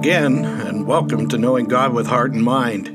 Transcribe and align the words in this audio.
again, 0.00 0.46
and 0.46 0.86
welcome 0.86 1.28
to 1.28 1.36
Knowing 1.36 1.66
God 1.66 1.92
with 1.92 2.06
Heart 2.06 2.32
and 2.32 2.42
Mind, 2.42 2.88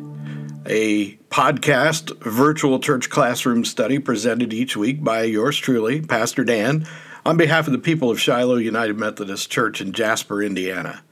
a 0.65 1.17
podcast 1.29 2.17
virtual 2.23 2.79
church 2.79 3.11
classroom 3.11 3.63
study 3.63 3.99
presented 3.99 4.51
each 4.51 4.75
week 4.75 5.03
by 5.03 5.21
yours 5.21 5.55
truly, 5.55 6.01
Pastor 6.01 6.43
Dan, 6.43 6.87
on 7.23 7.37
behalf 7.37 7.67
of 7.67 7.73
the 7.73 7.77
people 7.77 8.09
of 8.09 8.19
Shiloh 8.19 8.55
United 8.55 8.97
Methodist 8.97 9.51
Church 9.51 9.81
in 9.81 9.91
Jasper, 9.91 10.41
Indiana. 10.41 11.03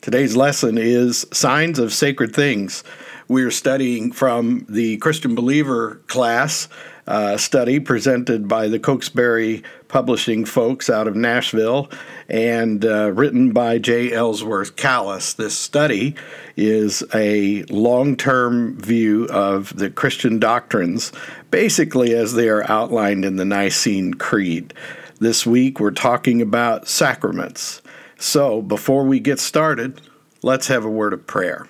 Today's 0.00 0.36
lesson 0.36 0.78
is 0.78 1.26
Signs 1.34 1.78
of 1.78 1.92
Sacred 1.92 2.34
Things. 2.34 2.82
We're 3.28 3.50
studying 3.50 4.12
from 4.12 4.64
the 4.70 4.96
Christian 4.96 5.34
Believer 5.34 6.00
class 6.06 6.66
uh, 7.06 7.36
study 7.36 7.78
presented 7.80 8.48
by 8.48 8.68
the 8.68 8.78
Cokesbury 8.78 9.62
Publishing 9.88 10.44
folks 10.44 10.90
out 10.90 11.06
of 11.06 11.14
Nashville 11.14 11.88
and 12.28 12.84
uh, 12.84 13.12
written 13.12 13.52
by 13.52 13.78
J. 13.78 14.12
Ellsworth 14.12 14.74
Kalas. 14.76 15.36
This 15.36 15.56
study 15.56 16.16
is 16.56 17.04
a 17.14 17.62
long 17.64 18.16
term 18.16 18.76
view 18.80 19.26
of 19.26 19.76
the 19.76 19.90
Christian 19.90 20.38
doctrines, 20.38 21.12
basically 21.50 22.14
as 22.14 22.34
they 22.34 22.48
are 22.48 22.68
outlined 22.70 23.24
in 23.24 23.36
the 23.36 23.44
Nicene 23.44 24.14
Creed. 24.14 24.74
This 25.20 25.46
week 25.46 25.78
we're 25.80 25.92
talking 25.92 26.42
about 26.42 26.88
sacraments. 26.88 27.80
So 28.18 28.60
before 28.62 29.04
we 29.04 29.20
get 29.20 29.38
started, 29.38 30.00
let's 30.42 30.66
have 30.66 30.84
a 30.84 30.90
word 30.90 31.12
of 31.12 31.26
prayer. 31.26 31.66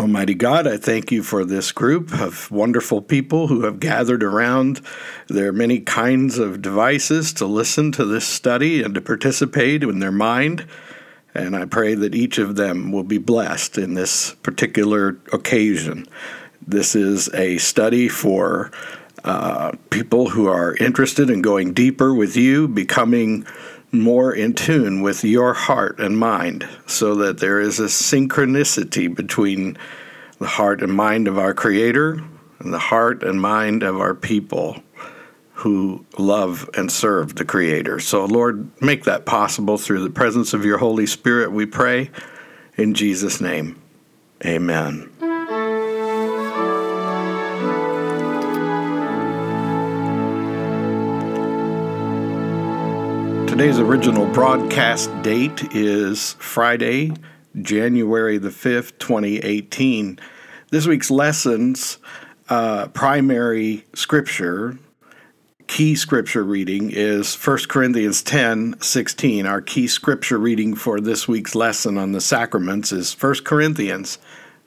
Almighty 0.00 0.32
God, 0.32 0.66
I 0.66 0.78
thank 0.78 1.12
you 1.12 1.22
for 1.22 1.44
this 1.44 1.72
group 1.72 2.18
of 2.18 2.50
wonderful 2.50 3.02
people 3.02 3.48
who 3.48 3.64
have 3.64 3.80
gathered 3.80 4.22
around 4.22 4.80
their 5.28 5.52
many 5.52 5.78
kinds 5.78 6.38
of 6.38 6.62
devices 6.62 7.34
to 7.34 7.44
listen 7.44 7.92
to 7.92 8.06
this 8.06 8.24
study 8.24 8.82
and 8.82 8.94
to 8.94 9.02
participate 9.02 9.82
in 9.82 9.98
their 9.98 10.10
mind. 10.10 10.66
And 11.34 11.54
I 11.54 11.66
pray 11.66 11.94
that 11.96 12.14
each 12.14 12.38
of 12.38 12.56
them 12.56 12.92
will 12.92 13.04
be 13.04 13.18
blessed 13.18 13.76
in 13.76 13.92
this 13.92 14.32
particular 14.36 15.18
occasion. 15.34 16.06
This 16.66 16.94
is 16.94 17.28
a 17.34 17.58
study 17.58 18.08
for 18.08 18.70
uh, 19.22 19.72
people 19.90 20.30
who 20.30 20.46
are 20.46 20.76
interested 20.76 21.28
in 21.28 21.42
going 21.42 21.74
deeper 21.74 22.14
with 22.14 22.38
you, 22.38 22.68
becoming 22.68 23.46
more 23.92 24.32
in 24.32 24.54
tune 24.54 25.02
with 25.02 25.24
your 25.24 25.52
heart 25.52 25.98
and 25.98 26.18
mind 26.18 26.68
so 26.86 27.14
that 27.16 27.38
there 27.38 27.60
is 27.60 27.80
a 27.80 27.84
synchronicity 27.84 29.14
between 29.14 29.76
the 30.38 30.46
heart 30.46 30.82
and 30.82 30.92
mind 30.92 31.28
of 31.28 31.38
our 31.38 31.54
Creator 31.54 32.22
and 32.60 32.72
the 32.72 32.78
heart 32.78 33.22
and 33.22 33.40
mind 33.40 33.82
of 33.82 33.98
our 33.98 34.14
people 34.14 34.82
who 35.54 36.04
love 36.18 36.68
and 36.74 36.90
serve 36.90 37.34
the 37.34 37.44
Creator. 37.44 38.00
So, 38.00 38.24
Lord, 38.24 38.70
make 38.80 39.04
that 39.04 39.26
possible 39.26 39.76
through 39.76 40.02
the 40.02 40.10
presence 40.10 40.54
of 40.54 40.64
your 40.64 40.78
Holy 40.78 41.06
Spirit, 41.06 41.52
we 41.52 41.66
pray. 41.66 42.10
In 42.76 42.94
Jesus' 42.94 43.40
name, 43.40 43.80
amen. 44.44 45.10
Today's 53.60 53.78
original 53.78 54.24
broadcast 54.24 55.10
date 55.20 55.74
is 55.74 56.32
Friday, 56.38 57.12
January 57.60 58.38
the 58.38 58.48
5th, 58.48 58.98
2018. 58.98 60.18
This 60.70 60.86
week's 60.86 61.10
lessons, 61.10 61.98
uh, 62.48 62.88
primary 62.88 63.84
scripture, 63.92 64.78
key 65.66 65.94
scripture 65.94 66.42
reading 66.42 66.90
is 66.90 67.34
1 67.34 67.58
Corinthians 67.68 68.22
10 68.22 68.80
16. 68.80 69.44
Our 69.44 69.60
key 69.60 69.86
scripture 69.88 70.38
reading 70.38 70.74
for 70.74 70.98
this 70.98 71.28
week's 71.28 71.54
lesson 71.54 71.98
on 71.98 72.12
the 72.12 72.22
sacraments 72.22 72.92
is 72.92 73.12
1 73.12 73.44
Corinthians 73.44 74.16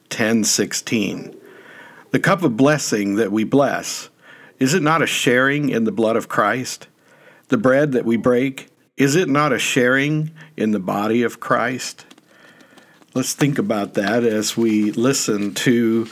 10 0.09 0.43
16. 0.43 1.35
The 2.11 2.19
cup 2.19 2.43
of 2.43 2.55
blessing 2.55 3.15
that 3.15 3.31
we 3.31 3.43
bless, 3.43 4.09
is 4.59 4.75
it 4.75 4.83
not 4.83 5.01
a 5.01 5.07
sharing 5.07 5.69
in 5.69 5.85
the 5.85 5.91
blood 5.91 6.15
of 6.15 6.29
Christ? 6.29 6.87
The 7.47 7.57
bread 7.57 7.91
that 7.93 8.05
we 8.05 8.17
break, 8.17 8.69
is 8.97 9.15
it 9.15 9.27
not 9.27 9.51
a 9.51 9.59
sharing 9.59 10.31
in 10.55 10.71
the 10.71 10.79
body 10.79 11.23
of 11.23 11.39
Christ? 11.39 12.05
Let's 13.13 13.33
think 13.33 13.57
about 13.57 13.95
that 13.95 14.23
as 14.23 14.55
we 14.55 14.91
listen 14.91 15.53
to 15.55 16.07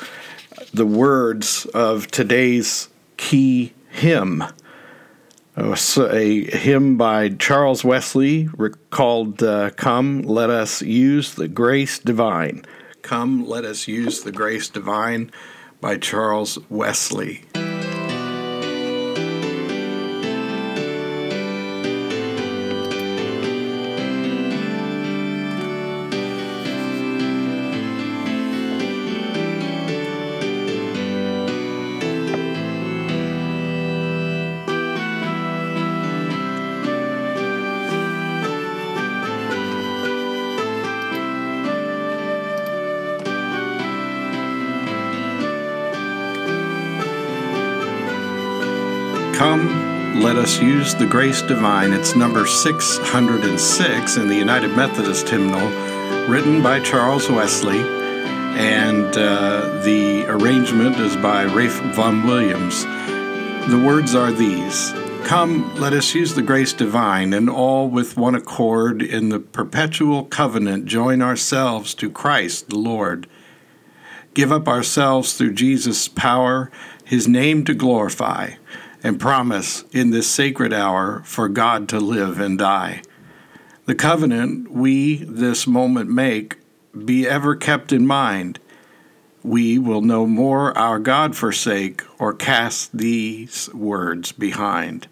the 0.74 0.86
words 0.86 1.66
of 1.74 2.08
today's 2.08 2.90
key 3.18 3.74
hymn. 3.90 4.44
A 5.56 6.44
hymn 6.46 6.98
by 6.98 7.30
Charles 7.30 7.84
Wesley 7.84 8.50
called 8.90 9.44
uh, 9.44 9.70
Come, 9.72 10.22
Let 10.22 10.50
Us 10.50 10.82
Use 10.82 11.36
the 11.36 11.48
Grace 11.48 12.00
Divine. 12.00 12.66
Come, 13.02 13.46
Let 13.46 13.64
Us 13.64 13.88
Use 13.88 14.22
the 14.22 14.32
Grace 14.32 14.70
Divine 14.70 15.32
by 15.82 15.98
Charles 15.98 16.58
Wesley. 16.70 17.44
The 50.82 51.06
grace 51.06 51.44
divine. 51.44 51.94
It's 51.94 52.16
number 52.16 52.48
606 52.48 54.18
in 54.18 54.28
the 54.28 54.36
United 54.36 54.76
Methodist 54.76 55.30
hymnal, 55.30 55.70
written 56.28 56.64
by 56.64 56.80
Charles 56.80 57.30
Wesley, 57.30 57.78
and 57.78 59.06
uh, 59.16 59.80
the 59.84 60.26
arrangement 60.28 60.98
is 60.98 61.16
by 61.18 61.46
Ralph 61.46 61.80
Vaughan 61.94 62.26
Williams. 62.26 62.84
The 63.70 63.80
words 63.86 64.16
are 64.16 64.32
these 64.32 64.92
Come, 65.24 65.76
let 65.76 65.94
us 65.94 66.16
use 66.16 66.34
the 66.34 66.42
grace 66.42 66.74
divine, 66.74 67.32
and 67.32 67.48
all 67.48 67.88
with 67.88 68.18
one 68.18 68.34
accord 68.34 69.04
in 69.04 69.30
the 69.30 69.40
perpetual 69.40 70.26
covenant 70.26 70.86
join 70.86 71.22
ourselves 71.22 71.94
to 71.94 72.10
Christ 72.10 72.70
the 72.70 72.80
Lord. 72.80 73.28
Give 74.34 74.52
up 74.52 74.68
ourselves 74.68 75.34
through 75.34 75.54
Jesus' 75.54 76.08
power, 76.08 76.72
his 77.06 77.28
name 77.28 77.66
to 77.66 77.76
glorify 77.76 78.56
and 79.04 79.20
promise 79.20 79.84
in 79.92 80.12
this 80.12 80.30
sacred 80.30 80.74
hour 80.74 81.22
for 81.24 81.50
God 81.50 81.90
to 81.90 82.00
live 82.00 82.40
and 82.40 82.58
die. 82.58 83.02
The 83.86 83.96
covenant 83.96 84.72
we 84.72 85.18
this 85.18 85.66
moment 85.66 86.10
make 86.10 86.58
be 87.06 87.28
ever 87.28 87.56
kept 87.56 87.92
in 87.92 88.06
mind. 88.06 88.60
We 89.44 89.80
will 89.80 90.02
no 90.02 90.28
more 90.28 90.78
our 90.78 91.00
God 91.00 91.36
forsake 91.36 92.04
or 92.20 92.34
cast 92.34 92.96
these 92.96 93.74
words 93.74 94.32
behind. 94.32 95.08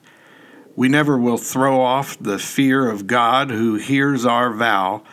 We 0.75 0.87
never 0.87 1.17
will 1.17 1.37
throw 1.37 1.81
off 1.81 2.17
the 2.19 2.37
fear 2.37 2.89
of 2.89 3.07
God 3.07 3.49
who 3.49 3.75
hears 3.75 4.25
our 4.25 4.53
vow, 4.53 5.03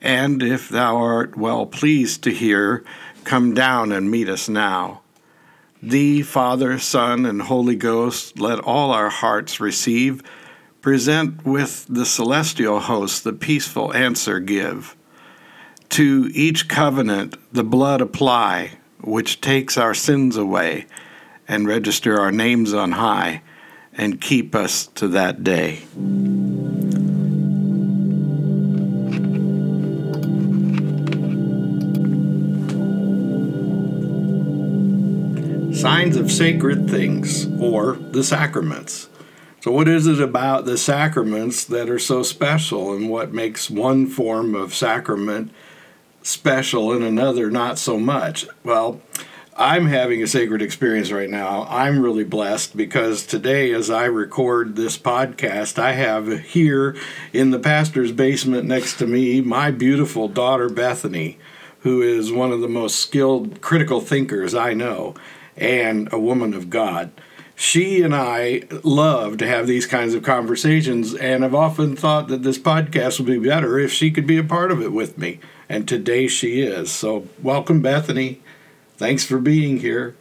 and 0.00 0.42
if 0.42 0.68
thou 0.68 0.96
art 0.96 1.36
well 1.36 1.66
pleased 1.66 2.22
to 2.24 2.30
hear, 2.30 2.84
come 3.22 3.54
down 3.54 3.92
and 3.92 4.10
meet 4.10 4.28
us 4.28 4.48
now. 4.48 5.00
Thee, 5.90 6.22
Father, 6.22 6.78
Son, 6.78 7.26
and 7.26 7.42
Holy 7.42 7.76
Ghost, 7.76 8.38
let 8.38 8.58
all 8.60 8.90
our 8.90 9.10
hearts 9.10 9.60
receive. 9.60 10.22
Present 10.80 11.44
with 11.44 11.86
the 11.88 12.06
celestial 12.06 12.80
host 12.80 13.24
the 13.24 13.32
peaceful 13.32 13.92
answer 13.94 14.40
give. 14.40 14.96
To 15.90 16.30
each 16.32 16.68
covenant 16.68 17.36
the 17.52 17.64
blood 17.64 18.00
apply, 18.00 18.78
which 19.00 19.40
takes 19.40 19.76
our 19.76 19.94
sins 19.94 20.36
away, 20.36 20.86
and 21.46 21.68
register 21.68 22.18
our 22.18 22.32
names 22.32 22.72
on 22.72 22.92
high, 22.92 23.42
and 23.92 24.20
keep 24.20 24.54
us 24.54 24.86
to 24.88 25.08
that 25.08 25.44
day. 25.44 25.82
Signs 35.84 36.16
of 36.16 36.32
sacred 36.32 36.88
things 36.88 37.44
or 37.60 37.92
the 37.92 38.24
sacraments. 38.24 39.06
So, 39.60 39.70
what 39.70 39.86
is 39.86 40.06
it 40.06 40.18
about 40.18 40.64
the 40.64 40.78
sacraments 40.78 41.62
that 41.66 41.90
are 41.90 41.98
so 41.98 42.22
special, 42.22 42.94
and 42.94 43.10
what 43.10 43.34
makes 43.34 43.68
one 43.68 44.06
form 44.06 44.54
of 44.54 44.74
sacrament 44.74 45.52
special 46.22 46.90
and 46.90 47.04
another 47.04 47.50
not 47.50 47.78
so 47.78 47.98
much? 47.98 48.46
Well, 48.62 49.02
I'm 49.58 49.88
having 49.88 50.22
a 50.22 50.26
sacred 50.26 50.62
experience 50.62 51.12
right 51.12 51.28
now. 51.28 51.66
I'm 51.68 52.00
really 52.00 52.24
blessed 52.24 52.74
because 52.74 53.26
today, 53.26 53.70
as 53.74 53.90
I 53.90 54.06
record 54.06 54.76
this 54.76 54.96
podcast, 54.96 55.78
I 55.78 55.92
have 55.92 56.44
here 56.44 56.96
in 57.34 57.50
the 57.50 57.58
pastor's 57.58 58.10
basement 58.10 58.66
next 58.66 58.96
to 59.00 59.06
me 59.06 59.42
my 59.42 59.70
beautiful 59.70 60.28
daughter, 60.28 60.70
Bethany, 60.70 61.36
who 61.80 62.00
is 62.00 62.32
one 62.32 62.52
of 62.52 62.62
the 62.62 62.68
most 62.68 63.00
skilled 63.00 63.60
critical 63.60 64.00
thinkers 64.00 64.54
I 64.54 64.72
know 64.72 65.14
and 65.56 66.12
a 66.12 66.18
woman 66.18 66.54
of 66.54 66.70
God. 66.70 67.10
She 67.56 68.02
and 68.02 68.14
I 68.14 68.62
love 68.82 69.38
to 69.38 69.46
have 69.46 69.66
these 69.66 69.86
kinds 69.86 70.14
of 70.14 70.24
conversations, 70.24 71.14
and 71.14 71.44
I've 71.44 71.54
often 71.54 71.94
thought 71.94 72.28
that 72.28 72.42
this 72.42 72.58
podcast 72.58 73.18
would 73.18 73.28
be 73.28 73.48
better 73.48 73.78
if 73.78 73.92
she 73.92 74.10
could 74.10 74.26
be 74.26 74.38
a 74.38 74.44
part 74.44 74.72
of 74.72 74.82
it 74.82 74.92
with 74.92 75.16
me. 75.16 75.38
And 75.68 75.86
today 75.86 76.26
she 76.26 76.62
is. 76.62 76.90
So, 76.90 77.28
welcome, 77.40 77.80
Bethany. 77.80 78.40
Thanks 78.96 79.24
for 79.24 79.38
being 79.38 79.78
here. 79.78 80.16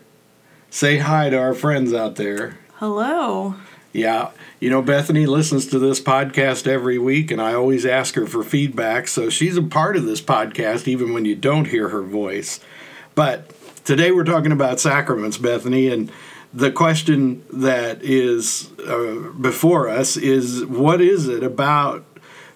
Say 0.69 1.00
hi 1.00 1.30
to 1.30 1.38
our 1.38 1.53
friends 1.53 1.94
out 1.94 2.15
there. 2.15 2.59
Hello. 2.75 3.56
Yeah, 3.91 4.31
you 4.59 4.71
know, 4.71 4.81
Bethany 4.81 5.25
listens 5.27 5.68
to 5.68 5.77
this 5.77 6.01
podcast 6.01 6.65
every 6.68 6.97
week, 6.97 7.30
and 7.30 7.39
I 7.41 7.53
always 7.53 7.85
ask 7.85 8.15
her 8.15 8.25
for 8.25 8.44
feedback. 8.44 9.07
So 9.07 9.30
she's 9.30 9.57
a 9.57 9.62
part 9.62 9.95
of 9.95 10.06
this 10.06 10.21
podcast, 10.21 10.88
even 10.88 11.13
when 11.13 11.25
you 11.25 11.35
don't 11.35 11.68
hear 11.68 11.89
her 11.89 12.01
voice. 12.01 12.59
But 13.13 13.51
today 13.83 14.12
we're 14.12 14.24
talking 14.24 14.51
about 14.51 14.80
sacraments, 14.80 15.38
Bethany, 15.38 15.89
and 15.89 16.12
the 16.53 16.71
question 16.71 17.44
that 17.51 18.03
is 18.03 18.69
uh, 18.80 19.31
before 19.39 19.89
us 19.89 20.18
is 20.18 20.65
what 20.65 21.01
is 21.01 21.27
it 21.27 21.44
about 21.44 22.06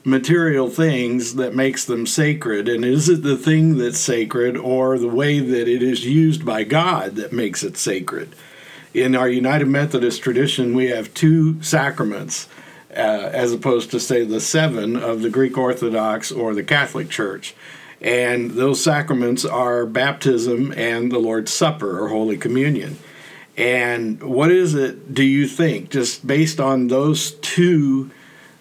material 0.03 0.69
things 0.69 1.35
that 1.35 1.53
makes 1.53 1.83
them 1.83 2.05
sacred? 2.05 2.69
And 2.69 2.85
is 2.85 3.09
it 3.09 3.23
the 3.23 3.35
thing 3.35 3.77
that's 3.77 3.97
sacred 3.97 4.55
or 4.55 4.97
the 4.97 5.07
way 5.07 5.39
that 5.39 5.67
it 5.67 5.83
is 5.83 6.05
used 6.05 6.45
by 6.45 6.63
God 6.63 7.15
that 7.15 7.33
makes 7.33 7.63
it 7.63 7.75
sacred? 7.75 8.33
In 8.93 9.15
our 9.15 9.27
United 9.27 9.67
Methodist 9.67 10.21
tradition 10.21 10.75
we 10.75 10.85
have 10.85 11.13
two 11.13 11.61
sacraments 11.61 12.47
uh, 12.91 13.29
as 13.33 13.51
opposed 13.51 13.91
to 13.91 13.99
say 13.99 14.23
the 14.23 14.39
seven 14.39 14.95
of 14.95 15.21
the 15.21 15.29
Greek 15.29 15.57
Orthodox 15.57 16.31
or 16.31 16.53
the 16.53 16.63
Catholic 16.63 17.09
Church 17.09 17.53
and 18.01 18.51
those 18.51 18.83
sacraments 18.83 19.43
are 19.43 19.85
baptism 19.85 20.71
and 20.73 21.11
the 21.11 21.19
Lord's 21.19 21.51
Supper 21.51 21.99
or 21.99 22.09
Holy 22.09 22.37
Communion 22.37 22.97
and 23.57 24.21
what 24.21 24.51
is 24.51 24.75
it 24.75 25.15
do 25.15 25.23
you 25.23 25.47
think 25.47 25.89
just 25.89 26.25
based 26.25 26.59
on 26.59 26.87
those 26.87 27.31
two 27.31 28.11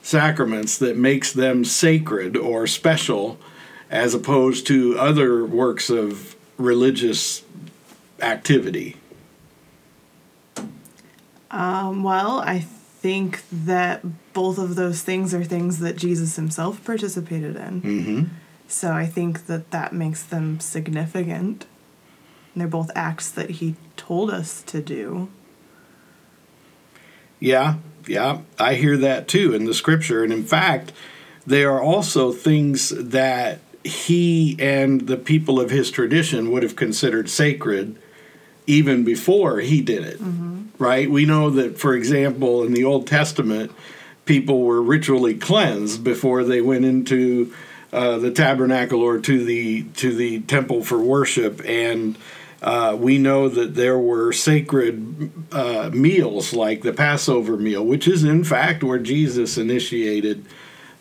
sacraments 0.01 0.79
that 0.79 0.97
makes 0.97 1.33
them 1.33 1.65
sacred 1.65 2.37
or 2.37 2.67
special 2.67 3.39
as 3.91 4.15
opposed 4.15 4.67
to 4.69 4.99
other 4.99 5.45
works 5.45 5.91
of 5.91 6.35
religious 6.57 7.43
activity? 8.21 8.97
Um, 11.51 12.03
well, 12.03 12.41
I 12.41 12.61
think 12.61 13.43
that 13.53 14.03
both 14.33 14.59
of 14.59 14.75
those 14.75 15.03
things 15.03 15.35
are 15.35 15.45
things 15.45 15.79
that 15.81 15.97
Jesus 15.97 16.37
himself 16.37 16.83
participated 16.85 17.57
in. 17.57 17.83
Mm-hmm. 17.83 18.25
So 18.69 18.93
I 18.93 19.07
think 19.07 19.47
that 19.47 19.71
that 19.71 19.93
makes 19.93 20.23
them 20.23 20.61
significant. 20.61 21.67
And 22.55 22.61
they're 22.61 22.69
both 22.69 22.91
acts 22.95 23.31
that 23.31 23.51
he 23.51 23.77
told 23.97 24.31
us 24.31 24.63
to 24.63 24.81
do. 24.81 25.29
Yeah, 27.39 27.77
yeah, 28.07 28.41
I 28.59 28.75
hear 28.75 28.97
that 28.97 29.29
too 29.29 29.55
in 29.55 29.65
the 29.65 29.75
scripture. 29.75 30.25
And 30.25 30.33
in 30.33 30.45
fact, 30.45 30.93
they 31.47 31.65
are 31.65 31.81
also 31.81 32.33
things 32.33 32.91
that 32.91 33.61
he 33.85 34.57
and 34.59 35.03
the 35.03 35.17
people 35.17 35.61
of 35.61 35.71
his 35.71 35.91
tradition 35.91 36.51
would 36.51 36.63
have 36.63 36.77
considered 36.77 37.31
sacred 37.31 37.97
even 38.67 39.05
before 39.05 39.61
he 39.61 39.81
did 39.81 40.05
it. 40.05 40.19
Mm-hmm. 40.19 40.55
Right? 40.79 41.11
We 41.11 41.25
know 41.25 41.51
that, 41.51 41.79
for 41.79 41.95
example, 41.95 42.63
in 42.65 42.73
the 42.73 42.85
Old 42.85 43.07
Testament, 43.07 43.71
people 44.25 44.63
were 44.63 44.83
ritually 44.83 45.35
cleansed 45.35 46.03
before 46.03 46.45
they 46.45 46.61
went 46.61 46.85
into 46.85 47.55
uh, 47.93 48.19
the 48.19 48.31
tabernacle 48.31 49.01
or 49.01 49.19
to 49.19 49.45
the 49.45 49.85
to 49.95 50.15
the 50.15 50.41
temple 50.43 50.83
for 50.83 50.99
worship 50.99 51.63
and 51.65 52.17
uh, 52.63 52.97
we 52.99 53.19
know 53.19 53.49
that 53.49 53.75
there 53.75 53.99
were 53.99 54.33
sacred 54.33 55.31
uh, 55.53 55.91
meals 55.93 56.53
like 56.55 56.83
the 56.83 56.93
Passover 56.93 57.57
meal, 57.57 57.85
which 57.85 58.09
is 58.09 58.25
in 58.25 58.45
fact 58.45 58.83
where 58.83 58.99
Jesus 58.99 59.59
initiated 59.59 60.45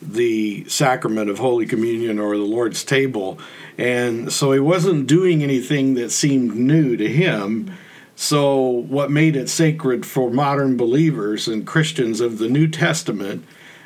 the 0.01 0.65
sacrament 0.67 1.29
of 1.29 1.39
Holy 1.39 1.65
Communion 1.65 2.19
or 2.19 2.37
the 2.37 2.43
Lord's 2.43 2.83
table. 2.83 3.39
And 3.77 4.31
so 4.31 4.51
he 4.51 4.59
wasn't 4.59 5.07
doing 5.07 5.41
anything 5.41 5.95
that 5.95 6.11
seemed 6.11 6.55
new 6.55 6.97
to 6.97 7.07
him. 7.07 7.71
So, 8.17 8.61
what 8.61 9.11
made 9.11 9.35
it 9.35 9.49
sacred 9.49 10.05
for 10.05 10.29
modern 10.29 10.77
believers 10.77 11.49
and 11.49 11.67
Christians 11.67 12.21
of 12.21 12.37
the 12.37 12.47
New 12.47 12.67
Testament 12.67 13.43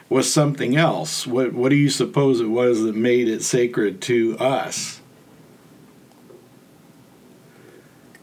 was 0.10 0.32
something 0.32 0.76
else. 0.76 1.28
What, 1.28 1.54
what 1.54 1.70
do 1.70 1.76
you 1.76 1.90
suppose 1.90 2.42
it 2.42 2.48
was 2.48 2.82
that 2.82 2.96
made 2.96 3.30
it 3.30 3.44
sacred 3.44 4.02
to 4.04 4.38
us? 4.40 5.02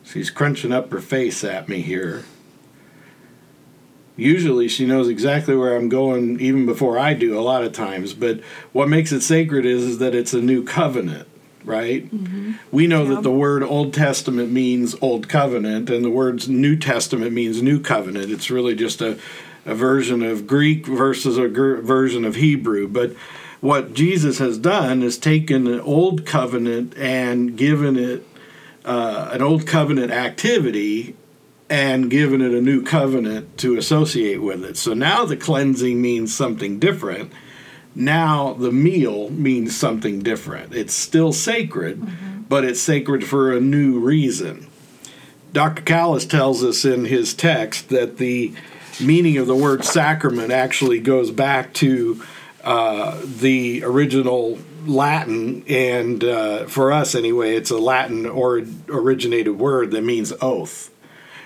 She's 0.03 0.31
crunching 0.31 0.73
up 0.73 0.91
her 0.91 1.01
face 1.01 1.45
at 1.45 1.69
me 1.69 1.83
here. 1.83 2.25
Usually 4.17 4.67
she 4.67 4.87
knows 4.87 5.09
exactly 5.09 5.55
where 5.55 5.77
I'm 5.77 5.89
going 5.89 6.41
even 6.41 6.65
before 6.65 6.99
I 6.99 7.13
do 7.13 7.39
a 7.39 7.43
lot 7.43 7.65
of 7.65 7.73
times, 7.73 8.15
but 8.15 8.41
what 8.73 8.89
makes 8.89 9.13
it 9.13 9.21
sacred 9.21 9.67
is, 9.67 9.83
is 9.83 9.99
that 9.99 10.15
it's 10.15 10.33
a 10.33 10.41
new 10.41 10.65
covenant, 10.65 11.29
right? 11.65 12.11
Mm-hmm. 12.11 12.53
We 12.73 12.87
know 12.87 13.05
that 13.15 13.23
the 13.23 13.31
word 13.31 13.63
Old 13.63 13.93
Testament 13.93 14.51
means 14.51 14.97
Old 15.03 15.29
Covenant 15.29 15.91
and 15.91 16.03
the 16.03 16.11
words 16.11 16.49
New 16.49 16.77
Testament 16.77 17.33
means 17.33 17.61
New 17.61 17.79
Covenant. 17.79 18.33
It's 18.33 18.51
really 18.51 18.75
just 18.75 19.03
a, 19.03 19.19
a 19.67 19.75
version 19.75 20.23
of 20.23 20.47
Greek 20.47 20.87
versus 20.87 21.37
a 21.37 21.49
gr- 21.49 21.77
version 21.77 22.25
of 22.25 22.37
Hebrew, 22.37 22.89
but 22.89 23.13
what 23.61 23.95
Jesus 23.95 24.39
has 24.39 24.59
done 24.59 25.03
is 25.03 25.19
taken 25.19 25.67
an 25.67 25.81
old 25.81 26.25
covenant 26.25 26.97
and 26.97 27.57
given 27.57 27.99
it 27.99 28.27
uh, 28.85 29.31
an 29.33 29.43
old 29.43 29.67
covenant 29.67 30.13
activity 30.13 31.17
and 31.69 32.09
given 32.09 32.41
it 32.41 32.53
a 32.53 32.61
new 32.61 32.85
covenant 32.85 33.59
to 33.59 33.77
associate 33.77 34.41
with 34.41 34.65
it. 34.65 34.77
So 34.77 34.95
now 34.95 35.25
the 35.25 35.37
cleansing 35.37 36.01
means 36.01 36.33
something 36.33 36.79
different. 36.79 37.33
Now 37.95 38.53
the 38.53 38.71
meal 38.71 39.31
means 39.31 39.77
something 39.77 40.21
different. 40.21 40.75
It's 40.75 40.95
still 40.95 41.33
sacred, 41.33 42.01
mm-hmm. 42.01 42.43
but 42.43 42.65
it's 42.65 42.81
sacred 42.81 43.25
for 43.25 43.53
a 43.53 43.61
new 43.61 43.99
reason. 43.99 44.69
Dr. 45.53 45.83
Kalas 45.83 46.29
tells 46.29 46.63
us 46.63 46.85
in 46.85 47.07
his 47.07 47.35
text 47.35 47.89
that 47.89 48.19
the 48.19 48.53
meaning 49.01 49.39
of 49.39 49.47
the 49.47 49.57
word 49.57 49.85
sacrament 49.85 50.53
actually 50.53 51.01
goes 51.01 51.31
back 51.31 51.73
to 51.75 52.23
uh, 52.65 53.21
the 53.25 53.85
original 53.85 54.59
Latin, 54.87 55.65
and 55.69 56.23
uh, 56.23 56.67
for 56.67 56.93
us 56.93 57.15
anyway, 57.15 57.57
it's 57.57 57.71
a 57.71 57.79
Latin 57.79 58.27
or 58.27 58.63
originated 58.89 59.59
word 59.59 59.91
that 59.93 60.03
means 60.03 60.33
oath. 60.41 60.91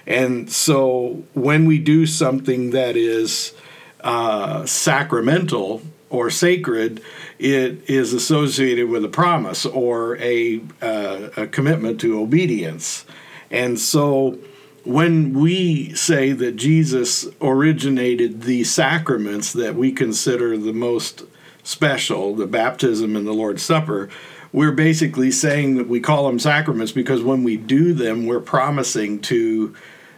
And 0.07 0.51
so 0.51 1.23
when 1.35 1.67
we 1.67 1.79
do 1.79 2.07
something 2.07 2.71
that 2.71 2.97
is 2.97 3.53
uh, 4.01 4.67
sacramental 4.67 5.83
or 6.09 6.31
sacred, 6.31 7.03
it 7.39 7.89
is 7.89 8.13
associated 8.13 8.89
with 8.89 9.05
a 9.05 9.09
promise 9.09 9.65
or 9.65 10.17
a, 10.19 10.61
uh, 10.83 11.29
a 11.37 11.47
commitment 11.47 12.01
to 12.01 12.21
obedience. 12.21 13.05
And 13.51 13.79
so 13.79 14.39
when 14.85 15.35
we 15.35 15.95
say 15.95 16.33
that 16.33 16.57
Jesus 16.57 17.27
originated 17.41 18.43
the 18.43 18.65
sacraments 18.65 19.53
that 19.53 19.75
we 19.75 19.93
consider 19.93 20.57
the 20.57 20.73
most 20.73 21.25
special, 21.63 22.35
the 22.35 22.47
baptism 22.47 23.17
and 23.17 23.27
the 23.27 23.33
Lord's 23.33 23.63
Supper, 23.63 24.09
we're 24.53 24.73
basically 24.73 25.31
saying 25.31 25.77
that 25.77 25.89
we 25.89 26.01
call 26.01 26.27
them 26.27 26.39
sacraments 26.39 26.93
because 26.93 27.23
when 27.23 27.45
we 27.45 27.57
do 27.57 27.93
them, 27.93 28.27
we're 28.27 28.41
promising 28.41 29.21
to 29.21 29.75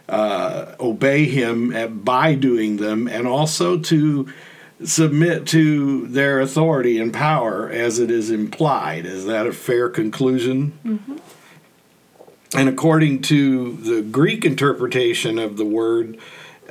uh, 0.09 0.75
obey 0.79 1.25
Him 1.25 2.01
by 2.03 2.33
doing 2.35 2.77
them 2.77 3.07
and 3.07 3.27
also 3.27 3.77
to 3.77 4.31
submit 4.83 5.47
to 5.47 6.07
their 6.07 6.39
authority 6.39 6.99
and 6.99 7.13
power 7.13 7.69
as 7.69 7.99
it 7.99 8.09
is 8.11 8.31
implied. 8.31 9.05
Is 9.05 9.25
that 9.25 9.47
a 9.47 9.53
fair 9.53 9.89
conclusion? 9.89 10.77
Mm-hmm. 10.83 11.17
And 12.55 12.69
according 12.69 13.23
to 13.23 13.73
the 13.73 14.01
Greek 14.01 14.45
interpretation 14.45 15.39
of 15.39 15.57
the 15.57 15.65
word, 15.65 16.19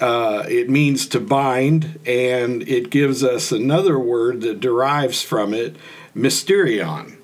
uh, 0.00 0.44
it 0.48 0.70
means 0.70 1.06
to 1.08 1.20
bind, 1.20 1.98
and 2.06 2.66
it 2.68 2.90
gives 2.90 3.24
us 3.24 3.50
another 3.52 3.98
word 3.98 4.40
that 4.42 4.60
derives 4.60 5.22
from 5.22 5.52
it, 5.52 5.76
mysterion. 6.16 7.16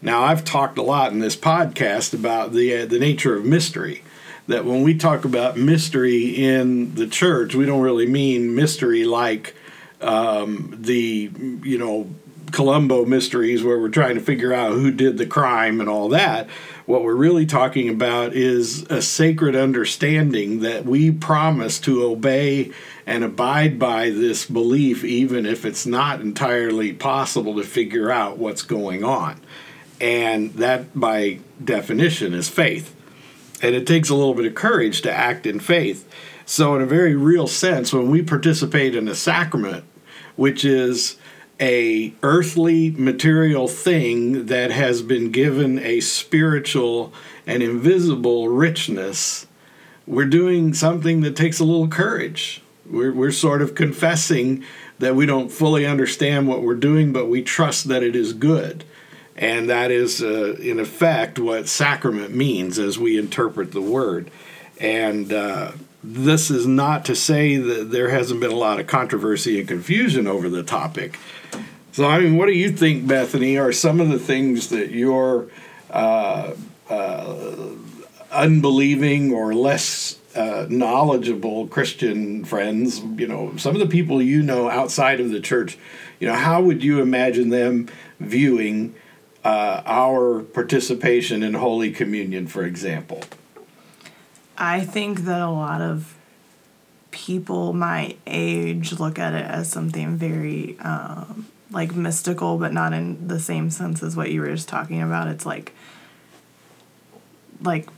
Now, 0.00 0.22
I've 0.22 0.44
talked 0.44 0.78
a 0.78 0.82
lot 0.82 1.12
in 1.12 1.18
this 1.18 1.36
podcast 1.36 2.14
about 2.14 2.52
the 2.52 2.82
uh, 2.82 2.86
the 2.86 2.98
nature 2.98 3.36
of 3.36 3.44
mystery. 3.44 4.02
That 4.46 4.64
when 4.64 4.82
we 4.82 4.96
talk 4.96 5.24
about 5.24 5.58
mystery 5.58 6.28
in 6.28 6.94
the 6.94 7.06
church, 7.06 7.54
we 7.54 7.66
don't 7.66 7.82
really 7.82 8.06
mean 8.06 8.54
mystery 8.54 9.04
like 9.04 9.54
um, 10.00 10.74
the 10.78 11.30
you 11.62 11.78
know 11.78 12.08
Columbo 12.52 13.04
mysteries 13.04 13.62
where 13.62 13.78
we're 13.78 13.88
trying 13.88 14.14
to 14.14 14.20
figure 14.20 14.52
out 14.52 14.72
who 14.72 14.90
did 14.90 15.18
the 15.18 15.26
crime 15.26 15.80
and 15.80 15.88
all 15.88 16.08
that. 16.08 16.48
What 16.86 17.04
we're 17.04 17.14
really 17.14 17.46
talking 17.46 17.88
about 17.88 18.32
is 18.32 18.82
a 18.84 19.02
sacred 19.02 19.54
understanding 19.54 20.60
that 20.60 20.84
we 20.86 21.10
promise 21.10 21.78
to 21.80 22.04
obey 22.04 22.72
and 23.06 23.24
abide 23.24 23.78
by 23.78 24.10
this 24.10 24.46
belief, 24.46 25.04
even 25.04 25.44
if 25.44 25.64
it's 25.64 25.86
not 25.86 26.20
entirely 26.20 26.92
possible 26.92 27.56
to 27.56 27.62
figure 27.62 28.10
out 28.10 28.38
what's 28.38 28.62
going 28.62 29.04
on. 29.04 29.40
And 30.00 30.54
that, 30.54 30.98
by 30.98 31.40
definition, 31.62 32.32
is 32.32 32.48
faith. 32.48 32.94
And 33.60 33.74
it 33.74 33.86
takes 33.86 34.08
a 34.08 34.14
little 34.14 34.34
bit 34.34 34.46
of 34.46 34.54
courage 34.54 35.02
to 35.02 35.12
act 35.12 35.46
in 35.46 35.60
faith. 35.60 36.08
So, 36.46 36.74
in 36.74 36.80
a 36.80 36.86
very 36.86 37.14
real 37.14 37.48
sense, 37.48 37.92
when 37.92 38.10
we 38.10 38.22
participate 38.22 38.94
in 38.94 39.08
a 39.08 39.14
sacrament, 39.14 39.84
which 40.36 40.64
is 40.64 41.17
a 41.60 42.12
earthly 42.22 42.90
material 42.90 43.66
thing 43.68 44.46
that 44.46 44.70
has 44.70 45.02
been 45.02 45.30
given 45.30 45.78
a 45.80 46.00
spiritual 46.00 47.12
and 47.46 47.62
invisible 47.62 48.48
richness, 48.48 49.46
we're 50.06 50.26
doing 50.26 50.72
something 50.72 51.20
that 51.22 51.36
takes 51.36 51.58
a 51.58 51.64
little 51.64 51.88
courage. 51.88 52.62
We're, 52.86 53.12
we're 53.12 53.32
sort 53.32 53.60
of 53.60 53.74
confessing 53.74 54.64
that 54.98 55.14
we 55.14 55.26
don't 55.26 55.50
fully 55.50 55.84
understand 55.84 56.48
what 56.48 56.62
we're 56.62 56.74
doing, 56.74 57.12
but 57.12 57.26
we 57.26 57.42
trust 57.42 57.88
that 57.88 58.02
it 58.02 58.16
is 58.16 58.32
good. 58.32 58.84
And 59.36 59.70
that 59.70 59.90
is, 59.90 60.22
uh, 60.22 60.56
in 60.60 60.80
effect, 60.80 61.38
what 61.38 61.68
sacrament 61.68 62.34
means 62.34 62.78
as 62.78 62.98
we 62.98 63.18
interpret 63.18 63.72
the 63.72 63.82
word. 63.82 64.30
And 64.80 65.32
uh, 65.32 65.72
this 66.10 66.50
is 66.50 66.66
not 66.66 67.04
to 67.04 67.14
say 67.14 67.58
that 67.58 67.90
there 67.90 68.08
hasn't 68.08 68.40
been 68.40 68.50
a 68.50 68.56
lot 68.56 68.80
of 68.80 68.86
controversy 68.86 69.58
and 69.58 69.68
confusion 69.68 70.26
over 70.26 70.48
the 70.48 70.62
topic. 70.62 71.18
So, 71.92 72.06
I 72.06 72.20
mean, 72.20 72.38
what 72.38 72.46
do 72.46 72.52
you 72.52 72.70
think, 72.72 73.06
Bethany, 73.06 73.58
are 73.58 73.72
some 73.72 74.00
of 74.00 74.08
the 74.08 74.18
things 74.18 74.70
that 74.70 74.90
your 74.90 75.48
uh, 75.90 76.54
uh, 76.88 77.70
unbelieving 78.32 79.32
or 79.32 79.54
less 79.54 80.18
uh, 80.34 80.66
knowledgeable 80.70 81.66
Christian 81.66 82.44
friends, 82.44 83.00
you 83.00 83.26
know, 83.26 83.54
some 83.56 83.74
of 83.74 83.80
the 83.80 83.86
people 83.86 84.22
you 84.22 84.42
know 84.42 84.70
outside 84.70 85.20
of 85.20 85.30
the 85.30 85.40
church, 85.40 85.76
you 86.20 86.28
know, 86.28 86.34
how 86.34 86.62
would 86.62 86.82
you 86.82 87.02
imagine 87.02 87.50
them 87.50 87.88
viewing 88.18 88.94
uh, 89.44 89.82
our 89.84 90.40
participation 90.40 91.42
in 91.42 91.54
Holy 91.54 91.90
Communion, 91.90 92.46
for 92.46 92.64
example? 92.64 93.24
I 94.58 94.80
think 94.80 95.20
that 95.20 95.40
a 95.40 95.48
lot 95.48 95.80
of 95.80 96.16
people 97.12 97.72
my 97.72 98.16
age 98.26 98.98
look 98.98 99.18
at 99.18 99.32
it 99.32 99.44
as 99.44 99.70
something 99.70 100.16
very 100.16 100.76
um, 100.80 101.46
like 101.70 101.94
mystical, 101.94 102.58
but 102.58 102.72
not 102.72 102.92
in 102.92 103.28
the 103.28 103.38
same 103.38 103.70
sense 103.70 104.02
as 104.02 104.16
what 104.16 104.32
you 104.32 104.40
were 104.40 104.50
just 104.50 104.68
talking 104.68 105.00
about. 105.00 105.28
It's 105.28 105.46
like 105.46 105.72
like 107.62 107.88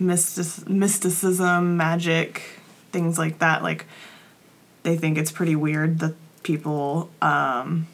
mystic- 0.00 0.68
mysticism, 0.68 1.76
magic, 1.76 2.42
things 2.90 3.16
like 3.16 3.38
that. 3.38 3.62
Like 3.62 3.86
they 4.82 4.96
think 4.96 5.16
it's 5.16 5.32
pretty 5.32 5.54
weird 5.54 6.00
that 6.00 6.14
people 6.42 7.08
um, 7.22 7.86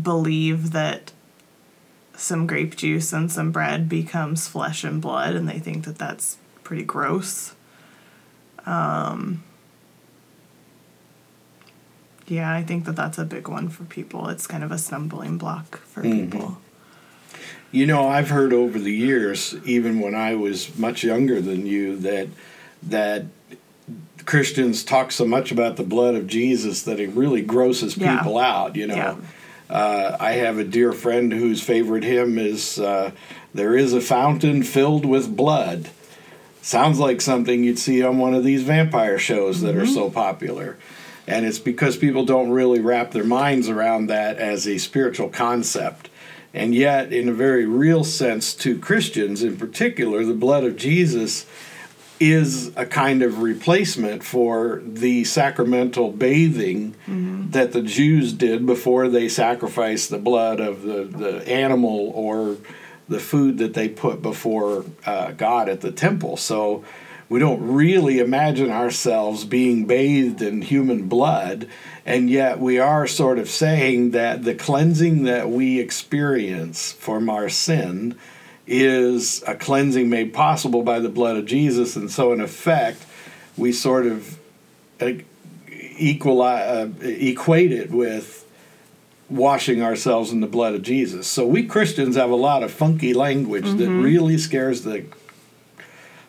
believe 0.00 0.72
that 0.72 1.12
some 2.16 2.46
grape 2.46 2.76
juice 2.76 3.12
and 3.12 3.30
some 3.30 3.50
bread 3.50 3.88
becomes 3.88 4.48
flesh 4.48 4.82
and 4.82 5.02
blood, 5.02 5.34
and 5.34 5.46
they 5.46 5.58
think 5.58 5.84
that 5.84 5.98
that's 5.98 6.38
pretty 6.64 6.82
gross. 6.82 7.54
Um, 8.66 9.44
yeah, 12.26 12.52
I 12.52 12.62
think 12.62 12.86
that 12.86 12.96
that's 12.96 13.18
a 13.18 13.24
big 13.24 13.48
one 13.48 13.68
for 13.68 13.84
people. 13.84 14.28
It's 14.28 14.46
kind 14.46 14.64
of 14.64 14.72
a 14.72 14.78
stumbling 14.78 15.38
block 15.38 15.78
for 15.78 16.02
mm-hmm. 16.02 16.30
people. 16.30 16.58
You 17.70 17.86
know, 17.86 18.08
I've 18.08 18.30
heard 18.30 18.52
over 18.52 18.78
the 18.78 18.92
years, 18.92 19.54
even 19.64 20.00
when 20.00 20.14
I 20.14 20.34
was 20.36 20.76
much 20.78 21.04
younger 21.04 21.40
than 21.40 21.66
you, 21.66 21.96
that 21.98 22.28
that 22.84 23.24
Christians 24.24 24.84
talk 24.84 25.12
so 25.12 25.26
much 25.26 25.50
about 25.50 25.76
the 25.76 25.82
blood 25.82 26.14
of 26.14 26.26
Jesus 26.26 26.82
that 26.82 27.00
it 27.00 27.10
really 27.10 27.42
grosses 27.42 27.94
people 27.94 28.34
yeah. 28.34 28.54
out. 28.54 28.76
You 28.76 28.86
know, 28.86 28.94
yeah. 28.94 29.16
uh, 29.68 30.16
I 30.20 30.32
have 30.32 30.58
a 30.58 30.64
dear 30.64 30.92
friend 30.92 31.32
whose 31.32 31.62
favorite 31.62 32.04
hymn 32.04 32.38
is 32.38 32.78
uh, 32.78 33.10
"There 33.52 33.76
is 33.76 33.92
a 33.92 34.00
fountain 34.00 34.62
filled 34.62 35.04
with 35.04 35.36
blood." 35.36 35.90
Sounds 36.64 36.98
like 36.98 37.20
something 37.20 37.62
you'd 37.62 37.78
see 37.78 38.02
on 38.02 38.16
one 38.16 38.32
of 38.32 38.42
these 38.42 38.62
vampire 38.62 39.18
shows 39.18 39.60
that 39.60 39.74
mm-hmm. 39.74 39.82
are 39.82 39.86
so 39.86 40.08
popular. 40.08 40.78
And 41.26 41.44
it's 41.44 41.58
because 41.58 41.98
people 41.98 42.24
don't 42.24 42.52
really 42.52 42.80
wrap 42.80 43.10
their 43.10 43.22
minds 43.22 43.68
around 43.68 44.06
that 44.06 44.38
as 44.38 44.66
a 44.66 44.78
spiritual 44.78 45.28
concept. 45.28 46.08
And 46.54 46.74
yet, 46.74 47.12
in 47.12 47.28
a 47.28 47.34
very 47.34 47.66
real 47.66 48.02
sense, 48.02 48.54
to 48.54 48.78
Christians 48.78 49.42
in 49.42 49.58
particular, 49.58 50.24
the 50.24 50.32
blood 50.32 50.64
of 50.64 50.76
Jesus 50.76 51.44
is 52.18 52.74
a 52.76 52.86
kind 52.86 53.22
of 53.22 53.42
replacement 53.42 54.24
for 54.24 54.80
the 54.86 55.24
sacramental 55.24 56.12
bathing 56.12 56.94
mm-hmm. 57.06 57.50
that 57.50 57.72
the 57.72 57.82
Jews 57.82 58.32
did 58.32 58.64
before 58.64 59.08
they 59.08 59.28
sacrificed 59.28 60.08
the 60.08 60.16
blood 60.16 60.60
of 60.60 60.80
the, 60.80 61.04
the 61.04 61.46
animal 61.46 62.10
or 62.14 62.56
the 63.08 63.20
food 63.20 63.58
that 63.58 63.74
they 63.74 63.88
put 63.88 64.22
before 64.22 64.84
uh, 65.04 65.32
God 65.32 65.68
at 65.68 65.80
the 65.80 65.92
temple. 65.92 66.36
So 66.36 66.84
we 67.28 67.38
don't 67.38 67.74
really 67.74 68.18
imagine 68.18 68.70
ourselves 68.70 69.44
being 69.44 69.86
bathed 69.86 70.42
in 70.42 70.62
human 70.62 71.08
blood, 71.08 71.68
and 72.04 72.28
yet 72.28 72.58
we 72.58 72.78
are 72.78 73.06
sort 73.06 73.38
of 73.38 73.48
saying 73.48 74.10
that 74.10 74.44
the 74.44 74.54
cleansing 74.54 75.24
that 75.24 75.48
we 75.48 75.80
experience 75.80 76.92
from 76.92 77.30
our 77.30 77.48
sin 77.48 78.16
is 78.66 79.42
a 79.46 79.54
cleansing 79.54 80.08
made 80.08 80.32
possible 80.32 80.82
by 80.82 80.98
the 80.98 81.08
blood 81.08 81.36
of 81.36 81.46
Jesus, 81.46 81.96
and 81.96 82.10
so 82.10 82.32
in 82.32 82.40
effect, 82.40 83.04
we 83.56 83.72
sort 83.72 84.06
of 84.06 84.38
equalize, 85.98 86.68
uh, 86.68 86.90
equate 87.02 87.72
it 87.72 87.90
with 87.90 88.43
washing 89.30 89.82
ourselves 89.82 90.32
in 90.32 90.40
the 90.40 90.46
blood 90.46 90.74
of 90.74 90.82
Jesus. 90.82 91.26
So 91.26 91.46
we 91.46 91.64
Christians 91.64 92.16
have 92.16 92.30
a 92.30 92.36
lot 92.36 92.62
of 92.62 92.70
funky 92.70 93.14
language 93.14 93.64
mm-hmm. 93.64 93.78
that 93.78 93.90
really 93.90 94.38
scares 94.38 94.82
the 94.82 95.06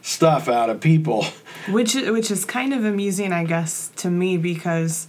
stuff 0.01 0.47
out 0.47 0.69
of 0.69 0.79
people. 0.79 1.25
Which 1.69 1.95
which 1.95 2.29
is 2.29 2.45
kind 2.45 2.73
of 2.73 2.85
amusing, 2.85 3.33
I 3.33 3.43
guess, 3.43 3.89
to 3.97 4.09
me 4.09 4.37
because, 4.37 5.07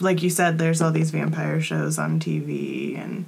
like 0.00 0.22
you 0.22 0.30
said, 0.30 0.58
there's 0.58 0.80
all 0.80 0.92
these 0.92 1.10
vampire 1.10 1.60
shows 1.60 1.98
on 1.98 2.20
TV, 2.20 2.96
and 2.96 3.26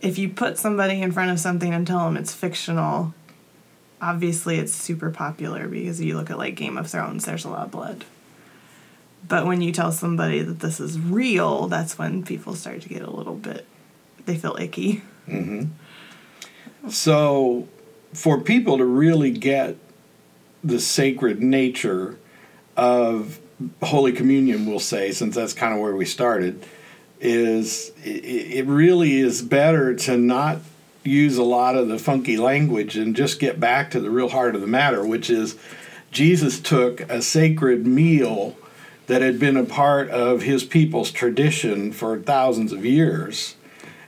if 0.00 0.18
you 0.18 0.28
put 0.28 0.58
somebody 0.58 1.00
in 1.02 1.12
front 1.12 1.30
of 1.30 1.38
something 1.38 1.74
and 1.74 1.86
tell 1.86 2.06
them 2.06 2.16
it's 2.16 2.34
fictional, 2.34 3.14
obviously 4.00 4.58
it's 4.58 4.72
super 4.72 5.10
popular 5.10 5.68
because 5.68 6.00
you 6.00 6.16
look 6.16 6.30
at 6.30 6.38
like 6.38 6.56
Game 6.56 6.76
of 6.78 6.90
Thrones, 6.90 7.24
there's 7.24 7.44
a 7.44 7.50
lot 7.50 7.66
of 7.66 7.70
blood. 7.70 8.04
But 9.26 9.46
when 9.46 9.62
you 9.62 9.72
tell 9.72 9.92
somebody 9.92 10.42
that 10.42 10.60
this 10.60 10.80
is 10.80 10.98
real, 10.98 11.68
that's 11.68 11.98
when 11.98 12.24
people 12.24 12.54
start 12.54 12.82
to 12.82 12.88
get 12.88 13.02
a 13.02 13.10
little 13.10 13.36
bit, 13.36 13.66
they 14.26 14.36
feel 14.36 14.56
icky. 14.58 15.02
Mm-hmm. 15.28 16.88
So, 16.90 17.68
for 18.12 18.40
people 18.40 18.78
to 18.78 18.84
really 18.84 19.30
get 19.30 19.76
the 20.64 20.80
sacred 20.80 21.42
nature 21.42 22.18
of 22.76 23.38
Holy 23.82 24.12
Communion, 24.12 24.66
we'll 24.66 24.80
say, 24.80 25.12
since 25.12 25.34
that's 25.34 25.52
kind 25.52 25.72
of 25.72 25.80
where 25.80 25.94
we 25.94 26.04
started, 26.04 26.64
is 27.20 27.92
it 28.02 28.66
really 28.66 29.20
is 29.20 29.42
better 29.42 29.94
to 29.94 30.16
not 30.16 30.58
use 31.04 31.36
a 31.36 31.42
lot 31.42 31.76
of 31.76 31.88
the 31.88 31.98
funky 31.98 32.36
language 32.36 32.96
and 32.96 33.14
just 33.14 33.38
get 33.38 33.60
back 33.60 33.90
to 33.92 34.00
the 34.00 34.10
real 34.10 34.28
heart 34.28 34.54
of 34.54 34.60
the 34.60 34.66
matter, 34.66 35.06
which 35.06 35.30
is 35.30 35.56
Jesus 36.10 36.60
took 36.60 37.00
a 37.02 37.22
sacred 37.22 37.86
meal 37.86 38.56
that 39.06 39.22
had 39.22 39.38
been 39.38 39.56
a 39.56 39.64
part 39.64 40.10
of 40.10 40.42
his 40.42 40.64
people's 40.64 41.10
tradition 41.10 41.92
for 41.92 42.18
thousands 42.18 42.72
of 42.72 42.84
years. 42.84 43.56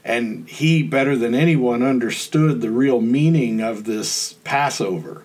And 0.04 0.48
he, 0.48 0.82
better 0.82 1.16
than 1.16 1.34
anyone, 1.34 1.82
understood 1.82 2.60
the 2.60 2.70
real 2.70 3.00
meaning 3.00 3.60
of 3.60 3.84
this 3.84 4.34
Passover. 4.44 5.22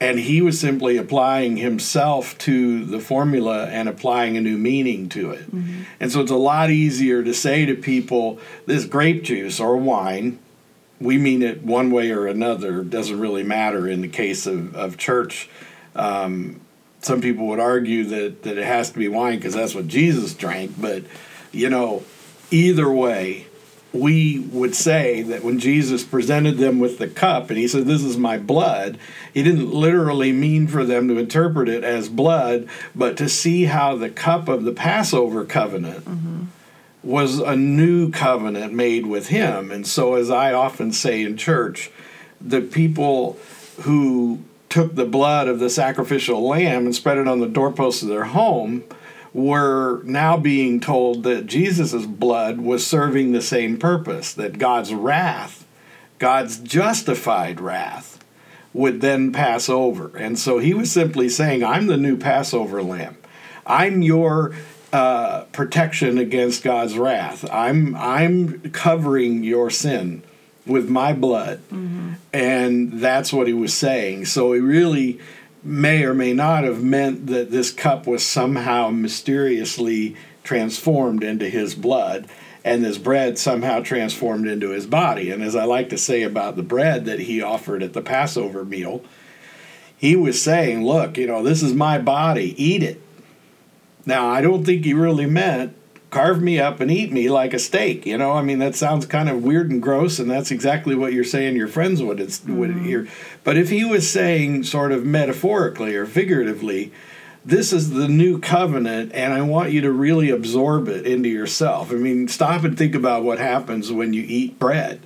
And 0.00 0.18
he 0.18 0.42
was 0.42 0.58
simply 0.58 0.96
applying 0.96 1.56
himself 1.56 2.36
to 2.38 2.84
the 2.84 2.98
formula 2.98 3.66
and 3.66 3.88
applying 3.88 4.36
a 4.36 4.40
new 4.40 4.58
meaning 4.58 5.08
to 5.10 5.30
it. 5.30 5.44
Mm-hmm. 5.44 5.82
And 6.00 6.10
so 6.10 6.20
it's 6.20 6.30
a 6.30 6.36
lot 6.36 6.70
easier 6.70 7.22
to 7.22 7.32
say 7.32 7.64
to 7.66 7.74
people, 7.74 8.38
this 8.66 8.86
grape 8.86 9.22
juice 9.22 9.60
or 9.60 9.76
wine, 9.76 10.38
we 11.00 11.16
mean 11.18 11.42
it 11.42 11.62
one 11.62 11.90
way 11.90 12.10
or 12.10 12.26
another, 12.26 12.82
doesn't 12.82 13.20
really 13.20 13.42
matter 13.42 13.86
in 13.88 14.00
the 14.00 14.08
case 14.08 14.46
of, 14.46 14.74
of 14.74 14.96
church. 14.96 15.48
Um, 15.94 16.60
some 17.04 17.20
people 17.20 17.46
would 17.48 17.60
argue 17.60 18.04
that, 18.04 18.42
that 18.44 18.56
it 18.56 18.64
has 18.64 18.90
to 18.90 18.98
be 18.98 19.08
wine 19.08 19.36
because 19.36 19.54
that's 19.54 19.74
what 19.74 19.86
Jesus 19.86 20.32
drank. 20.32 20.80
But, 20.80 21.04
you 21.52 21.68
know, 21.68 22.02
either 22.50 22.90
way, 22.90 23.46
we 23.92 24.38
would 24.38 24.74
say 24.74 25.22
that 25.22 25.44
when 25.44 25.58
Jesus 25.58 26.02
presented 26.02 26.56
them 26.56 26.80
with 26.80 26.98
the 26.98 27.06
cup 27.06 27.50
and 27.50 27.58
he 27.58 27.68
said, 27.68 27.84
This 27.84 28.02
is 28.02 28.16
my 28.16 28.38
blood, 28.38 28.98
he 29.32 29.42
didn't 29.42 29.70
literally 29.70 30.32
mean 30.32 30.66
for 30.66 30.84
them 30.84 31.06
to 31.08 31.18
interpret 31.18 31.68
it 31.68 31.84
as 31.84 32.08
blood, 32.08 32.68
but 32.94 33.16
to 33.18 33.28
see 33.28 33.64
how 33.64 33.94
the 33.94 34.10
cup 34.10 34.48
of 34.48 34.64
the 34.64 34.72
Passover 34.72 35.44
covenant 35.44 36.06
mm-hmm. 36.06 36.44
was 37.02 37.38
a 37.38 37.54
new 37.54 38.10
covenant 38.10 38.72
made 38.72 39.06
with 39.06 39.28
him. 39.28 39.70
And 39.70 39.86
so, 39.86 40.14
as 40.14 40.30
I 40.30 40.54
often 40.54 40.90
say 40.90 41.22
in 41.22 41.36
church, 41.36 41.90
the 42.40 42.62
people 42.62 43.38
who 43.82 44.40
took 44.74 44.96
the 44.96 45.04
blood 45.04 45.46
of 45.46 45.60
the 45.60 45.70
sacrificial 45.70 46.44
lamb 46.44 46.84
and 46.84 46.92
spread 46.92 47.16
it 47.16 47.28
on 47.28 47.38
the 47.38 47.46
doorposts 47.46 48.02
of 48.02 48.08
their 48.08 48.24
home 48.24 48.82
were 49.32 50.02
now 50.02 50.36
being 50.36 50.80
told 50.80 51.22
that 51.22 51.46
Jesus' 51.46 52.04
blood 52.06 52.60
was 52.60 52.84
serving 52.84 53.30
the 53.30 53.40
same 53.40 53.78
purpose, 53.78 54.34
that 54.34 54.58
God's 54.58 54.92
wrath, 54.92 55.64
God's 56.18 56.58
justified 56.58 57.60
wrath, 57.60 58.18
would 58.72 59.00
then 59.00 59.30
pass 59.32 59.68
over. 59.68 60.10
And 60.16 60.36
so 60.36 60.58
he 60.58 60.74
was 60.74 60.90
simply 60.90 61.28
saying, 61.28 61.62
I'm 61.62 61.86
the 61.86 61.96
new 61.96 62.16
Passover 62.16 62.82
lamb. 62.82 63.16
I'm 63.64 64.02
your 64.02 64.56
uh, 64.92 65.44
protection 65.52 66.18
against 66.18 66.64
God's 66.64 66.98
wrath. 66.98 67.48
I'm 67.48 67.94
I'm 67.94 68.72
covering 68.72 69.44
your 69.44 69.70
sin 69.70 70.24
with 70.66 70.88
my 70.88 71.12
blood. 71.12 71.58
Mm-hmm. 71.70 72.12
And 72.32 72.92
that's 72.92 73.32
what 73.32 73.46
he 73.46 73.52
was 73.52 73.74
saying. 73.74 74.26
So 74.26 74.52
he 74.52 74.60
really 74.60 75.20
may 75.62 76.04
or 76.04 76.14
may 76.14 76.32
not 76.32 76.64
have 76.64 76.82
meant 76.82 77.26
that 77.28 77.50
this 77.50 77.70
cup 77.72 78.06
was 78.06 78.24
somehow 78.24 78.90
mysteriously 78.90 80.16
transformed 80.42 81.24
into 81.24 81.48
his 81.48 81.74
blood 81.74 82.28
and 82.64 82.82
this 82.82 82.98
bread 82.98 83.38
somehow 83.38 83.80
transformed 83.80 84.46
into 84.46 84.70
his 84.70 84.86
body. 84.86 85.30
And 85.30 85.42
as 85.42 85.54
I 85.54 85.64
like 85.64 85.90
to 85.90 85.98
say 85.98 86.22
about 86.22 86.56
the 86.56 86.62
bread 86.62 87.04
that 87.04 87.20
he 87.20 87.42
offered 87.42 87.82
at 87.82 87.92
the 87.92 88.00
Passover 88.00 88.64
meal, 88.64 89.04
he 89.96 90.16
was 90.16 90.40
saying, 90.40 90.84
Look, 90.84 91.18
you 91.18 91.26
know, 91.26 91.42
this 91.42 91.62
is 91.62 91.74
my 91.74 91.98
body, 91.98 92.54
eat 92.62 92.82
it. 92.82 93.00
Now, 94.06 94.28
I 94.28 94.40
don't 94.40 94.64
think 94.64 94.84
he 94.84 94.94
really 94.94 95.26
meant 95.26 95.76
carve 96.14 96.40
me 96.40 96.60
up 96.60 96.78
and 96.78 96.90
eat 96.90 97.12
me 97.12 97.28
like 97.28 97.52
a 97.52 97.58
steak. 97.58 98.06
You 98.06 98.16
know, 98.16 98.32
I 98.32 98.42
mean, 98.42 98.60
that 98.60 98.76
sounds 98.76 99.04
kind 99.04 99.28
of 99.28 99.42
weird 99.42 99.70
and 99.70 99.82
gross, 99.82 100.20
and 100.20 100.30
that's 100.30 100.52
exactly 100.52 100.94
what 100.94 101.12
you're 101.12 101.24
saying 101.24 101.56
your 101.56 101.68
friends 101.68 102.02
would, 102.02 102.18
mm-hmm. 102.18 102.56
would 102.56 102.76
hear. 102.76 103.08
But 103.42 103.56
if 103.56 103.70
he 103.70 103.84
was 103.84 104.08
saying, 104.08 104.62
sort 104.62 104.92
of 104.92 105.04
metaphorically 105.04 105.96
or 105.96 106.06
figuratively, 106.06 106.92
this 107.44 107.72
is 107.72 107.90
the 107.90 108.08
new 108.08 108.38
covenant, 108.38 109.12
and 109.12 109.34
I 109.34 109.42
want 109.42 109.72
you 109.72 109.80
to 109.82 109.90
really 109.90 110.30
absorb 110.30 110.88
it 110.88 111.04
into 111.04 111.28
yourself. 111.28 111.90
I 111.90 111.96
mean, 111.96 112.28
stop 112.28 112.62
and 112.62 112.78
think 112.78 112.94
about 112.94 113.24
what 113.24 113.38
happens 113.38 113.92
when 113.92 114.14
you 114.14 114.22
eat 114.26 114.58
bread. 114.58 115.00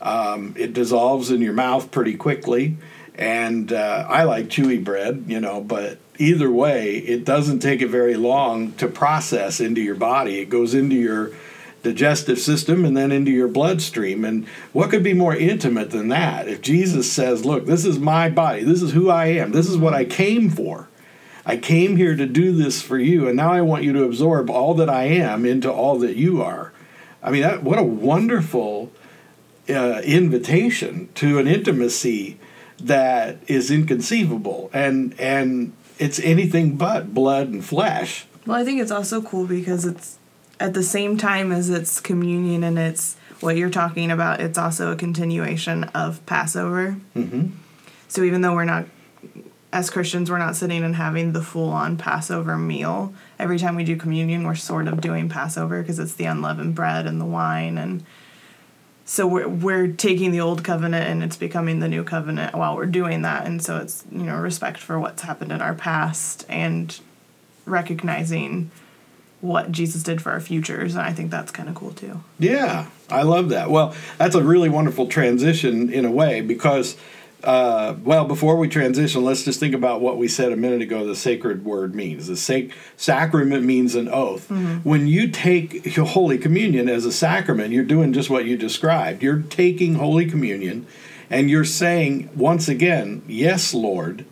Um, 0.00 0.54
it 0.56 0.72
dissolves 0.72 1.30
in 1.30 1.42
your 1.42 1.52
mouth 1.52 1.90
pretty 1.90 2.14
quickly, 2.14 2.76
and 3.16 3.72
uh, 3.72 4.06
I 4.08 4.22
like 4.22 4.46
chewy 4.46 4.82
bread, 4.82 5.24
you 5.26 5.40
know, 5.40 5.60
but 5.60 5.98
either 6.22 6.50
way, 6.50 6.98
it 6.98 7.24
doesn't 7.24 7.58
take 7.60 7.82
it 7.82 7.88
very 7.88 8.14
long 8.14 8.72
to 8.74 8.86
process 8.86 9.60
into 9.60 9.80
your 9.80 9.94
body. 9.94 10.38
It 10.38 10.48
goes 10.48 10.74
into 10.74 10.94
your 10.94 11.32
digestive 11.82 12.38
system 12.38 12.84
and 12.84 12.96
then 12.96 13.10
into 13.10 13.30
your 13.30 13.48
bloodstream. 13.48 14.24
And 14.24 14.46
what 14.72 14.90
could 14.90 15.02
be 15.02 15.14
more 15.14 15.34
intimate 15.34 15.90
than 15.90 16.08
that? 16.08 16.48
If 16.48 16.62
Jesus 16.62 17.10
says, 17.10 17.44
Look, 17.44 17.66
this 17.66 17.84
is 17.84 17.98
my 17.98 18.28
body, 18.28 18.62
this 18.62 18.82
is 18.82 18.92
who 18.92 19.10
I 19.10 19.26
am, 19.26 19.52
this 19.52 19.68
is 19.68 19.76
what 19.76 19.94
I 19.94 20.04
came 20.04 20.48
for. 20.48 20.88
I 21.44 21.56
came 21.56 21.96
here 21.96 22.14
to 22.14 22.26
do 22.26 22.52
this 22.52 22.80
for 22.80 22.96
you, 22.98 23.26
and 23.26 23.36
now 23.36 23.52
I 23.52 23.62
want 23.62 23.82
you 23.82 23.92
to 23.94 24.04
absorb 24.04 24.48
all 24.48 24.74
that 24.74 24.88
I 24.88 25.04
am 25.04 25.44
into 25.44 25.72
all 25.72 25.98
that 25.98 26.14
you 26.14 26.40
are. 26.40 26.72
I 27.20 27.30
mean, 27.30 27.42
that, 27.42 27.64
what 27.64 27.80
a 27.80 27.82
wonderful 27.82 28.92
uh, 29.68 30.00
invitation 30.04 31.08
to 31.16 31.40
an 31.40 31.48
intimacy 31.48 32.38
that 32.78 33.38
is 33.48 33.70
inconceivable. 33.72 34.70
And 34.72 35.18
and 35.18 35.72
it's 35.98 36.18
anything 36.20 36.76
but 36.76 37.14
blood 37.14 37.48
and 37.48 37.64
flesh. 37.64 38.26
Well, 38.46 38.56
I 38.56 38.64
think 38.64 38.80
it's 38.80 38.90
also 38.90 39.22
cool 39.22 39.46
because 39.46 39.84
it's 39.84 40.18
at 40.58 40.74
the 40.74 40.82
same 40.82 41.16
time 41.16 41.52
as 41.52 41.70
it's 41.70 42.00
communion 42.00 42.64
and 42.64 42.78
it's 42.78 43.16
what 43.40 43.56
you're 43.56 43.70
talking 43.70 44.10
about, 44.10 44.40
it's 44.40 44.58
also 44.58 44.92
a 44.92 44.96
continuation 44.96 45.84
of 45.84 46.24
Passover. 46.26 46.96
Mm-hmm. 47.16 47.48
So 48.08 48.22
even 48.22 48.40
though 48.40 48.54
we're 48.54 48.64
not, 48.64 48.86
as 49.72 49.90
Christians, 49.90 50.30
we're 50.30 50.38
not 50.38 50.54
sitting 50.54 50.84
and 50.84 50.94
having 50.94 51.32
the 51.32 51.42
full 51.42 51.70
on 51.70 51.96
Passover 51.96 52.56
meal, 52.56 53.12
every 53.38 53.58
time 53.58 53.74
we 53.74 53.84
do 53.84 53.96
communion, 53.96 54.44
we're 54.44 54.54
sort 54.54 54.86
of 54.86 55.00
doing 55.00 55.28
Passover 55.28 55.80
because 55.82 55.98
it's 55.98 56.14
the 56.14 56.26
unleavened 56.26 56.74
bread 56.74 57.06
and 57.06 57.20
the 57.20 57.24
wine 57.24 57.78
and 57.78 58.04
so 59.12 59.26
we're 59.26 59.46
we're 59.46 59.88
taking 59.88 60.30
the 60.30 60.40
old 60.40 60.64
covenant 60.64 61.06
and 61.06 61.22
it's 61.22 61.36
becoming 61.36 61.80
the 61.80 61.88
new 61.88 62.02
covenant 62.02 62.54
while 62.54 62.74
we're 62.74 62.86
doing 62.86 63.20
that 63.20 63.46
and 63.46 63.62
so 63.62 63.76
it's 63.76 64.04
you 64.10 64.22
know 64.22 64.38
respect 64.38 64.78
for 64.78 64.98
what's 64.98 65.20
happened 65.20 65.52
in 65.52 65.60
our 65.60 65.74
past 65.74 66.46
and 66.48 66.98
recognizing 67.66 68.70
what 69.42 69.70
Jesus 69.70 70.02
did 70.02 70.22
for 70.22 70.32
our 70.32 70.40
futures 70.40 70.94
and 70.94 71.04
I 71.04 71.12
think 71.12 71.30
that's 71.30 71.52
kind 71.52 71.68
of 71.68 71.74
cool 71.74 71.92
too. 71.92 72.22
Yeah, 72.38 72.86
I 73.10 73.22
love 73.22 73.50
that. 73.50 73.70
Well, 73.70 73.94
that's 74.16 74.34
a 74.34 74.42
really 74.42 74.70
wonderful 74.70 75.08
transition 75.08 75.92
in 75.92 76.06
a 76.06 76.10
way 76.10 76.40
because 76.40 76.96
uh, 77.44 77.96
well, 78.04 78.24
before 78.24 78.56
we 78.56 78.68
transition, 78.68 79.24
let's 79.24 79.44
just 79.44 79.58
think 79.60 79.74
about 79.74 80.00
what 80.00 80.16
we 80.16 80.28
said 80.28 80.52
a 80.52 80.56
minute 80.56 80.82
ago 80.82 81.06
the 81.06 81.16
sacred 81.16 81.64
word 81.64 81.94
means. 81.94 82.26
The 82.26 82.36
sac- 82.36 82.70
sacrament 82.96 83.64
means 83.64 83.94
an 83.94 84.08
oath. 84.08 84.48
Mm-hmm. 84.48 84.88
When 84.88 85.06
you 85.06 85.28
take 85.28 85.94
Holy 85.96 86.38
Communion 86.38 86.88
as 86.88 87.04
a 87.04 87.12
sacrament, 87.12 87.72
you're 87.72 87.84
doing 87.84 88.12
just 88.12 88.30
what 88.30 88.44
you 88.44 88.56
described. 88.56 89.22
You're 89.22 89.42
taking 89.42 89.94
Holy 89.94 90.26
Communion 90.26 90.86
and 91.30 91.50
you're 91.50 91.64
saying, 91.64 92.30
once 92.36 92.68
again, 92.68 93.22
Yes, 93.26 93.74
Lord, 93.74 94.24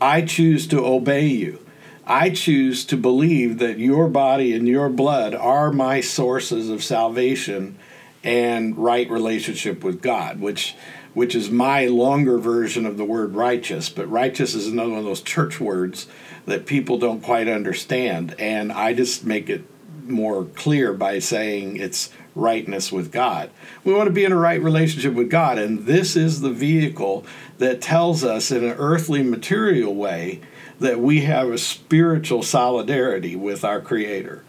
I 0.00 0.22
choose 0.22 0.66
to 0.68 0.84
obey 0.84 1.26
you. 1.26 1.60
I 2.06 2.30
choose 2.30 2.84
to 2.86 2.96
believe 2.96 3.58
that 3.58 3.78
your 3.78 4.08
body 4.08 4.54
and 4.54 4.68
your 4.68 4.88
blood 4.88 5.34
are 5.34 5.72
my 5.72 6.00
sources 6.00 6.70
of 6.70 6.84
salvation 6.84 7.76
and 8.22 8.76
right 8.78 9.10
relationship 9.10 9.82
with 9.82 10.02
God, 10.02 10.40
which 10.40 10.76
which 11.16 11.34
is 11.34 11.48
my 11.50 11.86
longer 11.86 12.36
version 12.36 12.84
of 12.84 12.98
the 12.98 13.04
word 13.04 13.34
righteous. 13.34 13.88
But 13.88 14.06
righteous 14.10 14.54
is 14.54 14.66
another 14.66 14.90
one 14.90 14.98
of 14.98 15.06
those 15.06 15.22
church 15.22 15.58
words 15.58 16.06
that 16.44 16.66
people 16.66 16.98
don't 16.98 17.22
quite 17.22 17.48
understand. 17.48 18.34
And 18.38 18.70
I 18.70 18.92
just 18.92 19.24
make 19.24 19.48
it 19.48 19.64
more 20.04 20.44
clear 20.44 20.92
by 20.92 21.18
saying 21.20 21.78
it's 21.78 22.10
rightness 22.34 22.92
with 22.92 23.12
God. 23.12 23.48
We 23.82 23.94
want 23.94 24.08
to 24.08 24.12
be 24.12 24.24
in 24.26 24.32
a 24.32 24.36
right 24.36 24.60
relationship 24.60 25.14
with 25.14 25.30
God, 25.30 25.56
and 25.56 25.86
this 25.86 26.16
is 26.16 26.42
the 26.42 26.52
vehicle 26.52 27.24
that 27.56 27.80
tells 27.80 28.22
us 28.22 28.50
in 28.50 28.62
an 28.62 28.76
earthly 28.76 29.22
material 29.22 29.94
way 29.94 30.42
that 30.80 31.00
we 31.00 31.22
have 31.22 31.48
a 31.48 31.56
spiritual 31.56 32.42
solidarity 32.42 33.34
with 33.34 33.64
our 33.64 33.80
Creator. 33.80 34.44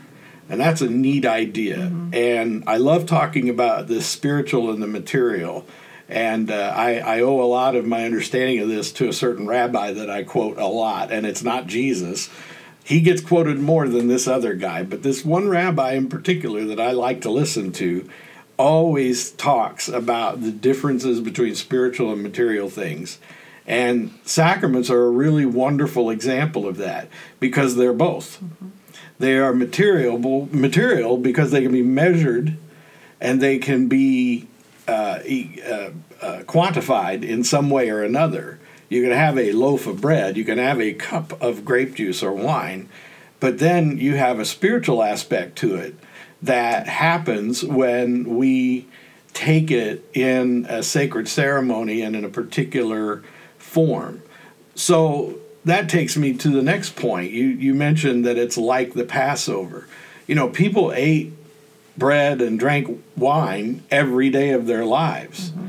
And 0.50 0.60
that's 0.60 0.82
a 0.82 0.90
neat 0.90 1.26
idea. 1.26 1.78
Mm-hmm. 1.78 2.14
And 2.14 2.64
I 2.68 2.76
love 2.76 3.06
talking 3.06 3.48
about 3.48 3.88
the 3.88 4.02
spiritual 4.02 4.70
and 4.70 4.84
the 4.84 4.88
material 4.88 5.66
and 6.10 6.50
uh, 6.50 6.74
I, 6.76 7.00
I, 7.00 7.20
owe 7.20 7.42
a 7.42 7.44
lot 7.44 7.76
of 7.76 7.86
my 7.86 8.06
understanding 8.06 8.60
of 8.60 8.70
this 8.70 8.92
to 8.94 9.10
a 9.10 9.14
certain 9.14 9.48
rabbi 9.48 9.92
that 9.92 10.10
I 10.10 10.24
quote 10.24 10.58
a 10.58 10.68
lot, 10.68 11.12
and 11.12 11.26
it's 11.26 11.44
not 11.44 11.68
Jesus. 11.68 12.30
He 12.84 13.02
gets 13.02 13.22
quoted 13.22 13.60
more 13.60 13.88
than 13.90 14.08
this 14.08 14.28
other 14.28 14.54
guy, 14.54 14.84
but 14.84 15.04
this 15.04 15.26
one 15.26 15.50
rabbi 15.50 15.94
in 15.94 16.08
particular 16.08 16.64
that 16.66 16.80
I 16.80 16.92
like 16.92 17.22
to 17.22 17.30
listen 17.30 17.74
to 17.74 18.10
always 18.56 19.32
talks 19.32 19.90
about 19.90 20.42
the 20.42 20.52
differences 20.52 21.20
between 21.20 21.56
spiritual 21.56 22.14
and 22.14 22.24
material 22.24 22.70
things. 22.70 23.20
And 23.68 24.18
sacraments 24.24 24.90
are 24.90 25.04
a 25.04 25.12
really 25.12 25.46
wonderful 25.46 26.10
example 26.10 26.66
of 26.66 26.78
that 26.78 27.10
because 27.42 27.76
they're 27.76 27.92
both. 27.92 28.42
Mm-hmm. 28.42 28.70
They 29.20 29.38
are 29.38 29.54
material, 29.54 30.48
material 30.52 31.18
because 31.18 31.52
they 31.52 31.62
can 31.62 31.72
be 31.72 31.82
measured 31.82 32.58
and 33.20 33.42
they 33.42 33.58
can 33.58 33.88
be 33.88 34.48
uh, 34.88 35.20
uh, 35.22 35.92
uh, 36.22 36.40
quantified 36.44 37.24
in 37.24 37.44
some 37.44 37.70
way 37.70 37.90
or 37.90 38.04
another. 38.04 38.60
You 38.90 39.04
can 39.04 39.12
have 39.12 39.38
a 39.38 39.52
loaf 39.52 39.86
of 39.86 40.00
bread, 40.00 40.38
you 40.38 40.46
can 40.46 40.58
have 40.58 40.80
a 40.80 40.94
cup 40.94 41.42
of 41.42 41.66
grape 41.66 41.96
juice 41.96 42.24
or 42.24 42.32
wine, 42.32 42.88
but 43.40 43.60
then 43.60 43.98
you 43.98 44.16
have 44.16 44.40
a 44.40 44.46
spiritual 44.46 45.04
aspect 45.04 45.58
to 45.58 45.76
it 45.76 45.96
that 46.42 46.88
happens 46.88 47.64
when 47.64 48.38
we 48.38 48.88
take 49.34 49.70
it 49.70 50.04
in 50.14 50.66
a 50.70 50.82
sacred 50.82 51.28
ceremony 51.28 52.02
and 52.02 52.16
in 52.16 52.24
a 52.24 52.30
particular 52.30 53.24
form. 53.58 54.22
So 54.76 55.40
that 55.66 55.90
takes 55.90 56.16
me 56.16 56.34
to 56.38 56.50
the 56.50 56.62
next 56.62 56.96
point. 56.96 57.32
You 57.32 57.46
you 57.48 57.74
mentioned 57.74 58.26
that 58.26 58.38
it's 58.38 58.58
like 58.58 58.94
the 58.94 59.04
Passover. 59.04 59.88
You 60.26 60.36
know, 60.36 60.50
people 60.50 60.92
ate 60.94 61.34
bread 61.98 62.42
and 62.42 62.60
drank 62.60 63.04
wine 63.16 63.84
every 63.90 64.30
day 64.30 64.52
of 64.52 64.68
their 64.68 64.86
lives. 64.86 65.52
Mm-hmm. 65.52 65.68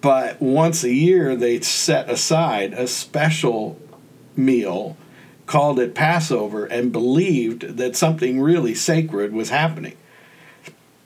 But 0.00 0.42
once 0.42 0.82
a 0.82 0.92
year, 0.92 1.36
they 1.36 1.60
set 1.60 2.10
aside 2.10 2.72
a 2.72 2.88
special 2.88 3.78
meal, 4.36 4.96
called 5.46 5.78
it 5.78 5.94
Passover, 5.94 6.66
and 6.66 6.90
believed 6.90 7.76
that 7.76 7.96
something 7.96 8.40
really 8.40 8.74
sacred 8.74 9.32
was 9.32 9.50
happening. 9.50 9.96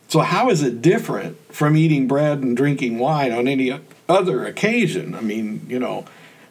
So, 0.09 0.21
how 0.21 0.51
is 0.51 0.63
it 0.63 0.81
different 0.81 1.37
from 1.53 1.77
eating 1.77 2.09
bread 2.09 2.39
and 2.39 2.57
drinking 2.57 2.99
wine 2.99 3.33
on 3.33 3.47
any 3.47 3.79
other 4.09 4.47
occasion? 4.47 5.15
I 5.15 5.21
mean, 5.21 5.67
you 5.69 5.79
know, 5.79 6.07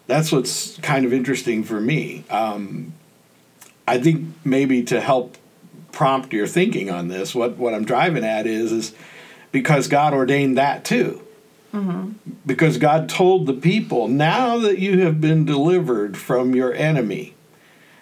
that's 0.07 0.31
what's 0.31 0.77
kind 0.79 1.05
of 1.05 1.13
interesting 1.13 1.63
for 1.63 1.79
me. 1.79 2.25
Um, 2.29 2.93
I 3.87 3.99
think 3.99 4.27
maybe 4.43 4.83
to 4.83 4.99
help 4.99 5.37
prompt 5.95 6.33
your 6.33 6.45
thinking 6.45 6.91
on 6.91 7.07
this. 7.07 7.33
What 7.33 7.57
what 7.57 7.73
I'm 7.73 7.85
driving 7.85 8.23
at 8.23 8.45
is 8.45 8.71
is 8.71 8.93
because 9.51 9.87
God 9.87 10.13
ordained 10.13 10.57
that 10.57 10.85
too. 10.85 11.21
Mm-hmm. 11.73 12.11
Because 12.45 12.77
God 12.77 13.09
told 13.09 13.47
the 13.47 13.53
people, 13.53 14.07
now 14.07 14.59
that 14.59 14.79
you 14.79 15.01
have 15.01 15.19
been 15.19 15.45
delivered 15.45 16.17
from 16.17 16.55
your 16.55 16.73
enemy, 16.73 17.33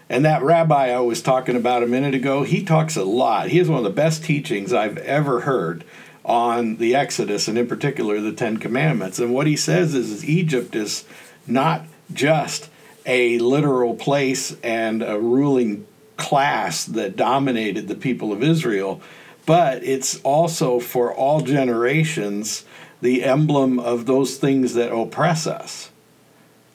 and 0.09 0.25
that 0.25 0.43
rabbi 0.43 0.89
I 0.89 0.99
was 0.99 1.21
talking 1.21 1.55
about 1.55 1.81
a 1.81 1.87
minute 1.87 2.13
ago, 2.13 2.43
he 2.43 2.63
talks 2.63 2.95
a 2.95 3.03
lot. 3.03 3.49
He 3.49 3.57
has 3.57 3.69
one 3.69 3.79
of 3.79 3.83
the 3.83 3.89
best 3.89 4.23
teachings 4.23 4.73
I've 4.73 4.97
ever 4.99 5.41
heard 5.41 5.83
on 6.23 6.77
the 6.77 6.95
Exodus 6.95 7.47
and 7.47 7.57
in 7.57 7.67
particular 7.67 8.21
the 8.21 8.31
Ten 8.31 8.57
Commandments. 8.57 9.19
And 9.19 9.33
what 9.33 9.47
he 9.47 9.55
says 9.55 9.95
is, 9.95 10.11
is 10.11 10.25
Egypt 10.25 10.75
is 10.75 11.05
not 11.47 11.85
just 12.13 12.69
a 13.05 13.39
literal 13.39 13.95
place 13.95 14.55
and 14.63 15.01
a 15.01 15.19
ruling 15.19 15.85
class 16.17 16.85
that 16.85 17.15
dominated 17.15 17.87
the 17.87 17.95
people 17.95 18.31
of 18.31 18.43
Israel, 18.43 19.01
but 19.45 19.83
it's 19.83 20.19
also 20.21 20.79
for 20.79 21.13
all 21.13 21.41
generations 21.41 22.65
the 23.01 23.23
emblem 23.23 23.79
of 23.79 24.05
those 24.05 24.37
things 24.37 24.73
that 24.75 24.93
oppress 24.93 25.45
us 25.45 25.89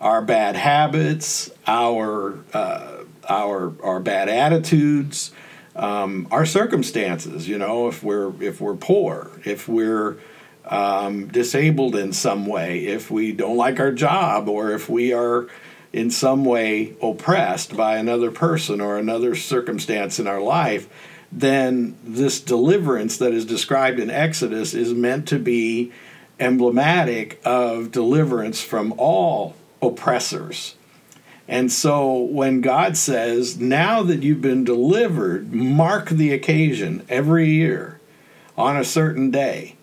our 0.01 0.22
bad 0.22 0.55
habits, 0.55 1.51
our, 1.66 2.38
uh, 2.53 2.98
our, 3.29 3.72
our 3.83 4.01
bad 4.01 4.29
attitudes. 4.29 5.33
Um, 5.74 6.27
our 6.33 6.44
circumstances, 6.44 7.48
you 7.48 7.57
know, 7.57 7.87
if 7.87 8.03
we're 8.03 8.33
if 8.42 8.61
we're 8.61 8.74
poor, 8.74 9.31
if 9.44 9.68
we're 9.68 10.16
um, 10.64 11.29
disabled 11.29 11.94
in 11.94 12.12
some 12.12 12.46
way, 12.46 12.87
if 12.87 13.12
we 13.12 13.31
don't 13.31 13.57
like 13.57 13.79
our 13.79 13.92
job, 13.92 14.48
or 14.48 14.72
if 14.72 14.88
we 14.88 15.12
are 15.12 15.46
in 15.92 16.11
some 16.11 16.44
way 16.44 16.94
oppressed 17.01 17.77
by 17.77 17.96
another 17.96 18.31
person 18.31 18.81
or 18.81 18.98
another 18.98 19.35
circumstance 19.35 20.18
in 20.18 20.27
our 20.27 20.40
life, 20.40 20.88
then 21.31 21.96
this 22.05 22.40
deliverance 22.40 23.18
that 23.18 23.33
is 23.33 23.44
described 23.44 23.98
in 23.98 24.11
Exodus 24.11 24.74
is 24.74 24.92
meant 24.94 25.29
to 25.29 25.38
be 25.38 25.92
emblematic 26.40 27.40
of 27.44 27.90
deliverance 27.90 28.62
from 28.62 28.94
all 28.96 29.55
oppressors. 29.83 30.74
And 31.46 31.72
so 31.72 32.18
when 32.18 32.61
God 32.61 32.96
says, 32.96 33.59
now 33.59 34.03
that 34.03 34.22
you've 34.22 34.42
been 34.42 34.64
delivered, 34.64 35.53
mark 35.53 36.11
the 36.11 36.33
occasion 36.33 37.05
every 37.09 37.48
year 37.48 37.98
on 38.57 38.77
a 38.77 38.85
certain 38.85 39.31
day, 39.31 39.77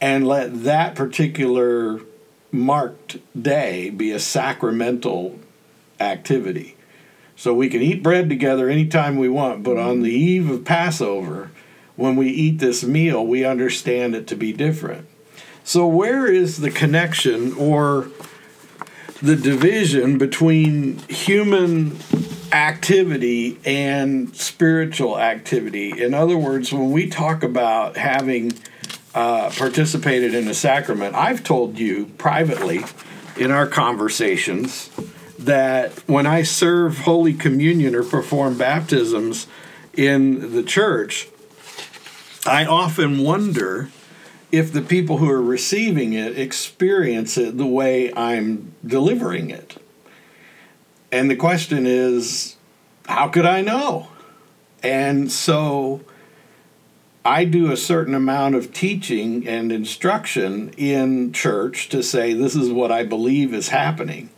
and 0.00 0.26
let 0.26 0.64
that 0.64 0.94
particular 0.94 2.00
marked 2.50 3.18
day 3.40 3.90
be 3.90 4.10
a 4.10 4.18
sacramental 4.18 5.38
activity. 6.00 6.76
So 7.36 7.52
we 7.52 7.68
can 7.68 7.82
eat 7.82 8.02
bread 8.02 8.28
together 8.28 8.68
anytime 8.68 9.16
we 9.16 9.28
want, 9.28 9.62
but 9.62 9.76
on 9.76 10.02
the 10.02 10.12
eve 10.12 10.50
of 10.50 10.64
Passover, 10.64 11.50
when 11.96 12.16
we 12.16 12.28
eat 12.28 12.58
this 12.58 12.84
meal, 12.84 13.24
we 13.26 13.44
understand 13.44 14.14
it 14.14 14.26
to 14.28 14.36
be 14.36 14.52
different. 14.52 15.08
So, 15.64 15.86
where 15.86 16.26
is 16.26 16.58
the 16.58 16.70
connection 16.70 17.54
or 17.54 18.08
the 19.22 19.36
division 19.36 20.18
between 20.18 20.98
human 21.08 21.98
activity 22.52 23.58
and 23.64 24.34
spiritual 24.36 25.18
activity? 25.18 26.02
In 26.02 26.12
other 26.14 26.36
words, 26.36 26.72
when 26.72 26.90
we 26.90 27.08
talk 27.08 27.42
about 27.42 27.96
having 27.96 28.52
uh, 29.14 29.50
participated 29.50 30.34
in 30.34 30.48
a 30.48 30.54
sacrament, 30.54 31.14
I've 31.14 31.42
told 31.42 31.78
you 31.78 32.06
privately 32.18 32.84
in 33.36 33.50
our 33.50 33.66
conversations 33.66 34.90
that 35.44 35.92
when 36.08 36.26
I 36.26 36.42
serve 36.42 36.98
Holy 36.98 37.34
Communion 37.34 37.94
or 37.94 38.02
perform 38.02 38.56
baptisms 38.56 39.46
in 39.92 40.52
the 40.52 40.62
church, 40.62 41.28
I 42.46 42.64
often 42.64 43.22
wonder 43.22 43.90
if 44.52 44.72
the 44.72 44.82
people 44.82 45.18
who 45.18 45.30
are 45.30 45.42
receiving 45.42 46.12
it 46.12 46.38
experience 46.38 47.36
it 47.36 47.56
the 47.58 47.66
way 47.66 48.12
I'm 48.14 48.74
delivering 48.86 49.50
it. 49.50 49.76
And 51.10 51.30
the 51.30 51.36
question 51.36 51.86
is, 51.86 52.56
how 53.06 53.28
could 53.28 53.46
I 53.46 53.60
know? 53.60 54.08
And 54.82 55.30
so 55.30 56.02
I 57.24 57.44
do 57.44 57.72
a 57.72 57.76
certain 57.76 58.14
amount 58.14 58.54
of 58.54 58.72
teaching 58.72 59.48
and 59.48 59.72
instruction 59.72 60.70
in 60.76 61.32
church 61.32 61.88
to 61.88 62.02
say 62.02 62.34
this 62.34 62.54
is 62.54 62.70
what 62.70 62.92
I 62.92 63.02
believe 63.04 63.54
is 63.54 63.68
happening. 63.68 64.28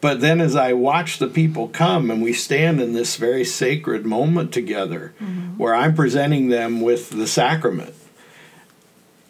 But 0.00 0.20
then 0.20 0.40
as 0.40 0.54
I 0.54 0.72
watch 0.72 1.18
the 1.18 1.26
people 1.26 1.68
come 1.68 2.10
and 2.10 2.22
we 2.22 2.32
stand 2.32 2.80
in 2.80 2.92
this 2.92 3.16
very 3.16 3.44
sacred 3.44 4.04
moment 4.04 4.52
together 4.52 5.14
mm-hmm. 5.20 5.56
where 5.56 5.74
I'm 5.74 5.94
presenting 5.94 6.48
them 6.48 6.80
with 6.80 7.10
the 7.10 7.26
sacrament, 7.26 7.94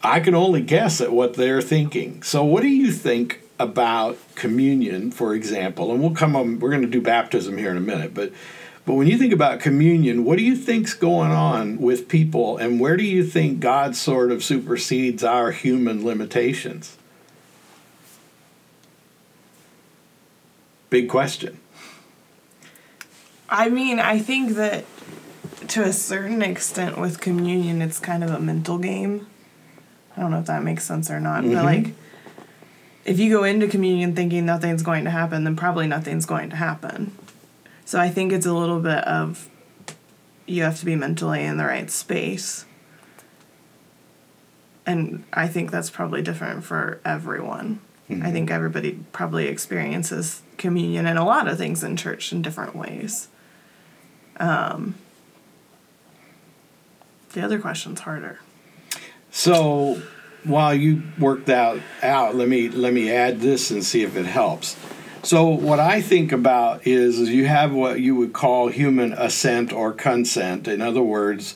I 0.03 0.19
can 0.19 0.35
only 0.35 0.61
guess 0.61 1.01
at 1.01 1.11
what 1.11 1.35
they're 1.35 1.61
thinking. 1.61 2.21
So, 2.21 2.43
what 2.43 2.61
do 2.61 2.69
you 2.69 2.91
think 2.91 3.41
about 3.59 4.17
communion, 4.35 5.11
for 5.11 5.33
example? 5.33 5.91
And 5.91 6.01
we'll 6.01 6.11
come 6.11 6.35
on, 6.35 6.59
we're 6.59 6.69
going 6.69 6.81
to 6.81 6.87
do 6.87 7.01
baptism 7.01 7.57
here 7.57 7.71
in 7.71 7.77
a 7.77 7.81
minute, 7.81 8.13
but. 8.13 8.31
But 8.85 8.93
when 8.93 9.07
you 9.07 9.17
think 9.17 9.33
about 9.33 9.59
communion, 9.59 10.23
what 10.23 10.37
do 10.37 10.45
you 10.45 10.55
think's 10.55 10.93
going 10.93 11.31
on 11.31 11.77
with 11.77 12.07
people, 12.07 12.55
and 12.55 12.79
where 12.79 12.95
do 12.95 13.03
you 13.03 13.25
think 13.25 13.59
God 13.59 13.97
sort 13.97 14.31
of 14.31 14.41
supersedes 14.41 15.25
our 15.25 15.51
human 15.51 16.05
limitations? 16.05 16.96
Big 20.89 21.09
question. 21.09 21.59
I 23.49 23.69
mean, 23.69 23.99
I 23.99 24.19
think 24.19 24.53
that 24.53 24.85
to 25.69 25.83
a 25.83 25.93
certain 25.93 26.41
extent 26.41 26.97
with 26.97 27.19
communion, 27.19 27.81
it's 27.81 27.99
kind 27.99 28.23
of 28.23 28.29
a 28.29 28.39
mental 28.39 28.77
game. 28.77 29.27
I 30.15 30.21
don't 30.21 30.31
know 30.31 30.39
if 30.39 30.45
that 30.47 30.63
makes 30.63 30.83
sense 30.83 31.11
or 31.11 31.19
not, 31.19 31.43
mm-hmm. 31.43 31.53
but 31.53 31.63
like 31.65 31.93
if 33.05 33.19
you 33.19 33.29
go 33.29 33.43
into 33.43 33.67
communion 33.67 34.15
thinking 34.15 34.45
nothing's 34.45 34.83
going 34.83 35.05
to 35.05 35.09
happen, 35.09 35.45
then 35.45 35.55
probably 35.55 35.87
nothing's 35.87 36.25
going 36.25 36.49
to 36.49 36.55
happen. 36.55 37.17
So 37.85 37.99
I 37.99 38.09
think 38.09 38.33
it's 38.33 38.45
a 38.45 38.53
little 38.53 38.81
bit 38.81 39.03
of 39.05 39.49
you 40.45 40.63
have 40.63 40.79
to 40.79 40.85
be 40.85 40.95
mentally 40.95 41.43
in 41.43 41.57
the 41.57 41.65
right 41.65 41.89
space. 41.89 42.65
And 44.85 45.25
I 45.33 45.47
think 45.47 45.71
that's 45.71 45.89
probably 45.89 46.21
different 46.21 46.63
for 46.63 46.99
everyone. 47.05 47.79
Mm-hmm. 48.09 48.25
I 48.25 48.31
think 48.31 48.51
everybody 48.51 48.99
probably 49.11 49.47
experiences 49.47 50.41
communion 50.57 51.05
and 51.05 51.19
a 51.19 51.23
lot 51.23 51.47
of 51.47 51.57
things 51.57 51.83
in 51.83 51.97
church 51.97 52.31
in 52.31 52.41
different 52.41 52.75
ways. 52.75 53.27
Um, 54.39 54.95
the 57.33 57.41
other 57.41 57.59
question's 57.59 58.01
harder. 58.01 58.39
So 59.31 60.01
while 60.43 60.73
you 60.73 61.03
work 61.19 61.45
that 61.45 61.79
out, 62.01 62.35
let 62.35 62.47
me 62.47 62.69
let 62.69 62.93
me 62.93 63.11
add 63.11 63.41
this 63.41 63.71
and 63.71 63.83
see 63.83 64.03
if 64.03 64.15
it 64.15 64.25
helps. 64.25 64.77
So 65.23 65.47
what 65.47 65.79
I 65.79 66.01
think 66.01 66.31
about 66.31 66.87
is, 66.87 67.19
is 67.19 67.29
you 67.29 67.45
have 67.45 67.73
what 67.73 67.99
you 67.99 68.15
would 68.15 68.31
call 68.31 68.69
human 68.69 69.11
assent 69.13 69.73
or 69.73 69.91
consent. 69.91 70.67
In 70.67 70.81
other 70.81 71.01
words, 71.01 71.55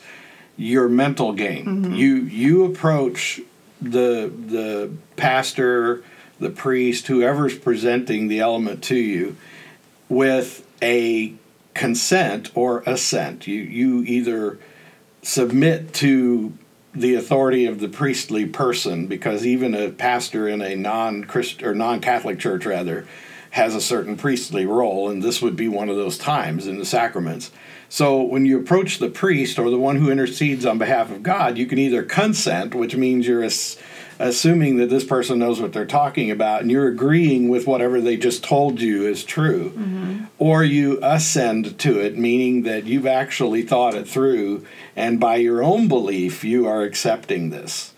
your 0.56 0.88
mental 0.88 1.32
game. 1.32 1.64
Mm-hmm. 1.64 1.94
You 1.94 2.16
you 2.16 2.64
approach 2.64 3.40
the 3.80 4.30
the 4.46 4.92
pastor 5.16 6.04
the 6.42 6.50
priest, 6.50 7.06
whoever's 7.06 7.56
presenting 7.56 8.28
the 8.28 8.40
element 8.40 8.82
to 8.84 8.96
you, 8.96 9.36
with 10.08 10.66
a 10.82 11.34
consent 11.74 12.50
or 12.54 12.80
assent. 12.80 13.46
You 13.46 13.60
you 13.62 14.02
either 14.02 14.58
submit 15.22 15.94
to 15.94 16.52
the 16.94 17.14
authority 17.14 17.64
of 17.64 17.80
the 17.80 17.88
priestly 17.88 18.44
person 18.44 19.06
because 19.06 19.46
even 19.46 19.74
a 19.74 19.90
pastor 19.90 20.46
in 20.48 20.60
a 20.60 20.76
non 20.76 21.24
Christ 21.24 21.62
or 21.62 21.74
non 21.74 22.00
Catholic 22.00 22.38
church 22.38 22.66
rather 22.66 23.06
has 23.50 23.74
a 23.74 23.80
certain 23.80 24.16
priestly 24.16 24.64
role, 24.64 25.10
and 25.10 25.22
this 25.22 25.42
would 25.42 25.56
be 25.56 25.68
one 25.68 25.88
of 25.88 25.96
those 25.96 26.16
times 26.16 26.66
in 26.66 26.78
the 26.78 26.84
sacraments. 26.84 27.50
So 27.90 28.22
when 28.22 28.46
you 28.46 28.58
approach 28.58 28.98
the 28.98 29.10
priest 29.10 29.58
or 29.58 29.68
the 29.68 29.78
one 29.78 29.96
who 29.96 30.10
intercedes 30.10 30.64
on 30.64 30.78
behalf 30.78 31.10
of 31.10 31.22
God, 31.22 31.58
you 31.58 31.66
can 31.66 31.78
either 31.78 32.02
consent, 32.02 32.74
which 32.74 32.96
means 32.96 33.26
you're 33.26 33.42
a 33.42 33.50
assuming 34.22 34.76
that 34.76 34.88
this 34.88 35.04
person 35.04 35.40
knows 35.40 35.60
what 35.60 35.72
they're 35.72 35.84
talking 35.84 36.30
about 36.30 36.62
and 36.62 36.70
you're 36.70 36.86
agreeing 36.86 37.48
with 37.48 37.66
whatever 37.66 38.00
they 38.00 38.16
just 38.16 38.44
told 38.44 38.80
you 38.80 39.06
is 39.06 39.24
true. 39.24 39.70
Mm-hmm. 39.70 40.24
Or 40.38 40.62
you 40.62 41.00
ascend 41.02 41.78
to 41.80 41.98
it, 41.98 42.16
meaning 42.16 42.62
that 42.62 42.84
you've 42.84 43.06
actually 43.06 43.62
thought 43.62 43.94
it 43.94 44.06
through 44.06 44.64
and 44.94 45.18
by 45.18 45.36
your 45.36 45.62
own 45.62 45.88
belief 45.88 46.44
you 46.44 46.68
are 46.68 46.82
accepting 46.82 47.50
this. 47.50 47.94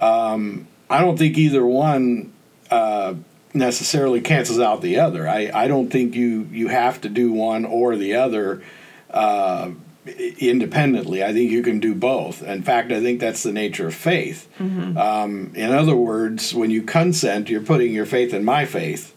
Um, 0.00 0.68
I 0.88 1.00
don't 1.00 1.18
think 1.18 1.36
either 1.36 1.66
one 1.66 2.32
uh, 2.70 3.14
necessarily 3.52 4.20
cancels 4.20 4.60
out 4.60 4.80
the 4.80 5.00
other. 5.00 5.28
I, 5.28 5.50
I 5.52 5.66
don't 5.66 5.90
think 5.90 6.14
you, 6.14 6.48
you 6.52 6.68
have 6.68 7.00
to 7.00 7.08
do 7.08 7.32
one 7.32 7.64
or 7.64 7.96
the 7.96 8.14
other. 8.14 8.62
Uh, 9.10 9.72
independently. 10.06 11.24
I 11.24 11.32
think 11.32 11.50
you 11.50 11.62
can 11.62 11.80
do 11.80 11.94
both. 11.94 12.42
In 12.42 12.62
fact, 12.62 12.92
I 12.92 13.00
think 13.00 13.20
that's 13.20 13.42
the 13.42 13.52
nature 13.52 13.86
of 13.88 13.94
faith. 13.94 14.48
Mm-hmm. 14.58 14.98
Um, 14.98 15.52
in 15.54 15.72
other 15.72 15.96
words, 15.96 16.52
when 16.54 16.70
you 16.70 16.82
consent, 16.82 17.48
you're 17.48 17.62
putting 17.62 17.92
your 17.92 18.06
faith 18.06 18.34
in 18.34 18.44
my 18.44 18.66
faith. 18.66 19.14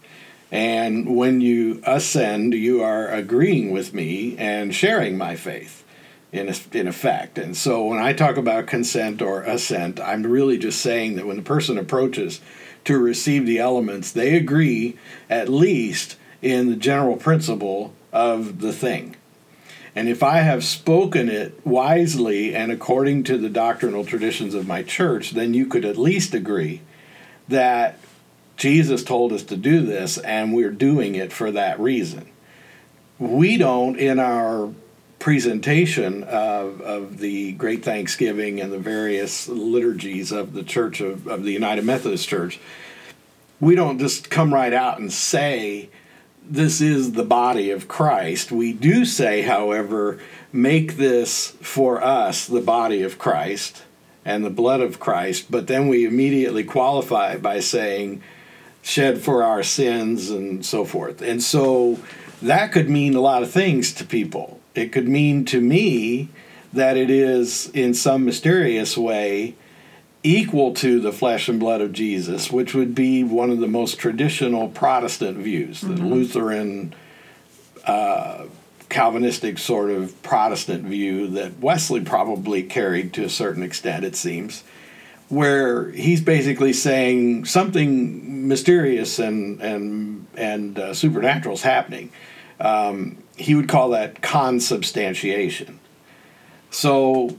And 0.52 1.17
when 1.17 1.41
you 1.41 1.82
ascend, 1.86 2.54
you 2.54 2.82
are 2.82 3.10
agreeing 3.10 3.71
with 3.71 3.93
me 3.93 4.38
and 4.38 4.73
sharing 4.73 5.17
my 5.17 5.36
faith. 5.36 5.84
in, 6.32 6.54
in 6.73 6.88
effect. 6.88 7.38
And 7.38 7.56
so 7.56 7.86
when 7.86 8.00
I 8.00 8.13
talk 8.13 8.38
about 8.38 8.67
consent 8.67 9.21
or 9.21 9.41
assent, 9.43 10.00
I'm 10.00 10.23
really 10.23 10.58
just 10.58 10.82
saying 10.82 11.15
that 11.15 11.26
when 11.28 11.38
the 11.38 11.43
person 11.43 11.78
approaches 11.78 12.39
to 12.86 12.97
receive 12.97 13.45
the 13.45 13.60
elements, 13.60 14.12
they 14.12 14.38
agree 14.38 14.97
at 15.30 15.50
least 15.50 16.15
in 16.41 16.69
the 16.69 16.78
general 16.78 17.17
principle 17.17 17.93
of 18.13 18.62
the 18.62 18.71
thing. 18.71 19.16
And 19.97 20.07
if 20.07 20.21
I 20.21 20.41
have 20.41 20.63
spoken 20.63 21.27
it 21.27 21.60
wisely 21.65 22.53
and 22.53 22.71
according 22.71 23.23
to 23.23 23.38
the 23.39 23.49
doctrinal 23.49 24.05
traditions 24.05 24.53
of 24.53 24.67
my 24.67 24.83
church, 24.83 25.31
then 25.31 25.55
you 25.55 25.65
could 25.65 25.83
at 25.86 25.97
least 25.97 26.36
agree 26.36 26.81
that 27.47 27.97
Jesus 28.57 29.03
told 29.03 29.33
us 29.33 29.41
to 29.45 29.57
do 29.57 29.81
this 29.81 30.19
and 30.19 30.53
we're 30.53 30.69
doing 30.69 31.15
it 31.15 31.33
for 31.33 31.49
that 31.49 31.79
reason. 31.79 32.29
We 33.17 33.57
don't, 33.57 33.97
in 33.97 34.19
our 34.19 34.71
presentation 35.17 36.23
of, 36.25 36.79
of 36.81 37.17
the 37.17 37.53
Great 37.53 37.83
Thanksgiving 37.83 38.62
and 38.62 38.71
the 38.71 38.77
various 38.77 39.47
liturgies 39.47 40.31
of 40.31 40.53
the 40.53 40.62
Church 40.62 41.01
of, 41.01 41.25
of 41.25 41.41
the 41.41 41.53
United 41.53 41.86
Methodist 41.86 42.29
Church, 42.29 42.60
we 43.60 43.73
don't 43.73 43.97
just 43.97 44.29
come 44.29 44.53
right 44.53 44.73
out 44.73 44.99
and 44.99 45.12
say, 45.12 45.89
this 46.49 46.81
is 46.81 47.13
the 47.13 47.23
body 47.23 47.71
of 47.71 47.88
Christ. 47.88 48.51
We 48.51 48.73
do 48.73 49.05
say, 49.05 49.41
however, 49.41 50.19
make 50.51 50.97
this 50.97 51.51
for 51.62 52.03
us 52.03 52.47
the 52.47 52.62
body 52.62 53.03
of 53.03 53.19
Christ 53.19 53.83
and 54.25 54.43
the 54.43 54.49
blood 54.49 54.81
of 54.81 54.99
Christ, 54.99 55.49
but 55.49 55.67
then 55.67 55.88
we 55.88 56.05
immediately 56.05 56.63
qualify 56.63 57.38
by 57.38 57.60
saying, 57.60 58.21
shed 58.81 59.19
for 59.19 59.43
our 59.43 59.63
sins 59.63 60.29
and 60.29 60.65
so 60.65 60.86
forth. 60.86 61.21
And 61.21 61.43
so 61.43 61.99
that 62.41 62.71
could 62.71 62.89
mean 62.89 63.15
a 63.15 63.21
lot 63.21 63.43
of 63.43 63.51
things 63.51 63.93
to 63.93 64.05
people. 64.05 64.60
It 64.75 64.91
could 64.91 65.07
mean 65.07 65.45
to 65.45 65.60
me 65.60 66.29
that 66.73 66.97
it 66.97 67.10
is, 67.10 67.69
in 67.71 67.93
some 67.93 68.25
mysterious 68.25 68.97
way, 68.97 69.55
equal 70.27 70.73
to 70.73 70.99
the 70.99 71.13
flesh 71.13 71.47
and 71.47 71.57
blood 71.57 71.79
of 71.79 71.93
Jesus, 71.93 72.51
which 72.51 72.73
would 72.73 72.93
be 72.93 73.23
one 73.23 73.49
of 73.49 73.59
the 73.59 73.67
most 73.67 73.97
traditional 73.97 74.67
Protestant 74.67 75.37
views, 75.37 75.79
the 75.79 75.93
mm-hmm. 75.93 76.07
Lutheran, 76.07 76.95
uh, 77.85 78.45
Calvinistic 78.89 79.57
sort 79.57 79.89
of 79.89 80.21
Protestant 80.23 80.83
view 80.83 81.27
that 81.27 81.59
Wesley 81.59 82.01
probably 82.01 82.61
carried 82.63 83.13
to 83.13 83.23
a 83.23 83.29
certain 83.29 83.63
extent, 83.63 84.03
it 84.03 84.17
seems, 84.17 84.63
where 85.29 85.91
he's 85.91 86.19
basically 86.19 86.73
saying 86.73 87.45
something 87.45 88.47
mysterious 88.47 89.19
and 89.19 89.61
and 89.61 90.27
and 90.35 90.77
uh, 90.77 90.93
supernatural 90.93 91.55
is 91.55 91.61
happening. 91.61 92.11
Um, 92.59 93.17
he 93.37 93.55
would 93.55 93.69
call 93.69 93.89
that 93.89 94.21
consubstantiation. 94.21 95.79
So 96.69 97.37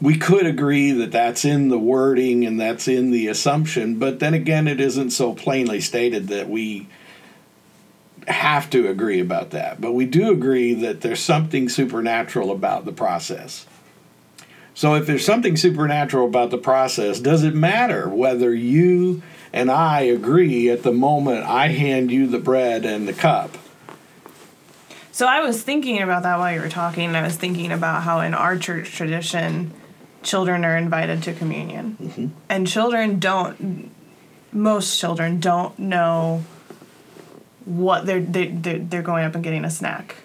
we 0.00 0.16
could 0.16 0.46
agree 0.46 0.92
that 0.92 1.10
that's 1.10 1.44
in 1.44 1.68
the 1.68 1.78
wording 1.78 2.46
and 2.46 2.60
that's 2.60 2.86
in 2.86 3.10
the 3.10 3.28
assumption, 3.28 3.98
but 3.98 4.20
then 4.20 4.34
again, 4.34 4.68
it 4.68 4.80
isn't 4.80 5.10
so 5.10 5.34
plainly 5.34 5.80
stated 5.80 6.28
that 6.28 6.48
we 6.48 6.88
have 8.28 8.70
to 8.70 8.88
agree 8.88 9.20
about 9.20 9.50
that. 9.50 9.80
But 9.80 9.92
we 9.92 10.04
do 10.04 10.30
agree 10.30 10.74
that 10.74 11.00
there's 11.00 11.20
something 11.20 11.68
supernatural 11.68 12.50
about 12.50 12.84
the 12.84 12.92
process. 12.92 13.66
So 14.74 14.94
if 14.94 15.06
there's 15.06 15.24
something 15.24 15.56
supernatural 15.56 16.28
about 16.28 16.50
the 16.50 16.58
process, 16.58 17.18
does 17.18 17.42
it 17.42 17.54
matter 17.54 18.08
whether 18.08 18.54
you 18.54 19.22
and 19.52 19.70
I 19.70 20.02
agree 20.02 20.70
at 20.70 20.82
the 20.82 20.92
moment 20.92 21.44
I 21.44 21.68
hand 21.68 22.12
you 22.12 22.26
the 22.28 22.38
bread 22.38 22.84
and 22.84 23.08
the 23.08 23.12
cup? 23.12 23.56
So 25.10 25.26
I 25.26 25.40
was 25.40 25.60
thinking 25.62 26.00
about 26.00 26.22
that 26.22 26.38
while 26.38 26.54
you 26.54 26.60
were 26.60 26.68
talking. 26.68 27.16
I 27.16 27.22
was 27.22 27.34
thinking 27.34 27.72
about 27.72 28.04
how 28.04 28.20
in 28.20 28.34
our 28.34 28.56
church 28.56 28.94
tradition, 28.94 29.72
children 30.22 30.64
are 30.64 30.76
invited 30.76 31.22
to 31.24 31.32
communion. 31.32 31.96
Mm-hmm. 32.00 32.26
And 32.48 32.66
children 32.66 33.18
don't, 33.18 33.90
most 34.52 34.98
children 34.98 35.40
don't 35.40 35.78
know 35.78 36.44
what 37.64 38.06
they're, 38.06 38.20
they, 38.20 38.48
they're, 38.48 38.78
they're 38.78 39.02
going 39.02 39.24
up 39.24 39.34
and 39.34 39.44
getting 39.44 39.64
a 39.64 39.70
snack. 39.70 40.16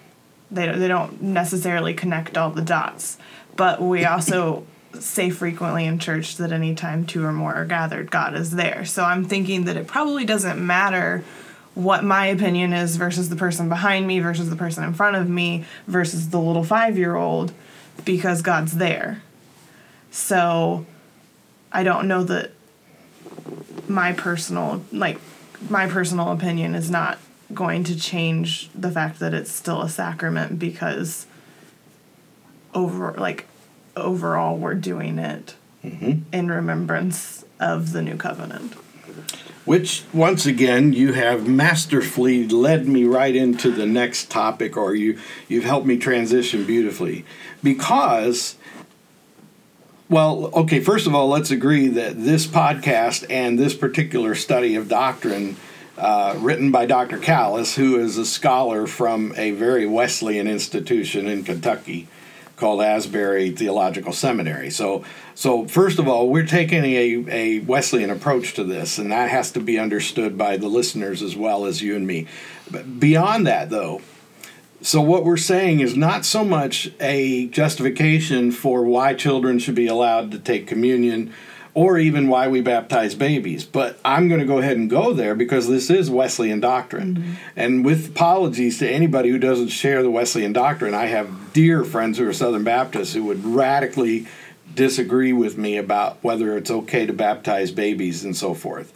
They, 0.50 0.70
they 0.76 0.88
don't 0.88 1.20
necessarily 1.22 1.94
connect 1.94 2.36
all 2.36 2.50
the 2.50 2.62
dots. 2.62 3.18
But 3.56 3.82
we 3.82 4.04
also 4.04 4.66
say 5.00 5.30
frequently 5.30 5.84
in 5.84 5.98
church 5.98 6.36
that 6.36 6.52
anytime 6.52 7.06
two 7.06 7.24
or 7.24 7.32
more 7.32 7.54
are 7.54 7.64
gathered, 7.64 8.10
God 8.10 8.34
is 8.34 8.52
there. 8.52 8.84
So 8.84 9.04
I'm 9.04 9.24
thinking 9.24 9.64
that 9.64 9.76
it 9.76 9.86
probably 9.86 10.24
doesn't 10.24 10.64
matter 10.64 11.24
what 11.74 12.04
my 12.04 12.26
opinion 12.26 12.72
is 12.72 12.96
versus 12.96 13.28
the 13.28 13.36
person 13.36 13.68
behind 13.68 14.06
me 14.06 14.20
versus 14.20 14.48
the 14.48 14.56
person 14.56 14.84
in 14.84 14.94
front 14.94 15.16
of 15.16 15.28
me 15.28 15.64
versus 15.88 16.28
the 16.30 16.38
little 16.38 16.62
five 16.62 16.96
year 16.96 17.16
old 17.16 17.52
because 18.04 18.42
God's 18.42 18.76
there. 18.76 19.22
So 20.14 20.86
I 21.72 21.82
don't 21.82 22.06
know 22.06 22.22
that 22.22 22.52
my 23.88 24.12
personal 24.12 24.84
like 24.92 25.18
my 25.68 25.88
personal 25.88 26.30
opinion 26.30 26.76
is 26.76 26.88
not 26.88 27.18
going 27.52 27.82
to 27.82 27.98
change 27.98 28.70
the 28.76 28.92
fact 28.92 29.18
that 29.18 29.34
it's 29.34 29.50
still 29.50 29.82
a 29.82 29.88
sacrament 29.88 30.60
because 30.60 31.26
over 32.74 33.12
like 33.14 33.46
overall 33.96 34.56
we're 34.56 34.74
doing 34.74 35.18
it 35.18 35.56
mm-hmm. 35.84 36.20
in 36.32 36.48
remembrance 36.48 37.44
of 37.58 37.90
the 37.90 38.00
new 38.00 38.16
covenant 38.16 38.72
which 39.64 40.04
once 40.12 40.46
again 40.46 40.92
you 40.92 41.12
have 41.12 41.48
masterfully 41.48 42.46
led 42.46 42.86
me 42.86 43.04
right 43.04 43.34
into 43.34 43.70
the 43.72 43.86
next 43.86 44.30
topic 44.30 44.76
or 44.76 44.94
you 44.94 45.18
you've 45.48 45.64
helped 45.64 45.86
me 45.86 45.98
transition 45.98 46.64
beautifully 46.64 47.24
because 47.64 48.56
well, 50.08 50.50
okay, 50.54 50.80
first 50.80 51.06
of 51.06 51.14
all, 51.14 51.28
let's 51.28 51.50
agree 51.50 51.88
that 51.88 52.22
this 52.22 52.46
podcast 52.46 53.24
and 53.30 53.58
this 53.58 53.74
particular 53.74 54.34
study 54.34 54.76
of 54.76 54.88
doctrine, 54.88 55.56
uh, 55.96 56.36
written 56.38 56.70
by 56.70 56.86
Dr. 56.86 57.18
Kalas, 57.18 57.74
who 57.74 57.98
is 57.98 58.18
a 58.18 58.26
scholar 58.26 58.86
from 58.86 59.32
a 59.36 59.52
very 59.52 59.86
Wesleyan 59.86 60.46
institution 60.46 61.26
in 61.26 61.42
Kentucky 61.42 62.06
called 62.56 62.82
Asbury 62.82 63.50
Theological 63.50 64.12
Seminary. 64.12 64.70
So, 64.70 65.04
so 65.34 65.66
first 65.66 65.98
of 65.98 66.06
all, 66.06 66.28
we're 66.28 66.46
taking 66.46 66.84
a, 66.84 67.24
a 67.28 67.58
Wesleyan 67.60 68.10
approach 68.10 68.54
to 68.54 68.64
this, 68.64 68.98
and 68.98 69.10
that 69.10 69.30
has 69.30 69.52
to 69.52 69.60
be 69.60 69.78
understood 69.78 70.38
by 70.38 70.56
the 70.56 70.68
listeners 70.68 71.22
as 71.22 71.34
well 71.34 71.64
as 71.64 71.82
you 71.82 71.96
and 71.96 72.06
me. 72.06 72.26
But 72.70 73.00
beyond 73.00 73.46
that, 73.46 73.70
though, 73.70 74.02
so, 74.84 75.00
what 75.00 75.24
we're 75.24 75.38
saying 75.38 75.80
is 75.80 75.96
not 75.96 76.26
so 76.26 76.44
much 76.44 76.90
a 77.00 77.46
justification 77.46 78.52
for 78.52 78.84
why 78.84 79.14
children 79.14 79.58
should 79.58 79.74
be 79.74 79.86
allowed 79.86 80.30
to 80.32 80.38
take 80.38 80.66
communion 80.66 81.32
or 81.72 81.98
even 81.98 82.28
why 82.28 82.48
we 82.48 82.60
baptize 82.60 83.14
babies, 83.14 83.64
but 83.64 83.98
I'm 84.04 84.28
going 84.28 84.40
to 84.40 84.46
go 84.46 84.58
ahead 84.58 84.76
and 84.76 84.90
go 84.90 85.14
there 85.14 85.34
because 85.34 85.68
this 85.68 85.88
is 85.88 86.10
Wesleyan 86.10 86.60
doctrine. 86.60 87.16
Mm-hmm. 87.16 87.32
And 87.56 87.84
with 87.84 88.10
apologies 88.10 88.78
to 88.80 88.88
anybody 88.88 89.30
who 89.30 89.38
doesn't 89.38 89.68
share 89.68 90.02
the 90.02 90.10
Wesleyan 90.10 90.52
doctrine, 90.52 90.92
I 90.92 91.06
have 91.06 91.54
dear 91.54 91.82
friends 91.82 92.18
who 92.18 92.28
are 92.28 92.34
Southern 92.34 92.62
Baptists 92.62 93.14
who 93.14 93.24
would 93.24 93.42
radically 93.42 94.26
disagree 94.74 95.32
with 95.32 95.56
me 95.56 95.78
about 95.78 96.22
whether 96.22 96.58
it's 96.58 96.70
okay 96.70 97.06
to 97.06 97.12
baptize 97.14 97.70
babies 97.70 98.22
and 98.22 98.36
so 98.36 98.52
forth. 98.52 98.92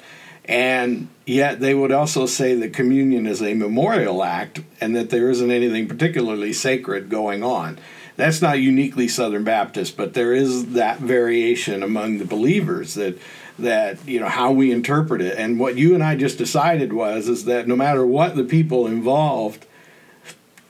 And 0.49 1.09
yet 1.27 1.61
they 1.61 1.75
would 1.75 1.93
also 1.93 2.25
say 2.25 2.55
that 2.55 2.73
communion 2.73 3.27
is 3.27 3.43
a 3.43 3.53
memorial 3.53 4.25
act 4.25 4.63
and 4.81 4.97
that 4.97 5.11
there 5.11 5.29
isn't 5.29 5.51
anything 5.51 5.87
particularly 5.87 6.55
sacred 6.55 7.11
going 7.11 7.45
on. 7.45 7.79
That's 8.17 8.41
not 8.41 8.59
uniquely 8.59 9.07
Southern 9.09 9.45
Baptist, 9.45 9.97
but 9.97 10.15
there 10.15 10.33
is 10.33 10.73
that 10.73 10.99
variation 10.99 11.83
among 11.83 12.19
the 12.19 12.25
believers 12.25 12.95
that 12.95 13.19
that 13.59 14.07
you 14.09 14.21
know 14.21 14.29
how 14.29 14.51
we 14.53 14.73
interpret 14.73 15.21
it. 15.21 15.37
And 15.37 15.61
what 15.61 15.77
you 15.77 15.95
and 15.95 16.03
I 16.03 16.17
just 16.17 16.39
decided 16.39 16.93
was 16.93 17.29
is 17.29 17.45
that 17.45 17.69
no 17.69 17.77
matter 17.77 18.07
what 18.07 18.35
the 18.35 18.45
people 18.45 18.87
involved 18.87 19.67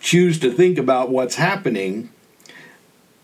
choose 0.01 0.39
to 0.41 0.51
think 0.51 0.77
about 0.77 1.11
what's 1.11 1.37
happening, 1.37 2.11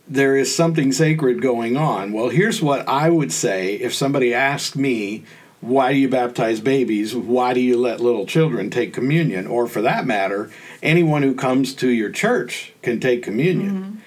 there 0.07 0.37
is 0.37 0.55
something 0.55 0.93
sacred 0.93 1.43
going 1.43 1.77
on. 1.77 2.13
Well, 2.13 2.29
here's 2.29 2.63
what 2.63 2.87
I 2.89 3.11
would 3.11 3.33
say 3.33 3.75
if 3.75 3.95
somebody 3.95 4.33
asked 4.33 4.77
me 4.77 5.25
why 5.65 5.93
do 5.93 5.99
you 5.99 6.09
baptize 6.11 6.61
babies? 6.61 7.17
Why 7.17 7.55
do 7.55 7.61
you 7.61 7.79
let 7.79 8.01
little 8.01 8.27
children 8.27 8.69
take 8.69 8.93
communion? 8.93 9.47
Or 9.47 9.67
for 9.67 9.81
that 9.81 10.07
matter, 10.07 10.51
anyone 10.83 11.23
who 11.23 11.35
comes 11.35 11.75
to 11.77 11.89
your 11.89 12.11
church 12.11 12.73
can 12.83 13.01
take 13.01 13.23
communion. 13.23 13.71
Mm-hmm. 13.71 13.99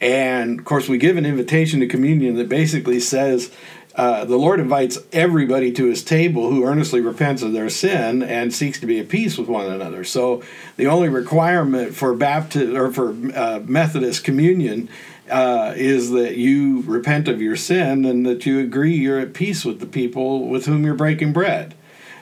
And 0.00 0.60
of 0.60 0.64
course, 0.64 0.88
we 0.88 0.98
give 0.98 1.16
an 1.16 1.26
invitation 1.26 1.80
to 1.80 1.88
communion 1.88 2.36
that 2.36 2.48
basically 2.48 3.00
says, 3.00 3.50
uh, 3.96 4.24
the 4.24 4.36
Lord 4.36 4.60
invites 4.60 4.98
everybody 5.12 5.72
to 5.72 5.86
his 5.86 6.04
table 6.04 6.48
who 6.48 6.64
earnestly 6.64 7.00
repents 7.00 7.42
of 7.42 7.52
their 7.52 7.68
sin 7.68 8.22
and 8.22 8.54
seeks 8.54 8.78
to 8.78 8.86
be 8.86 9.00
at 9.00 9.08
peace 9.08 9.36
with 9.36 9.48
one 9.48 9.66
another. 9.66 10.04
So 10.04 10.42
the 10.76 10.86
only 10.86 11.08
requirement 11.08 11.94
for 11.94 12.14
Baptist 12.14 12.72
or 12.72 12.92
for 12.92 13.10
uh, 13.34 13.60
Methodist 13.66 14.22
communion 14.22 14.88
uh, 15.30 15.74
is 15.76 16.10
that 16.10 16.36
you 16.36 16.82
repent 16.82 17.28
of 17.28 17.40
your 17.40 17.56
sin 17.56 18.04
and 18.04 18.26
that 18.26 18.46
you 18.46 18.58
agree 18.60 18.94
you're 18.94 19.20
at 19.20 19.34
peace 19.34 19.64
with 19.64 19.80
the 19.80 19.86
people 19.86 20.48
with 20.48 20.66
whom 20.66 20.84
you're 20.84 20.94
breaking 20.94 21.32
bread. 21.32 21.74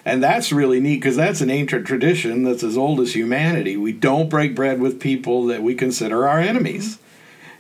And 0.05 0.23
that's 0.23 0.53
really 0.53 0.81
neat 0.81 0.97
because 0.97 1.17
that's 1.17 1.41
an 1.41 1.51
ancient 1.51 1.87
tradition 1.87 2.45
that's 2.45 2.63
as 2.63 2.79
old 2.79 3.01
as 3.01 3.15
humanity. 3.15 3.77
We 3.77 3.93
don't 3.93 4.31
break 4.31 4.55
bread 4.55 4.81
with 4.81 5.01
people 5.01 5.47
that 5.47 5.63
we 5.63 5.75
consider 5.75 6.27
our 6.27 6.39
enemies. 6.39 6.99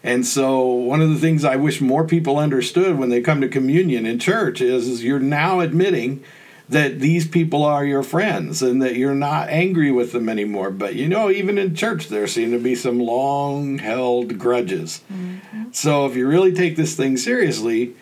And 0.02 0.24
so, 0.24 0.64
one 0.64 1.00
of 1.00 1.11
the 1.11 1.18
things 1.18 1.44
I 1.44 1.56
wish 1.56 1.80
more 1.80 2.06
people 2.06 2.38
understood 2.38 2.98
when 2.98 3.08
they 3.11 3.20
come 3.20 3.40
to 3.40 3.48
communion 3.48 4.06
in 4.06 4.18
church 4.18 4.61
is, 4.61 4.88
is 4.88 5.04
you're 5.04 5.18
now 5.18 5.61
admitting 5.61 6.22
that 6.68 7.00
these 7.00 7.26
people 7.26 7.64
are 7.64 7.85
your 7.85 8.02
friends 8.02 8.61
and 8.61 8.83
that 8.83 8.96
you're 8.96 9.14
not 9.14 9.48
angry 9.48 9.90
with 9.90 10.12
them 10.12 10.28
anymore. 10.28 10.70
But 10.70 10.94
you 10.94 11.09
know, 11.09 11.31
even 11.31 11.57
in 11.59 11.74
church, 11.74 12.09
there 12.09 12.26
seem 12.26 12.52
to 12.52 12.59
be 12.59 12.74
some 12.74 12.98
long 12.98 13.78
held 13.78 14.38
grudges. 14.38 15.00
Mm-hmm. 15.12 15.72
So, 15.72 16.07
if 16.07 16.14
you 16.14 16.28
really 16.28 16.52
take 16.52 16.76
this 16.76 16.94
thing 16.94 17.16
seriously, 17.16 17.94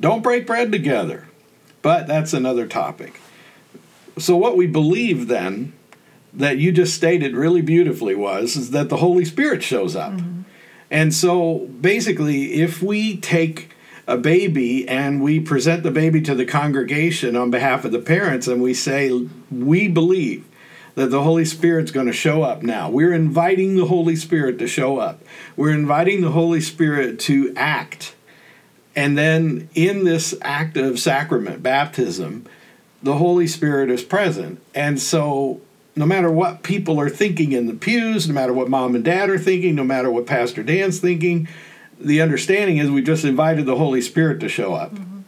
don't 0.00 0.22
break 0.22 0.46
bread 0.46 0.72
together. 0.72 1.28
But 1.82 2.06
that's 2.06 2.32
another 2.32 2.66
topic. 2.66 3.20
So, 4.18 4.36
what 4.36 4.56
we 4.56 4.66
believe 4.66 5.28
then, 5.28 5.74
that 6.32 6.58
you 6.58 6.72
just 6.72 6.94
stated 6.94 7.36
really 7.36 7.62
beautifully, 7.62 8.14
was 8.14 8.56
is 8.56 8.70
that 8.70 8.88
the 8.88 8.98
Holy 8.98 9.24
Spirit 9.24 9.62
shows 9.62 9.94
up. 9.94 10.12
Mm-hmm. 10.12 10.42
And 10.90 11.14
so, 11.14 11.66
basically, 11.80 12.54
if 12.54 12.82
we 12.82 13.18
take 13.18 13.70
a 14.12 14.16
baby 14.18 14.86
and 14.86 15.22
we 15.22 15.40
present 15.40 15.82
the 15.82 15.90
baby 15.90 16.20
to 16.20 16.34
the 16.34 16.44
congregation 16.44 17.34
on 17.34 17.50
behalf 17.50 17.86
of 17.86 17.92
the 17.92 17.98
parents 17.98 18.46
and 18.46 18.62
we 18.62 18.74
say, 18.74 19.26
We 19.50 19.88
believe 19.88 20.46
that 20.96 21.10
the 21.10 21.22
Holy 21.22 21.46
Spirit's 21.46 21.90
going 21.90 22.08
to 22.08 22.12
show 22.12 22.42
up 22.42 22.62
now. 22.62 22.90
We're 22.90 23.14
inviting 23.14 23.76
the 23.76 23.86
Holy 23.86 24.14
Spirit 24.14 24.58
to 24.58 24.66
show 24.66 24.98
up. 24.98 25.22
We're 25.56 25.72
inviting 25.72 26.20
the 26.20 26.32
Holy 26.32 26.60
Spirit 26.60 27.18
to 27.20 27.54
act. 27.56 28.14
And 28.94 29.16
then 29.16 29.70
in 29.74 30.04
this 30.04 30.34
act 30.42 30.76
of 30.76 30.98
sacrament, 30.98 31.62
baptism, 31.62 32.44
the 33.02 33.14
Holy 33.14 33.46
Spirit 33.46 33.88
is 33.88 34.02
present. 34.02 34.60
And 34.74 35.00
so 35.00 35.62
no 35.96 36.04
matter 36.04 36.30
what 36.30 36.62
people 36.62 37.00
are 37.00 37.08
thinking 37.08 37.52
in 37.52 37.66
the 37.66 37.72
pews, 37.72 38.28
no 38.28 38.34
matter 38.34 38.52
what 38.52 38.68
mom 38.68 38.94
and 38.94 39.02
dad 39.02 39.30
are 39.30 39.38
thinking, 39.38 39.74
no 39.74 39.84
matter 39.84 40.10
what 40.10 40.26
Pastor 40.26 40.62
Dan's 40.62 41.00
thinking, 41.00 41.48
the 42.04 42.20
understanding 42.20 42.78
is 42.78 42.90
we 42.90 43.02
just 43.02 43.24
invited 43.24 43.66
the 43.66 43.76
Holy 43.76 44.00
Spirit 44.00 44.40
to 44.40 44.48
show 44.48 44.74
up. 44.74 44.94
Mm-hmm. 44.94 45.20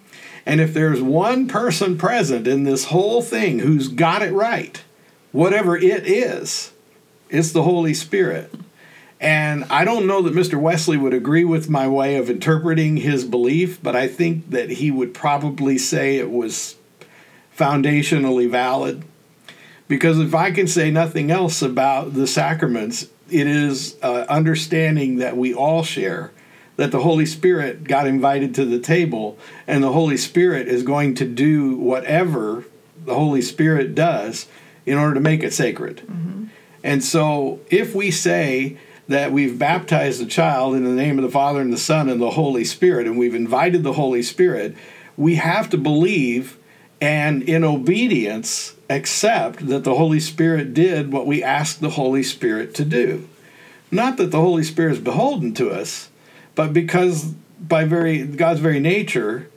And 0.46 0.60
if 0.60 0.74
there's 0.74 1.00
one 1.00 1.48
person 1.48 1.96
present 1.96 2.46
in 2.46 2.64
this 2.64 2.86
whole 2.86 3.22
thing 3.22 3.60
who's 3.60 3.88
got 3.88 4.22
it 4.22 4.32
right, 4.32 4.82
whatever 5.32 5.76
it 5.76 6.06
is, 6.06 6.72
it's 7.30 7.52
the 7.52 7.62
Holy 7.62 7.94
Spirit. 7.94 8.54
And 9.20 9.64
I 9.64 9.84
don't 9.86 10.06
know 10.06 10.20
that 10.22 10.34
Mr. 10.34 10.60
Wesley 10.60 10.98
would 10.98 11.14
agree 11.14 11.44
with 11.44 11.70
my 11.70 11.88
way 11.88 12.16
of 12.16 12.28
interpreting 12.28 12.98
his 12.98 13.24
belief, 13.24 13.82
but 13.82 13.96
I 13.96 14.06
think 14.06 14.50
that 14.50 14.68
he 14.68 14.90
would 14.90 15.14
probably 15.14 15.78
say 15.78 16.18
it 16.18 16.30
was 16.30 16.76
foundationally 17.56 18.50
valid. 18.50 19.02
Because 19.88 20.18
if 20.18 20.34
I 20.34 20.50
can 20.50 20.66
say 20.66 20.90
nothing 20.90 21.30
else 21.30 21.62
about 21.62 22.12
the 22.12 22.26
sacraments, 22.26 23.08
it 23.30 23.46
is 23.46 23.96
uh, 24.02 24.26
understanding 24.28 25.16
that 25.16 25.38
we 25.38 25.54
all 25.54 25.82
share 25.82 26.32
that 26.76 26.90
the 26.90 27.00
Holy 27.00 27.26
Spirit 27.26 27.84
got 27.84 28.06
invited 28.06 28.54
to 28.56 28.64
the 28.64 28.78
table, 28.78 29.38
and 29.66 29.82
the 29.82 29.92
Holy 29.92 30.16
Spirit 30.16 30.68
is 30.68 30.82
going 30.82 31.14
to 31.16 31.24
do 31.24 31.76
whatever 31.76 32.64
the 33.04 33.14
Holy 33.14 33.42
Spirit 33.42 33.94
does 33.94 34.46
in 34.86 34.98
order 34.98 35.14
to 35.14 35.20
make 35.20 35.42
it 35.42 35.52
sacred. 35.52 35.98
Mm-hmm. 35.98 36.44
And 36.82 37.02
so, 37.02 37.60
if 37.70 37.94
we 37.94 38.10
say 38.10 38.76
that 39.08 39.32
we've 39.32 39.58
baptized 39.58 40.20
the 40.20 40.26
child 40.26 40.74
in 40.74 40.84
the 40.84 40.90
name 40.90 41.18
of 41.18 41.24
the 41.24 41.30
Father 41.30 41.60
and 41.60 41.72
the 41.72 41.78
Son 41.78 42.08
and 42.08 42.20
the 42.20 42.30
Holy 42.30 42.64
Spirit, 42.64 43.06
and 43.06 43.18
we've 43.18 43.34
invited 43.34 43.82
the 43.82 43.94
Holy 43.94 44.22
Spirit, 44.22 44.76
we 45.16 45.36
have 45.36 45.70
to 45.70 45.78
believe 45.78 46.58
and 47.00 47.42
in 47.42 47.64
obedience 47.64 48.74
accept 48.88 49.66
that 49.66 49.84
the 49.84 49.94
Holy 49.94 50.20
Spirit 50.20 50.74
did 50.74 51.12
what 51.12 51.26
we 51.26 51.42
asked 51.42 51.80
the 51.80 51.90
Holy 51.90 52.22
Spirit 52.22 52.74
to 52.74 52.84
do. 52.84 53.28
Not 53.90 54.16
that 54.16 54.30
the 54.30 54.40
Holy 54.40 54.62
Spirit 54.62 54.92
is 54.92 55.00
beholden 55.00 55.54
to 55.54 55.70
us, 55.70 56.08
but 56.54 56.72
because 56.72 57.34
by 57.60 57.84
very 57.84 58.24
God's 58.24 58.60
very 58.60 58.80
nature, 58.80 59.48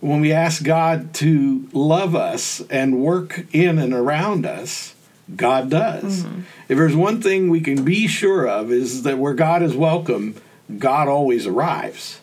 when 0.00 0.20
we 0.20 0.32
ask 0.32 0.62
God 0.62 1.14
to 1.14 1.68
love 1.72 2.14
us 2.14 2.60
and 2.68 3.00
work 3.00 3.46
in 3.52 3.78
and 3.78 3.92
around 3.92 4.44
us, 4.44 4.94
God 5.34 5.70
does. 5.70 6.24
Mm-hmm. 6.24 6.40
If 6.68 6.78
there's 6.78 6.96
one 6.96 7.22
thing 7.22 7.48
we 7.48 7.60
can 7.60 7.84
be 7.84 8.06
sure 8.06 8.46
of 8.46 8.72
is 8.72 9.04
that 9.04 9.18
where 9.18 9.34
God 9.34 9.62
is 9.62 9.76
welcome, 9.76 10.34
God 10.78 11.08
always 11.08 11.46
arrives. 11.46 12.20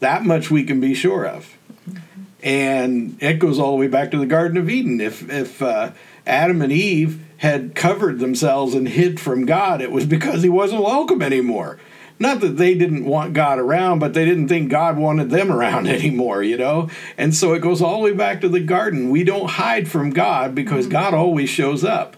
That 0.00 0.24
much 0.24 0.50
we 0.50 0.64
can 0.64 0.78
be 0.80 0.94
sure 0.94 1.26
of. 1.26 1.56
Mm-hmm. 1.88 2.22
And 2.42 3.16
it 3.22 3.38
goes 3.38 3.58
all 3.58 3.72
the 3.72 3.78
way 3.78 3.88
back 3.88 4.10
to 4.10 4.18
the 4.18 4.26
Garden 4.26 4.58
of 4.58 4.68
Eden. 4.68 5.00
If 5.00 5.28
if 5.30 5.62
uh, 5.62 5.92
Adam 6.26 6.60
and 6.60 6.72
Eve 6.72 7.24
had 7.38 7.74
covered 7.74 8.18
themselves 8.18 8.74
and 8.74 8.88
hid 8.88 9.18
from 9.20 9.46
God, 9.46 9.80
it 9.80 9.90
was 9.90 10.06
because 10.06 10.42
he 10.42 10.48
wasn't 10.48 10.82
welcome 10.82 11.22
anymore 11.22 11.78
not 12.18 12.40
that 12.40 12.56
they 12.56 12.74
didn't 12.74 13.04
want 13.04 13.34
God 13.34 13.58
around, 13.58 13.98
but 13.98 14.14
they 14.14 14.24
didn't 14.24 14.48
think 14.48 14.70
God 14.70 14.96
wanted 14.96 15.30
them 15.30 15.52
around 15.52 15.86
anymore, 15.86 16.42
you 16.42 16.56
know? 16.56 16.88
And 17.18 17.34
so 17.34 17.52
it 17.54 17.60
goes 17.60 17.82
all 17.82 17.98
the 17.98 18.04
way 18.04 18.12
back 18.12 18.40
to 18.40 18.48
the 18.48 18.60
garden. 18.60 19.10
We 19.10 19.24
don't 19.24 19.50
hide 19.50 19.88
from 19.88 20.10
God 20.10 20.54
because 20.54 20.84
mm-hmm. 20.84 20.92
God 20.92 21.14
always 21.14 21.50
shows 21.50 21.84
up. 21.84 22.16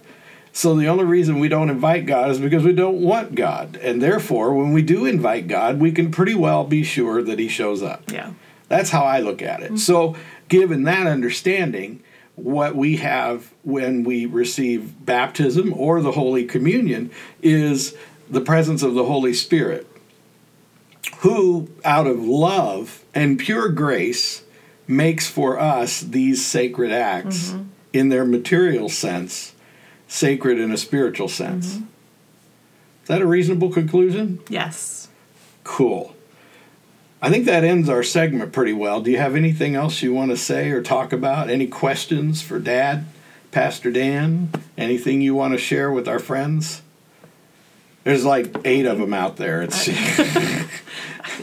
So 0.53 0.75
the 0.75 0.89
only 0.89 1.05
reason 1.05 1.39
we 1.39 1.49
don't 1.49 1.71
invite 1.71 2.07
God 2.07 2.31
is 2.31 2.41
because 2.41 2.65
we 2.65 2.73
don't 2.73 3.01
want 3.01 3.35
God. 3.35 3.77
And 3.77 4.03
therefore, 4.03 4.55
when 4.55 4.73
we 4.73 4.83
do 4.83 5.05
invite 5.07 5.47
God, 5.47 5.79
we 5.79 5.93
can 5.93 6.11
pretty 6.11 6.35
well 6.35 6.65
be 6.65 6.83
sure 6.83 7.23
that 7.23 7.39
he 7.39 7.49
shows 7.49 7.83
up. 7.83 8.11
Yeah. 8.11 8.33
That's 8.69 8.91
how 8.91 9.05
I 9.05 9.21
look 9.21 9.41
at 9.41 9.61
it. 9.61 9.67
Mm-hmm. 9.67 9.77
So, 9.77 10.17
given 10.49 10.83
that 10.85 11.07
understanding, 11.07 12.03
what 12.35 12.75
we 12.77 12.97
have 12.97 13.53
when 13.63 14.05
we 14.05 14.27
receive 14.27 15.05
baptism 15.05 15.73
or 15.75 16.01
the 16.01 16.13
Holy 16.13 16.45
Communion 16.45 17.11
is 17.43 17.97
the 18.31 18.41
presence 18.41 18.83
of 18.83 18.95
the 18.95 19.05
Holy 19.05 19.35
Spirit, 19.35 19.87
who, 21.19 21.69
out 21.85 22.07
of 22.07 22.21
love 22.21 23.05
and 23.14 23.38
pure 23.38 23.69
grace, 23.69 24.43
makes 24.87 25.29
for 25.29 25.59
us 25.59 26.01
these 26.01 26.45
sacred 26.45 26.93
acts 26.93 27.51
mm-hmm. 27.51 27.64
in 27.93 28.09
their 28.09 28.25
material 28.25 28.88
sense, 28.88 29.55
sacred 30.07 30.59
in 30.59 30.71
a 30.71 30.77
spiritual 30.77 31.29
sense. 31.29 31.75
Mm-hmm. 31.75 31.85
Is 33.03 33.09
that 33.09 33.23
a 33.23 33.27
reasonable 33.27 33.71
conclusion? 33.71 34.41
Yes. 34.49 35.09
Cool. 35.64 36.14
I 37.21 37.31
think 37.31 37.47
that 37.47 37.64
ends 37.64 37.88
our 37.88 38.03
segment 38.03 38.53
pretty 38.53 38.73
well. 38.73 39.01
Do 39.01 39.11
you 39.11 39.19
have 39.19 39.35
anything 39.35 39.75
else 39.75 40.03
you 40.03 40.14
want 40.14 40.31
to 40.31 40.37
say 40.37 40.71
or 40.71 40.83
talk 40.83 41.12
about? 41.12 41.51
Any 41.51 41.67
questions 41.67 42.43
for 42.43 42.59
Dad, 42.61 43.07
Pastor 43.51 43.91
Dan? 43.91 44.51
Anything 44.77 45.21
you 45.21 45.35
want 45.35 45.53
to 45.53 45.59
share 45.59 45.91
with 45.91 46.07
our 46.07 46.21
friends? 46.21 46.83
There's 48.09 48.25
like 48.25 48.57
eight 48.64 48.87
of 48.87 48.97
them 48.99 49.12
out 49.12 49.37
there. 49.37 49.61
It's. 49.61 49.87
I 49.87 50.66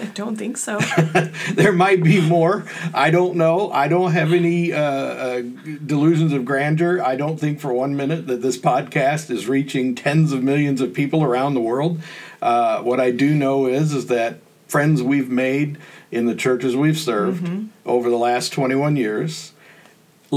don't 0.16 0.36
think 0.36 0.58
so. 0.58 0.80
there 1.54 1.72
might 1.72 2.02
be 2.02 2.20
more. 2.20 2.66
I 2.92 3.12
don't 3.12 3.36
know. 3.36 3.70
I 3.70 3.88
don't 3.88 4.14
have 4.14 4.34
any 4.34 4.74
uh, 4.74 4.82
uh, 4.82 5.42
delusions 5.86 6.34
of 6.34 6.44
grandeur. 6.44 7.04
I 7.04 7.18
don't 7.18 7.40
think 7.40 7.60
for 7.60 7.72
one 7.72 7.96
minute 7.96 8.26
that 8.26 8.42
this 8.42 8.58
podcast 8.58 9.30
is 9.30 9.48
reaching 9.48 9.94
tens 9.94 10.34
of 10.34 10.42
millions 10.42 10.82
of 10.82 10.96
people 10.96 11.24
around 11.24 11.54
the 11.54 11.62
world. 11.62 12.02
Uh, 12.42 12.82
what 12.82 13.00
I 13.00 13.12
do 13.12 13.36
know 13.36 13.68
is 13.68 13.94
is 13.94 14.08
that 14.08 14.40
friends 14.68 15.04
we've 15.04 15.30
made 15.30 15.78
in 16.10 16.26
the 16.26 16.34
churches 16.34 16.76
we've 16.76 16.98
served 16.98 17.44
mm-hmm. 17.44 17.68
over 17.86 18.10
the 18.10 18.18
last 18.18 18.52
21 18.54 18.96
years 18.96 19.54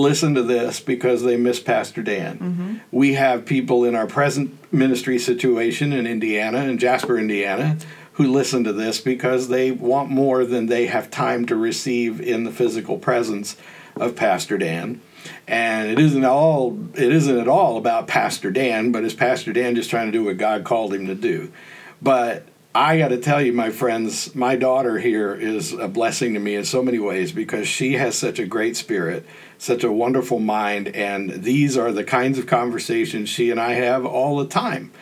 listen 0.01 0.35
to 0.35 0.43
this 0.43 0.81
because 0.81 1.23
they 1.23 1.37
miss 1.37 1.61
Pastor 1.61 2.03
Dan. 2.03 2.39
Mm-hmm. 2.39 2.77
We 2.91 3.15
have 3.15 3.47
people 3.47 3.85
in 3.85 3.95
our 3.95 4.07
present 4.07 4.73
ministry 4.73 5.19
situation 5.19 5.93
in 5.93 6.07
Indiana, 6.07 6.65
in 6.65 6.79
Jasper, 6.79 7.19
Indiana, 7.19 7.79
who 8.13 8.27
listen 8.27 8.65
to 8.65 8.73
this 8.73 9.01
because 9.01 9.49
they 9.49 9.71
want 9.71 10.11
more 10.11 10.45
than 10.45 10.67
they 10.67 10.87
have 10.87 11.11
time 11.11 11.47
to 11.47 11.57
receive 11.57 12.21
in 12.21 12.45
the 12.45 12.51
physical 12.51 12.99
presence 12.99 13.57
of 13.97 14.17
Pastor 14.17 14.59
Dan. 14.59 15.01
And 15.47 15.91
it 15.91 15.99
isn't 15.99 16.25
all 16.25 16.79
it 16.95 17.13
isn't 17.13 17.39
at 17.39 17.49
all 17.49 17.77
about 17.77 18.07
Pastor 18.07 18.51
Dan, 18.51 18.93
but 18.93 19.05
is 19.05 19.15
Pastor 19.15 19.53
Dan 19.53 19.75
just 19.75 19.91
trying 19.91 20.07
to 20.07 20.13
do 20.13 20.25
what 20.25 20.37
God 20.37 20.65
called 20.65 20.95
him 20.95 21.07
to 21.07 21.15
do. 21.15 21.53
But 22.01 22.47
I 22.75 22.99
got 22.99 23.09
to 23.09 23.19
tell 23.19 23.43
you, 23.43 23.53
my 23.53 23.71
friends, 23.71 24.35
my 24.35 24.55
daughter 24.55 24.99
here 24.99 25.35
is 25.35 25.73
a 25.73 25.89
blessing 25.89 26.35
to 26.35 26.41
me 26.41 26.55
in 26.55 26.65
so 26.65 26.83
many 26.83 26.99
ways 26.99 27.33
because 27.33 27.67
she 27.67 27.95
has 27.95 28.17
such 28.17 28.39
a 28.39 28.47
great 28.47 28.77
spirit 28.77 29.27
such 29.59 29.85
a 29.85 29.93
wonderful 29.93 30.39
mind, 30.39 30.89
and 30.89 31.43
these 31.43 31.77
are 31.77 31.93
the 31.93 32.05
kinds 32.05 32.39
of 32.39 32.47
conversations 32.47 33.29
she 33.29 33.51
and 33.51 33.61
I 33.61 33.75
have 33.75 34.07
all 34.07 34.37
the 34.39 34.47
time. 34.47 34.93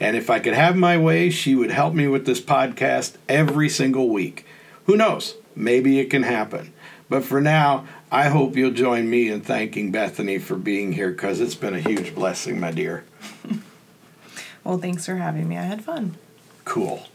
And 0.00 0.16
if 0.16 0.28
I 0.28 0.40
could 0.40 0.54
have 0.54 0.76
my 0.76 0.98
way, 0.98 1.30
she 1.30 1.54
would 1.54 1.70
help 1.70 1.94
me 1.94 2.06
with 2.08 2.26
this 2.26 2.40
podcast 2.40 3.16
every 3.28 3.68
single 3.68 4.08
week. 4.08 4.46
Who 4.86 4.96
knows? 4.96 5.36
Maybe 5.54 5.98
it 5.98 6.10
can 6.10 6.22
happen. 6.22 6.72
But 7.08 7.24
for 7.24 7.40
now, 7.40 7.86
I 8.10 8.28
hope 8.28 8.56
you'll 8.56 8.72
join 8.72 9.08
me 9.08 9.28
in 9.28 9.40
thanking 9.40 9.92
Bethany 9.92 10.38
for 10.38 10.56
being 10.56 10.92
here 10.92 11.10
because 11.10 11.40
it's 11.40 11.54
been 11.54 11.74
a 11.74 11.80
huge 11.80 12.14
blessing, 12.14 12.60
my 12.60 12.72
dear. 12.72 13.04
well, 14.64 14.78
thanks 14.78 15.06
for 15.06 15.16
having 15.16 15.48
me. 15.48 15.56
I 15.56 15.62
had 15.62 15.84
fun. 15.84 16.16
Cool. 16.64 17.06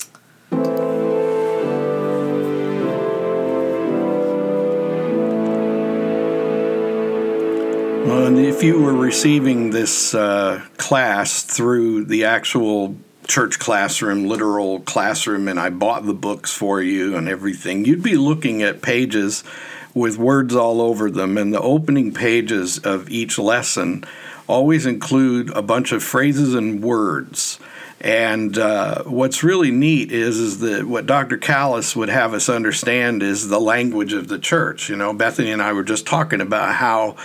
Well, 8.12 8.38
if 8.38 8.62
you 8.62 8.82
were 8.82 8.92
receiving 8.92 9.70
this 9.70 10.14
uh, 10.14 10.62
class 10.76 11.44
through 11.44 12.04
the 12.04 12.26
actual 12.26 12.98
church 13.26 13.58
classroom, 13.58 14.28
literal 14.28 14.82
classroom, 14.82 15.48
and 15.48 15.58
I 15.58 15.70
bought 15.70 16.06
the 16.06 16.14
books 16.14 16.54
for 16.54 16.82
you 16.82 17.16
and 17.16 17.30
everything, 17.30 17.86
you'd 17.86 18.04
be 18.04 18.18
looking 18.18 18.64
at 18.64 18.82
pages 18.82 19.46
with 19.94 20.18
words 20.18 20.54
all 20.54 20.82
over 20.82 21.10
them. 21.10 21.38
And 21.38 21.54
the 21.54 21.62
opening 21.62 22.14
pages 22.14 22.80
of 22.80 23.10
each 23.10 23.40
lesson 23.40 24.04
always 24.46 24.86
include 24.86 25.50
a 25.52 25.62
bunch 25.62 25.94
of 25.94 26.04
phrases 26.04 26.54
and 26.54 26.84
words. 26.84 27.62
And 28.02 28.58
uh, 28.58 29.04
what's 29.04 29.42
really 29.42 29.72
neat 29.72 30.12
is 30.12 30.38
is 30.38 30.60
that 30.60 30.86
what 30.86 31.06
Dr. 31.06 31.38
Kalas 31.38 31.96
would 31.96 32.10
have 32.10 32.34
us 32.34 32.50
understand 32.50 33.24
is 33.24 33.48
the 33.48 33.62
language 33.62 34.12
of 34.12 34.28
the 34.28 34.40
church. 34.40 34.90
You 34.90 34.98
know, 34.98 35.14
Bethany 35.14 35.52
and 35.52 35.62
I 35.62 35.72
were 35.72 35.84
just 35.84 36.06
talking 36.06 36.42
about 36.42 36.76
how 36.76 37.16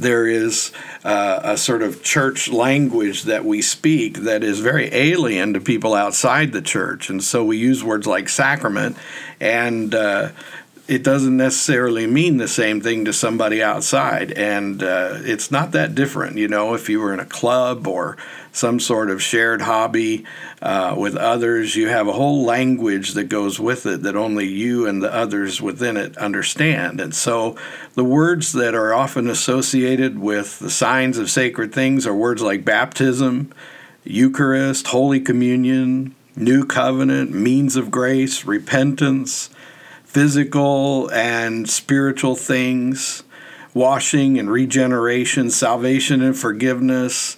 there 0.00 0.26
is 0.26 0.72
uh, 1.04 1.40
a 1.42 1.56
sort 1.56 1.82
of 1.82 2.02
church 2.02 2.48
language 2.48 3.24
that 3.24 3.44
we 3.44 3.62
speak 3.62 4.18
that 4.18 4.42
is 4.42 4.60
very 4.60 4.92
alien 4.92 5.54
to 5.54 5.60
people 5.60 5.94
outside 5.94 6.52
the 6.52 6.62
church, 6.62 7.10
and 7.10 7.22
so 7.22 7.44
we 7.44 7.56
use 7.56 7.84
words 7.84 8.06
like 8.06 8.28
sacrament 8.28 8.96
and. 9.40 9.94
Uh, 9.94 10.30
it 10.90 11.04
doesn't 11.04 11.36
necessarily 11.36 12.04
mean 12.08 12.38
the 12.38 12.48
same 12.48 12.80
thing 12.80 13.04
to 13.04 13.12
somebody 13.12 13.62
outside. 13.62 14.32
And 14.32 14.82
uh, 14.82 15.18
it's 15.20 15.48
not 15.48 15.70
that 15.70 15.94
different. 15.94 16.36
You 16.36 16.48
know, 16.48 16.74
if 16.74 16.88
you 16.88 16.98
were 16.98 17.14
in 17.14 17.20
a 17.20 17.24
club 17.24 17.86
or 17.86 18.16
some 18.50 18.80
sort 18.80 19.08
of 19.08 19.22
shared 19.22 19.62
hobby 19.62 20.24
uh, 20.60 20.96
with 20.98 21.14
others, 21.14 21.76
you 21.76 21.86
have 21.86 22.08
a 22.08 22.12
whole 22.12 22.42
language 22.42 23.12
that 23.12 23.24
goes 23.28 23.60
with 23.60 23.86
it 23.86 24.02
that 24.02 24.16
only 24.16 24.48
you 24.48 24.84
and 24.84 25.00
the 25.00 25.14
others 25.14 25.62
within 25.62 25.96
it 25.96 26.18
understand. 26.18 27.00
And 27.00 27.14
so 27.14 27.56
the 27.94 28.02
words 28.02 28.50
that 28.54 28.74
are 28.74 28.92
often 28.92 29.30
associated 29.30 30.18
with 30.18 30.58
the 30.58 30.70
signs 30.70 31.18
of 31.18 31.30
sacred 31.30 31.72
things 31.72 32.04
are 32.04 32.16
words 32.16 32.42
like 32.42 32.64
baptism, 32.64 33.54
Eucharist, 34.02 34.88
Holy 34.88 35.20
Communion, 35.20 36.16
New 36.34 36.66
Covenant, 36.66 37.30
means 37.30 37.76
of 37.76 37.92
grace, 37.92 38.44
repentance 38.44 39.50
physical 40.10 41.08
and 41.12 41.70
spiritual 41.70 42.34
things, 42.34 43.22
washing 43.72 44.40
and 44.40 44.50
regeneration, 44.50 45.48
salvation 45.50 46.20
and 46.20 46.36
forgiveness, 46.36 47.36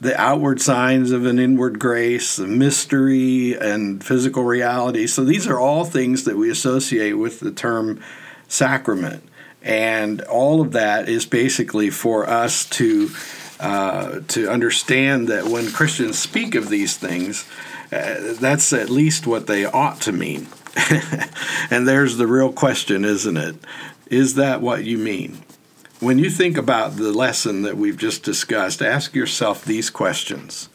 the 0.00 0.20
outward 0.20 0.60
signs 0.60 1.12
of 1.12 1.24
an 1.24 1.38
inward 1.38 1.78
grace, 1.78 2.34
the 2.34 2.48
mystery 2.48 3.56
and 3.56 4.02
physical 4.02 4.42
reality. 4.42 5.06
So 5.06 5.22
these 5.22 5.46
are 5.46 5.60
all 5.60 5.84
things 5.84 6.24
that 6.24 6.36
we 6.36 6.50
associate 6.50 7.12
with 7.12 7.38
the 7.38 7.52
term 7.52 8.02
sacrament. 8.48 9.22
And 9.62 10.20
all 10.22 10.60
of 10.60 10.72
that 10.72 11.08
is 11.08 11.26
basically 11.26 11.90
for 11.90 12.28
us 12.28 12.68
to 12.70 13.10
uh, 13.60 14.20
to 14.28 14.50
understand 14.50 15.28
that 15.28 15.44
when 15.44 15.70
Christians 15.70 16.18
speak 16.18 16.56
of 16.56 16.70
these 16.70 16.96
things, 16.96 17.46
uh, 17.92 18.34
that's 18.40 18.72
at 18.72 18.90
least 18.90 19.28
what 19.28 19.46
they 19.46 19.64
ought 19.64 20.00
to 20.00 20.12
mean. 20.12 20.48
and 21.70 21.86
there's 21.86 22.16
the 22.16 22.26
real 22.26 22.52
question, 22.52 23.04
isn't 23.04 23.36
it? 23.36 23.56
Is 24.06 24.34
that 24.34 24.60
what 24.60 24.84
you 24.84 24.98
mean? 24.98 25.42
When 26.00 26.18
you 26.18 26.30
think 26.30 26.56
about 26.56 26.96
the 26.96 27.12
lesson 27.12 27.62
that 27.62 27.76
we've 27.76 27.98
just 27.98 28.22
discussed, 28.22 28.80
ask 28.80 29.14
yourself 29.14 29.64
these 29.64 29.90
questions 29.90 30.68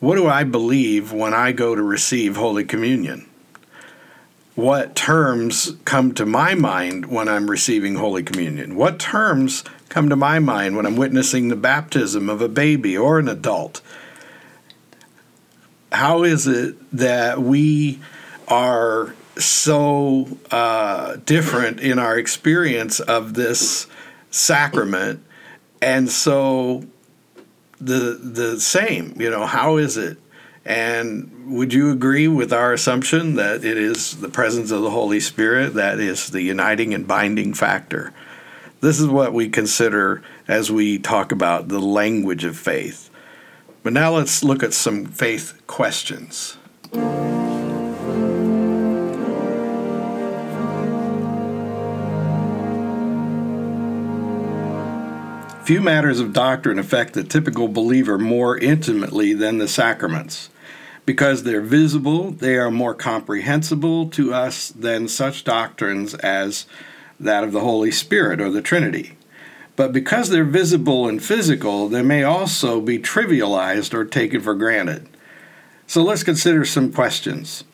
What 0.00 0.16
do 0.16 0.26
I 0.26 0.44
believe 0.44 1.12
when 1.12 1.34
I 1.34 1.52
go 1.52 1.74
to 1.74 1.82
receive 1.82 2.36
Holy 2.36 2.64
Communion? 2.64 3.26
What 4.54 4.94
terms 4.94 5.76
come 5.84 6.14
to 6.14 6.24
my 6.24 6.54
mind 6.54 7.06
when 7.06 7.28
I'm 7.28 7.50
receiving 7.50 7.96
Holy 7.96 8.22
Communion? 8.22 8.74
What 8.74 8.98
terms 8.98 9.64
come 9.90 10.08
to 10.08 10.16
my 10.16 10.38
mind 10.38 10.76
when 10.76 10.86
I'm 10.86 10.96
witnessing 10.96 11.48
the 11.48 11.56
baptism 11.56 12.30
of 12.30 12.40
a 12.40 12.48
baby 12.48 12.96
or 12.96 13.18
an 13.18 13.28
adult? 13.28 13.82
How 15.92 16.24
is 16.24 16.46
it 16.46 16.76
that 16.92 17.40
we 17.40 18.00
are 18.48 19.14
so 19.38 20.26
uh, 20.50 21.16
different 21.24 21.80
in 21.80 21.98
our 21.98 22.18
experience 22.18 23.00
of 23.00 23.34
this 23.34 23.86
sacrament. 24.30 25.22
And 25.82 26.10
so 26.10 26.84
the 27.78 28.18
the 28.22 28.58
same 28.58 29.14
you 29.20 29.30
know 29.30 29.46
how 29.46 29.76
is 29.76 29.96
it? 29.96 30.18
And 30.64 31.54
would 31.56 31.72
you 31.72 31.92
agree 31.92 32.26
with 32.26 32.52
our 32.52 32.72
assumption 32.72 33.36
that 33.36 33.64
it 33.64 33.76
is 33.76 34.16
the 34.20 34.28
presence 34.28 34.72
of 34.72 34.82
the 34.82 34.90
holy 34.90 35.20
spirit 35.20 35.74
that 35.74 36.00
is 36.00 36.30
the 36.30 36.42
uniting 36.42 36.92
and 36.92 37.06
binding 37.06 37.54
factor? 37.54 38.12
This 38.80 38.98
is 38.98 39.06
what 39.06 39.32
we 39.32 39.48
consider 39.48 40.22
as 40.48 40.70
we 40.70 40.98
talk 40.98 41.30
about 41.30 41.68
the 41.68 41.80
language 41.80 42.44
of 42.44 42.56
faith. 42.56 43.10
But 43.84 43.92
now 43.92 44.14
let's 44.16 44.42
look 44.42 44.64
at 44.64 44.74
some 44.74 45.06
faith 45.06 45.62
questions 45.68 46.56
Few 55.66 55.80
matters 55.80 56.20
of 56.20 56.32
doctrine 56.32 56.78
affect 56.78 57.14
the 57.14 57.24
typical 57.24 57.66
believer 57.66 58.18
more 58.18 58.56
intimately 58.56 59.32
than 59.32 59.58
the 59.58 59.66
sacraments. 59.66 60.48
Because 61.04 61.42
they're 61.42 61.60
visible, 61.60 62.30
they 62.30 62.56
are 62.56 62.70
more 62.70 62.94
comprehensible 62.94 64.08
to 64.10 64.32
us 64.32 64.68
than 64.68 65.08
such 65.08 65.42
doctrines 65.42 66.14
as 66.14 66.66
that 67.18 67.42
of 67.42 67.50
the 67.50 67.62
Holy 67.62 67.90
Spirit 67.90 68.40
or 68.40 68.48
the 68.48 68.62
Trinity. 68.62 69.16
But 69.74 69.92
because 69.92 70.28
they're 70.28 70.44
visible 70.44 71.08
and 71.08 71.20
physical, 71.20 71.88
they 71.88 72.02
may 72.02 72.22
also 72.22 72.80
be 72.80 73.00
trivialized 73.00 73.92
or 73.92 74.04
taken 74.04 74.40
for 74.42 74.54
granted. 74.54 75.08
So 75.88 76.00
let's 76.00 76.22
consider 76.22 76.64
some 76.64 76.92
questions. 76.92 77.64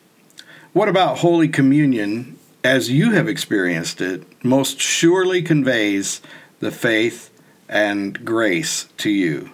What 0.71 0.89
about 0.89 1.19
Holy 1.19 1.47
Communion, 1.47 2.39
as 2.63 2.89
you 2.89 3.11
have 3.11 3.27
experienced 3.27 4.01
it, 4.01 4.23
most 4.43 4.79
surely 4.79 5.43
conveys 5.43 6.21
the 6.59 6.71
faith 6.71 7.29
and 7.73 8.23
grace 8.23 8.87
to 8.97 9.09
you. 9.09 9.49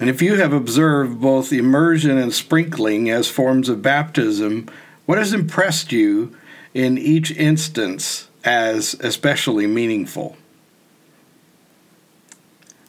And 0.00 0.10
if 0.10 0.20
you 0.20 0.34
have 0.34 0.52
observed 0.52 1.20
both 1.20 1.52
immersion 1.52 2.18
and 2.18 2.34
sprinkling 2.34 3.08
as 3.08 3.30
forms 3.30 3.68
of 3.68 3.80
baptism, 3.80 4.68
what 5.06 5.18
has 5.18 5.32
impressed 5.32 5.92
you 5.92 6.36
in 6.74 6.98
each 6.98 7.30
instance 7.30 8.28
as 8.44 8.94
especially 8.94 9.68
meaningful? 9.68 10.36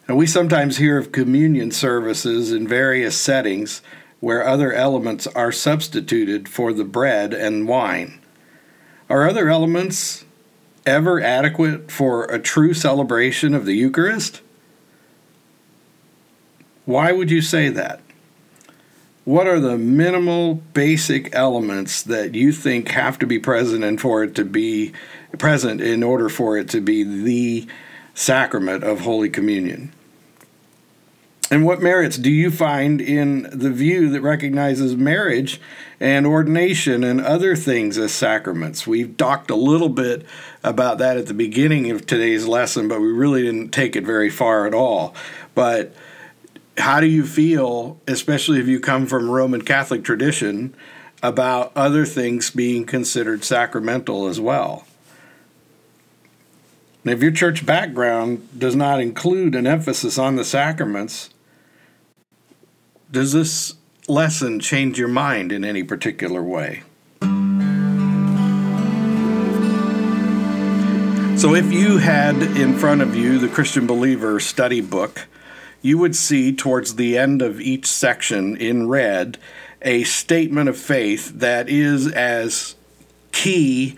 And 0.08 0.18
we 0.18 0.26
sometimes 0.26 0.78
hear 0.78 0.98
of 0.98 1.12
communion 1.12 1.70
services 1.70 2.52
in 2.52 2.68
various 2.68 3.16
settings 3.16 3.84
where 4.20 4.46
other 4.46 4.74
elements 4.74 5.28
are 5.28 5.52
substituted 5.52 6.50
for 6.50 6.74
the 6.74 6.84
bread 6.84 7.36
and 7.36 7.68
wine. 7.68 8.20
Are 9.10 9.30
other 9.30 9.48
elements 9.50 10.26
ever 10.90 11.22
adequate 11.22 11.92
for 11.92 12.26
a 12.26 12.40
true 12.40 12.74
celebration 12.74 13.54
of 13.54 13.66
the 13.66 13.76
Eucharist? 13.76 14.42
Why 16.86 17.12
would 17.12 17.30
you 17.30 17.42
say 17.42 17.70
that? 17.70 18.02
What 19.24 19.46
are 19.46 19.60
the 19.60 19.78
minimal 19.78 20.56
basic 20.56 21.30
elements 21.36 22.02
that 22.02 22.34
you 22.34 22.52
think 22.52 22.90
have 22.90 23.20
to 23.20 23.28
be 23.28 23.38
present 23.38 23.84
and 23.84 24.02
for 24.02 24.24
it 24.24 24.34
to 24.36 24.44
be 24.44 24.92
present 25.38 25.82
in 25.82 26.02
order 26.02 26.30
for 26.30 26.58
it 26.58 26.68
to 26.70 26.82
be 26.82 27.04
the 27.04 27.68
sacrament 28.16 28.84
of 28.84 29.02
Holy 29.02 29.30
Communion? 29.30 29.94
And 31.52 31.66
what 31.66 31.82
merits 31.82 32.18
do 32.18 32.30
you 32.30 32.52
find 32.52 33.02
in 33.02 33.50
the 33.52 33.72
view 33.72 34.10
that 34.12 34.22
recognizes 34.22 34.96
marriage 34.96 35.60
and 36.00 36.28
ordination 36.28 37.04
and 37.04 37.20
other 37.20 37.56
things 37.56 37.98
as 37.98 38.14
sacraments? 38.14 38.86
We've 38.86 39.18
talked 39.18 39.50
a 39.50 39.56
little 39.56 39.90
bit 39.90 40.26
about 40.64 41.00
that 41.00 41.18
at 41.18 41.26
the 41.26 41.34
beginning 41.34 41.90
of 41.90 42.06
today's 42.06 42.48
lesson, 42.48 42.88
but 42.88 43.02
we 43.02 43.08
really 43.08 43.42
didn't 43.42 43.72
take 43.72 43.96
it 43.96 44.06
very 44.06 44.30
far 44.30 44.68
at 44.68 44.76
all. 44.76 45.16
But 45.56 45.96
how 46.78 47.00
do 47.00 47.08
you 47.08 47.26
feel, 47.26 48.00
especially 48.08 48.60
if 48.60 48.68
you 48.68 48.80
come 48.80 49.08
from 49.08 49.30
Roman 49.30 49.64
Catholic 49.64 50.04
tradition, 50.04 50.76
about 51.24 51.72
other 51.76 52.06
things 52.06 52.52
being 52.52 52.86
considered 52.86 53.44
sacramental 53.44 54.28
as 54.28 54.40
well? 54.40 54.86
And 57.04 57.12
if 57.12 57.24
your 57.24 57.32
church 57.32 57.66
background 57.66 58.48
does 58.58 58.76
not 58.76 59.02
include 59.02 59.56
an 59.56 59.66
emphasis 59.66 60.20
on 60.20 60.36
the 60.36 60.46
sacraments, 60.46 61.32
does 63.12 63.34
this 63.34 63.76
lesson 64.08 64.60
change 64.60 65.00
your 65.00 65.08
mind 65.08 65.52
in 65.52 65.64
any 65.64 65.84
particular 65.84 66.44
way? 66.44 66.84
So, 71.38 71.56
if 71.56 71.72
you 71.72 72.00
had 72.00 72.36
in 72.36 72.78
front 72.78 73.02
of 73.02 73.16
you 73.16 73.40
the 73.40 73.48
Christian 73.48 73.88
Believer 73.88 74.40
study 74.42 74.82
book, 74.82 75.28
you 75.82 75.98
would 75.98 76.16
see 76.16 76.54
towards 76.54 76.96
the 76.96 77.18
end 77.18 77.42
of 77.42 77.62
each 77.62 77.86
section 77.86 78.58
in 78.58 78.90
red 78.90 79.38
a 79.82 80.04
statement 80.04 80.68
of 80.68 80.78
faith 80.78 81.32
that 81.40 81.70
is 81.70 82.12
as 82.12 82.76
key 83.32 83.96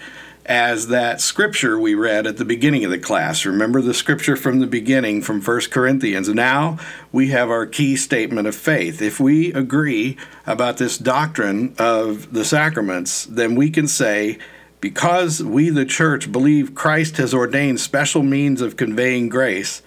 as 0.52 0.88
that 0.88 1.22
scripture 1.22 1.80
we 1.80 1.96
read 1.96 2.28
at 2.28 2.36
the 2.36 2.44
beginning 2.44 2.84
of 2.84 2.92
the 2.92 3.00
class. 3.00 3.46
Remember 3.46 3.82
the 3.82 3.94
scripture 3.94 4.36
from 4.36 4.60
the 4.60 4.68
beginning 4.68 5.22
from 5.22 5.42
1 5.42 5.62
Corinthians. 5.72 6.28
Now 6.28 6.78
we 7.10 7.30
have 7.30 7.50
our 7.50 7.66
key 7.66 7.96
statement 7.96 8.50
of 8.50 8.54
faith. 8.54 9.02
If 9.02 9.18
we 9.18 9.54
agree 9.54 10.18
about 10.46 10.76
this 10.76 10.98
doctrine 10.98 11.74
of 11.80 12.34
the 12.34 12.44
sacraments, 12.44 13.24
then 13.28 13.56
we 13.56 13.70
can 13.70 13.88
say, 13.88 14.40
because 14.82 15.42
we, 15.42 15.70
the 15.70 15.86
church, 15.86 16.34
believe 16.34 16.76
Christ 16.76 17.16
has 17.16 17.34
ordained 17.34 17.80
special 17.80 18.22
means 18.22 18.60
of 18.60 18.76
conveying 18.76 19.30
grace, 19.30 19.82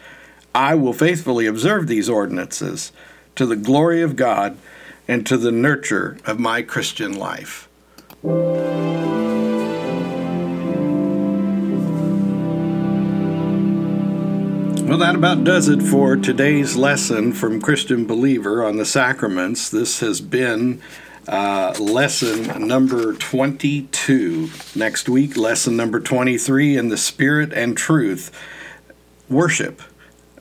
I 0.54 0.76
will 0.76 0.94
faithfully 0.94 1.44
observe 1.44 1.88
these 1.88 2.08
ordinances 2.08 2.90
to 3.36 3.44
the 3.44 3.56
glory 3.56 4.00
of 4.00 4.16
God 4.16 4.56
and 5.06 5.26
to 5.26 5.36
the 5.36 5.52
nurture 5.52 6.16
of 6.24 6.40
my 6.40 6.62
Christian 6.62 7.12
life. 7.18 7.68
Well, 14.84 14.98
that 14.98 15.14
about 15.14 15.44
does 15.44 15.68
it 15.68 15.80
for 15.80 16.14
today's 16.14 16.76
lesson 16.76 17.32
from 17.32 17.62
Christian 17.62 18.06
Believer 18.06 18.62
on 18.62 18.76
the 18.76 18.84
sacraments. 18.84 19.70
This 19.70 20.00
has 20.00 20.20
been 20.20 20.82
uh, 21.26 21.74
lesson 21.80 22.68
number 22.68 23.14
22. 23.14 24.50
Next 24.76 25.08
week, 25.08 25.38
lesson 25.38 25.78
number 25.78 26.00
23 26.00 26.76
in 26.76 26.90
the 26.90 26.98
Spirit 26.98 27.54
and 27.54 27.76
Truth 27.76 28.30
Worship 29.30 29.80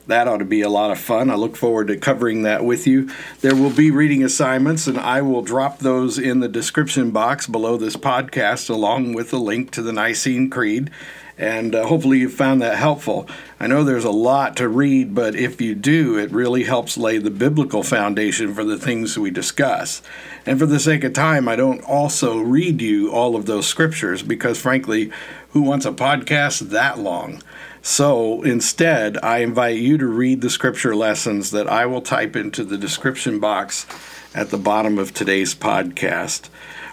that 0.06 0.28
ought 0.28 0.38
to 0.38 0.44
be 0.44 0.60
a 0.60 0.68
lot 0.68 0.90
of 0.90 0.98
fun. 0.98 1.30
I 1.30 1.34
look 1.34 1.56
forward 1.56 1.88
to 1.88 1.96
covering 1.96 2.42
that 2.42 2.64
with 2.64 2.86
you. 2.86 3.10
There 3.40 3.54
will 3.54 3.70
be 3.70 3.90
reading 3.90 4.22
assignments, 4.22 4.86
and 4.86 4.98
I 4.98 5.22
will 5.22 5.42
drop 5.42 5.78
those 5.78 6.18
in 6.18 6.40
the 6.40 6.48
description 6.48 7.10
box 7.10 7.46
below 7.46 7.76
this 7.76 7.96
podcast, 7.96 8.68
along 8.68 9.14
with 9.14 9.32
a 9.32 9.38
link 9.38 9.70
to 9.72 9.82
the 9.82 9.92
Nicene 9.92 10.50
Creed. 10.50 10.90
And 11.36 11.74
uh, 11.74 11.86
hopefully, 11.86 12.18
you 12.18 12.28
found 12.28 12.62
that 12.62 12.76
helpful. 12.76 13.28
I 13.58 13.66
know 13.66 13.82
there's 13.82 14.04
a 14.04 14.10
lot 14.10 14.56
to 14.56 14.68
read, 14.68 15.14
but 15.14 15.34
if 15.34 15.60
you 15.60 15.74
do, 15.74 16.16
it 16.16 16.30
really 16.30 16.64
helps 16.64 16.96
lay 16.96 17.18
the 17.18 17.30
biblical 17.30 17.82
foundation 17.82 18.54
for 18.54 18.62
the 18.62 18.78
things 18.78 19.18
we 19.18 19.30
discuss. 19.30 20.00
And 20.46 20.58
for 20.58 20.66
the 20.66 20.78
sake 20.78 21.02
of 21.02 21.12
time, 21.12 21.48
I 21.48 21.56
don't 21.56 21.82
also 21.82 22.38
read 22.38 22.80
you 22.80 23.10
all 23.10 23.34
of 23.34 23.46
those 23.46 23.66
scriptures 23.66 24.22
because, 24.22 24.60
frankly, 24.60 25.10
who 25.50 25.62
wants 25.62 25.86
a 25.86 25.92
podcast 25.92 26.70
that 26.70 26.98
long? 27.00 27.42
So 27.82 28.42
instead, 28.42 29.18
I 29.22 29.38
invite 29.38 29.76
you 29.76 29.98
to 29.98 30.06
read 30.06 30.40
the 30.40 30.50
scripture 30.50 30.94
lessons 30.94 31.50
that 31.50 31.68
I 31.68 31.84
will 31.84 32.00
type 32.00 32.36
into 32.36 32.64
the 32.64 32.78
description 32.78 33.40
box 33.40 33.86
at 34.34 34.50
the 34.50 34.56
bottom 34.56 34.98
of 34.98 35.12
today's 35.12 35.54
podcast. 35.54 36.48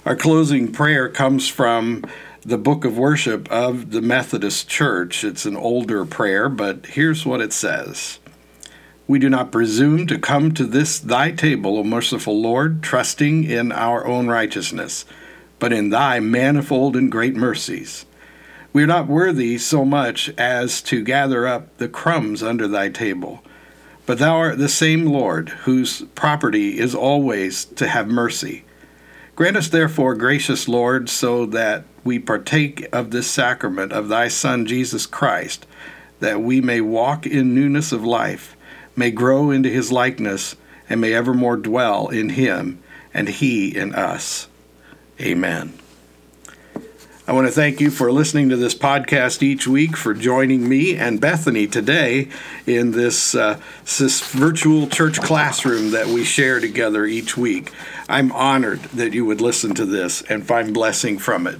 Our 0.05 0.15
closing 0.15 0.71
prayer 0.71 1.07
comes 1.07 1.47
from 1.47 2.03
the 2.43 2.57
book 2.57 2.85
of 2.85 2.97
worship 2.97 3.49
of 3.51 3.91
the 3.91 4.01
Methodist 4.01 4.67
Church. 4.67 5.23
It's 5.23 5.45
an 5.45 5.55
older 5.55 6.05
prayer, 6.05 6.49
but 6.49 6.87
here's 6.87 7.23
what 7.23 7.39
it 7.39 7.53
says. 7.53 8.17
We 9.07 9.19
do 9.19 9.29
not 9.29 9.51
presume 9.51 10.07
to 10.07 10.17
come 10.17 10.51
to 10.53 10.65
this 10.65 10.97
thy 10.97 11.31
table, 11.31 11.77
O 11.77 11.83
merciful 11.83 12.41
Lord, 12.41 12.81
trusting 12.81 13.43
in 13.43 13.71
our 13.71 14.07
own 14.07 14.27
righteousness, 14.27 15.05
but 15.59 15.71
in 15.71 15.89
thy 15.89 16.19
manifold 16.19 16.95
and 16.95 17.11
great 17.11 17.35
mercies. 17.35 18.05
We 18.73 18.81
are 18.81 18.87
not 18.87 19.07
worthy 19.07 19.59
so 19.59 19.85
much 19.85 20.29
as 20.37 20.81
to 20.83 21.03
gather 21.03 21.45
up 21.45 21.77
the 21.77 21.89
crumbs 21.89 22.41
under 22.41 22.67
thy 22.67 22.89
table. 22.89 23.43
But 24.07 24.17
thou 24.17 24.37
art 24.37 24.57
the 24.57 24.69
same 24.69 25.05
Lord, 25.05 25.49
whose 25.49 26.01
property 26.15 26.79
is 26.79 26.95
always 26.95 27.65
to 27.65 27.87
have 27.87 28.07
mercy. 28.07 28.63
Grant 29.41 29.57
us, 29.57 29.69
therefore, 29.69 30.13
gracious 30.13 30.67
Lord, 30.67 31.09
so 31.09 31.47
that 31.47 31.83
we 32.03 32.19
partake 32.19 32.87
of 32.93 33.09
this 33.09 33.25
sacrament 33.25 33.91
of 33.91 34.07
thy 34.07 34.27
Son, 34.27 34.67
Jesus 34.67 35.07
Christ, 35.07 35.65
that 36.19 36.43
we 36.43 36.61
may 36.61 36.79
walk 36.79 37.25
in 37.25 37.55
newness 37.55 37.91
of 37.91 38.05
life, 38.05 38.55
may 38.95 39.09
grow 39.09 39.49
into 39.49 39.67
his 39.67 39.91
likeness, 39.91 40.55
and 40.87 41.01
may 41.01 41.11
evermore 41.11 41.57
dwell 41.57 42.07
in 42.09 42.29
him, 42.29 42.83
and 43.15 43.27
he 43.27 43.75
in 43.75 43.95
us. 43.95 44.47
Amen. 45.19 45.73
I 47.27 47.33
want 47.33 47.45
to 47.45 47.53
thank 47.53 47.79
you 47.79 47.91
for 47.91 48.11
listening 48.11 48.49
to 48.49 48.57
this 48.57 48.73
podcast 48.73 49.43
each 49.43 49.67
week, 49.67 49.95
for 49.95 50.15
joining 50.15 50.67
me 50.67 50.95
and 50.95 51.21
Bethany 51.21 51.67
today 51.67 52.29
in 52.65 52.91
this, 52.91 53.35
uh, 53.35 53.61
this 53.99 54.31
virtual 54.31 54.87
church 54.87 55.21
classroom 55.21 55.91
that 55.91 56.07
we 56.07 56.23
share 56.23 56.59
together 56.59 57.05
each 57.05 57.37
week. 57.37 57.71
I'm 58.09 58.31
honored 58.31 58.81
that 58.85 59.13
you 59.13 59.23
would 59.25 59.39
listen 59.39 59.75
to 59.75 59.85
this 59.85 60.23
and 60.23 60.47
find 60.47 60.73
blessing 60.73 61.19
from 61.19 61.45
it. 61.45 61.59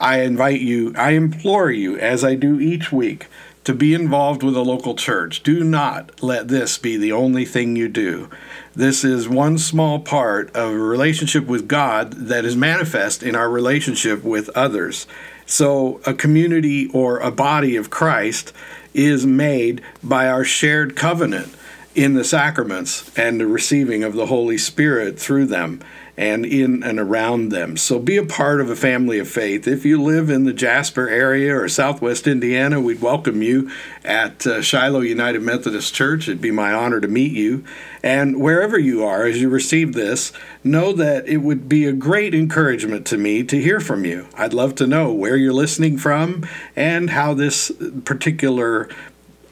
I 0.00 0.22
invite 0.22 0.62
you, 0.62 0.94
I 0.96 1.10
implore 1.10 1.70
you, 1.70 1.98
as 1.98 2.24
I 2.24 2.34
do 2.34 2.58
each 2.58 2.90
week, 2.90 3.26
to 3.64 3.74
be 3.74 3.92
involved 3.92 4.42
with 4.42 4.56
a 4.56 4.62
local 4.62 4.94
church. 4.94 5.42
Do 5.42 5.62
not 5.62 6.22
let 6.22 6.48
this 6.48 6.78
be 6.78 6.96
the 6.96 7.12
only 7.12 7.44
thing 7.44 7.76
you 7.76 7.88
do. 7.88 8.30
This 8.74 9.04
is 9.04 9.28
one 9.28 9.58
small 9.58 9.98
part 9.98 10.48
of 10.56 10.72
a 10.72 10.78
relationship 10.78 11.46
with 11.46 11.68
God 11.68 12.12
that 12.12 12.46
is 12.46 12.56
manifest 12.56 13.22
in 13.22 13.36
our 13.36 13.50
relationship 13.50 14.24
with 14.24 14.48
others. 14.50 15.06
So, 15.44 16.00
a 16.06 16.14
community 16.14 16.88
or 16.94 17.18
a 17.18 17.30
body 17.30 17.76
of 17.76 17.90
Christ 17.90 18.52
is 18.94 19.26
made 19.26 19.82
by 20.02 20.26
our 20.26 20.44
shared 20.44 20.96
covenant 20.96 21.54
in 21.94 22.14
the 22.14 22.24
sacraments 22.24 23.16
and 23.18 23.38
the 23.38 23.46
receiving 23.46 24.02
of 24.02 24.14
the 24.14 24.26
Holy 24.26 24.58
Spirit 24.58 25.18
through 25.18 25.46
them 25.46 25.80
and 26.16 26.44
in 26.44 26.82
and 26.82 27.00
around 27.00 27.48
them. 27.48 27.76
So 27.76 27.98
be 27.98 28.16
a 28.18 28.24
part 28.24 28.60
of 28.60 28.68
a 28.68 28.76
family 28.76 29.18
of 29.18 29.28
faith. 29.28 29.66
If 29.66 29.84
you 29.84 30.00
live 30.00 30.28
in 30.28 30.44
the 30.44 30.52
Jasper 30.52 31.08
area 31.08 31.56
or 31.56 31.68
southwest 31.68 32.26
Indiana, 32.26 32.80
we'd 32.80 33.00
welcome 33.00 33.40
you 33.40 33.70
at 34.04 34.46
uh, 34.46 34.60
Shiloh 34.60 35.00
United 35.00 35.40
Methodist 35.40 35.94
Church. 35.94 36.28
It'd 36.28 36.40
be 36.40 36.50
my 36.50 36.72
honor 36.72 37.00
to 37.00 37.08
meet 37.08 37.32
you. 37.32 37.64
And 38.02 38.40
wherever 38.40 38.78
you 38.78 39.04
are 39.04 39.24
as 39.24 39.40
you 39.40 39.48
receive 39.48 39.94
this, 39.94 40.32
know 40.62 40.92
that 40.92 41.26
it 41.26 41.38
would 41.38 41.68
be 41.68 41.86
a 41.86 41.92
great 41.92 42.34
encouragement 42.34 43.06
to 43.06 43.16
me 43.16 43.42
to 43.44 43.60
hear 43.60 43.80
from 43.80 44.04
you. 44.04 44.28
I'd 44.34 44.52
love 44.52 44.74
to 44.76 44.86
know 44.86 45.12
where 45.12 45.36
you're 45.36 45.52
listening 45.52 45.96
from 45.96 46.46
and 46.76 47.10
how 47.10 47.32
this 47.32 47.72
particular 48.04 48.88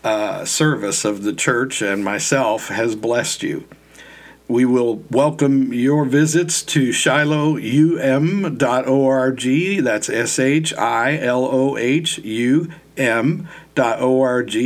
uh, 0.03 0.45
service 0.45 1.05
of 1.05 1.23
the 1.23 1.33
church 1.33 1.83
and 1.83 2.05
myself 2.05 2.69
has 2.69 2.95
blessed 2.95 3.43
you. 3.43 3.67
We 4.49 4.65
will 4.65 5.05
welcome 5.11 5.73
your 5.73 6.05
visits 6.05 6.63
to 6.65 6.89
shilohum.org. 6.89 9.85
That's 9.85 10.09
S 10.09 10.39
H 10.41 10.75
I 10.75 11.17
L 11.19 11.45
O 11.45 11.77
H 11.77 12.19
U 12.19 12.73
M.org. 12.97 14.57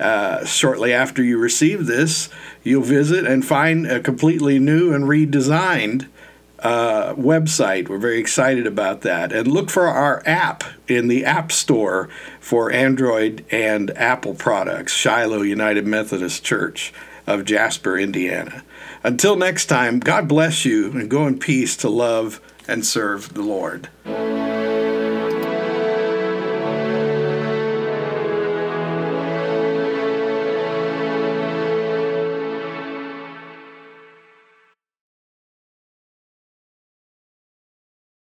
Uh, 0.00 0.44
shortly 0.44 0.92
after 0.92 1.22
you 1.22 1.38
receive 1.38 1.86
this, 1.86 2.28
you'll 2.64 2.82
visit 2.82 3.24
and 3.24 3.44
find 3.44 3.86
a 3.86 4.00
completely 4.00 4.58
new 4.58 4.92
and 4.92 5.04
redesigned 5.04 6.08
uh, 6.62 7.14
website. 7.14 7.88
We're 7.88 7.98
very 7.98 8.18
excited 8.18 8.66
about 8.66 9.02
that. 9.02 9.32
And 9.32 9.48
look 9.48 9.70
for 9.70 9.86
our 9.86 10.22
app 10.24 10.64
in 10.88 11.08
the 11.08 11.24
App 11.24 11.52
Store 11.52 12.08
for 12.40 12.70
Android 12.70 13.44
and 13.50 13.90
Apple 13.96 14.34
products, 14.34 14.92
Shiloh 14.92 15.42
United 15.42 15.86
Methodist 15.86 16.44
Church 16.44 16.92
of 17.26 17.44
Jasper, 17.44 17.98
Indiana. 17.98 18.62
Until 19.04 19.36
next 19.36 19.66
time, 19.66 20.00
God 20.00 20.28
bless 20.28 20.64
you 20.64 20.92
and 20.92 21.10
go 21.10 21.26
in 21.26 21.38
peace 21.38 21.76
to 21.78 21.88
love 21.88 22.40
and 22.68 22.86
serve 22.86 23.34
the 23.34 23.42
Lord. 23.42 23.88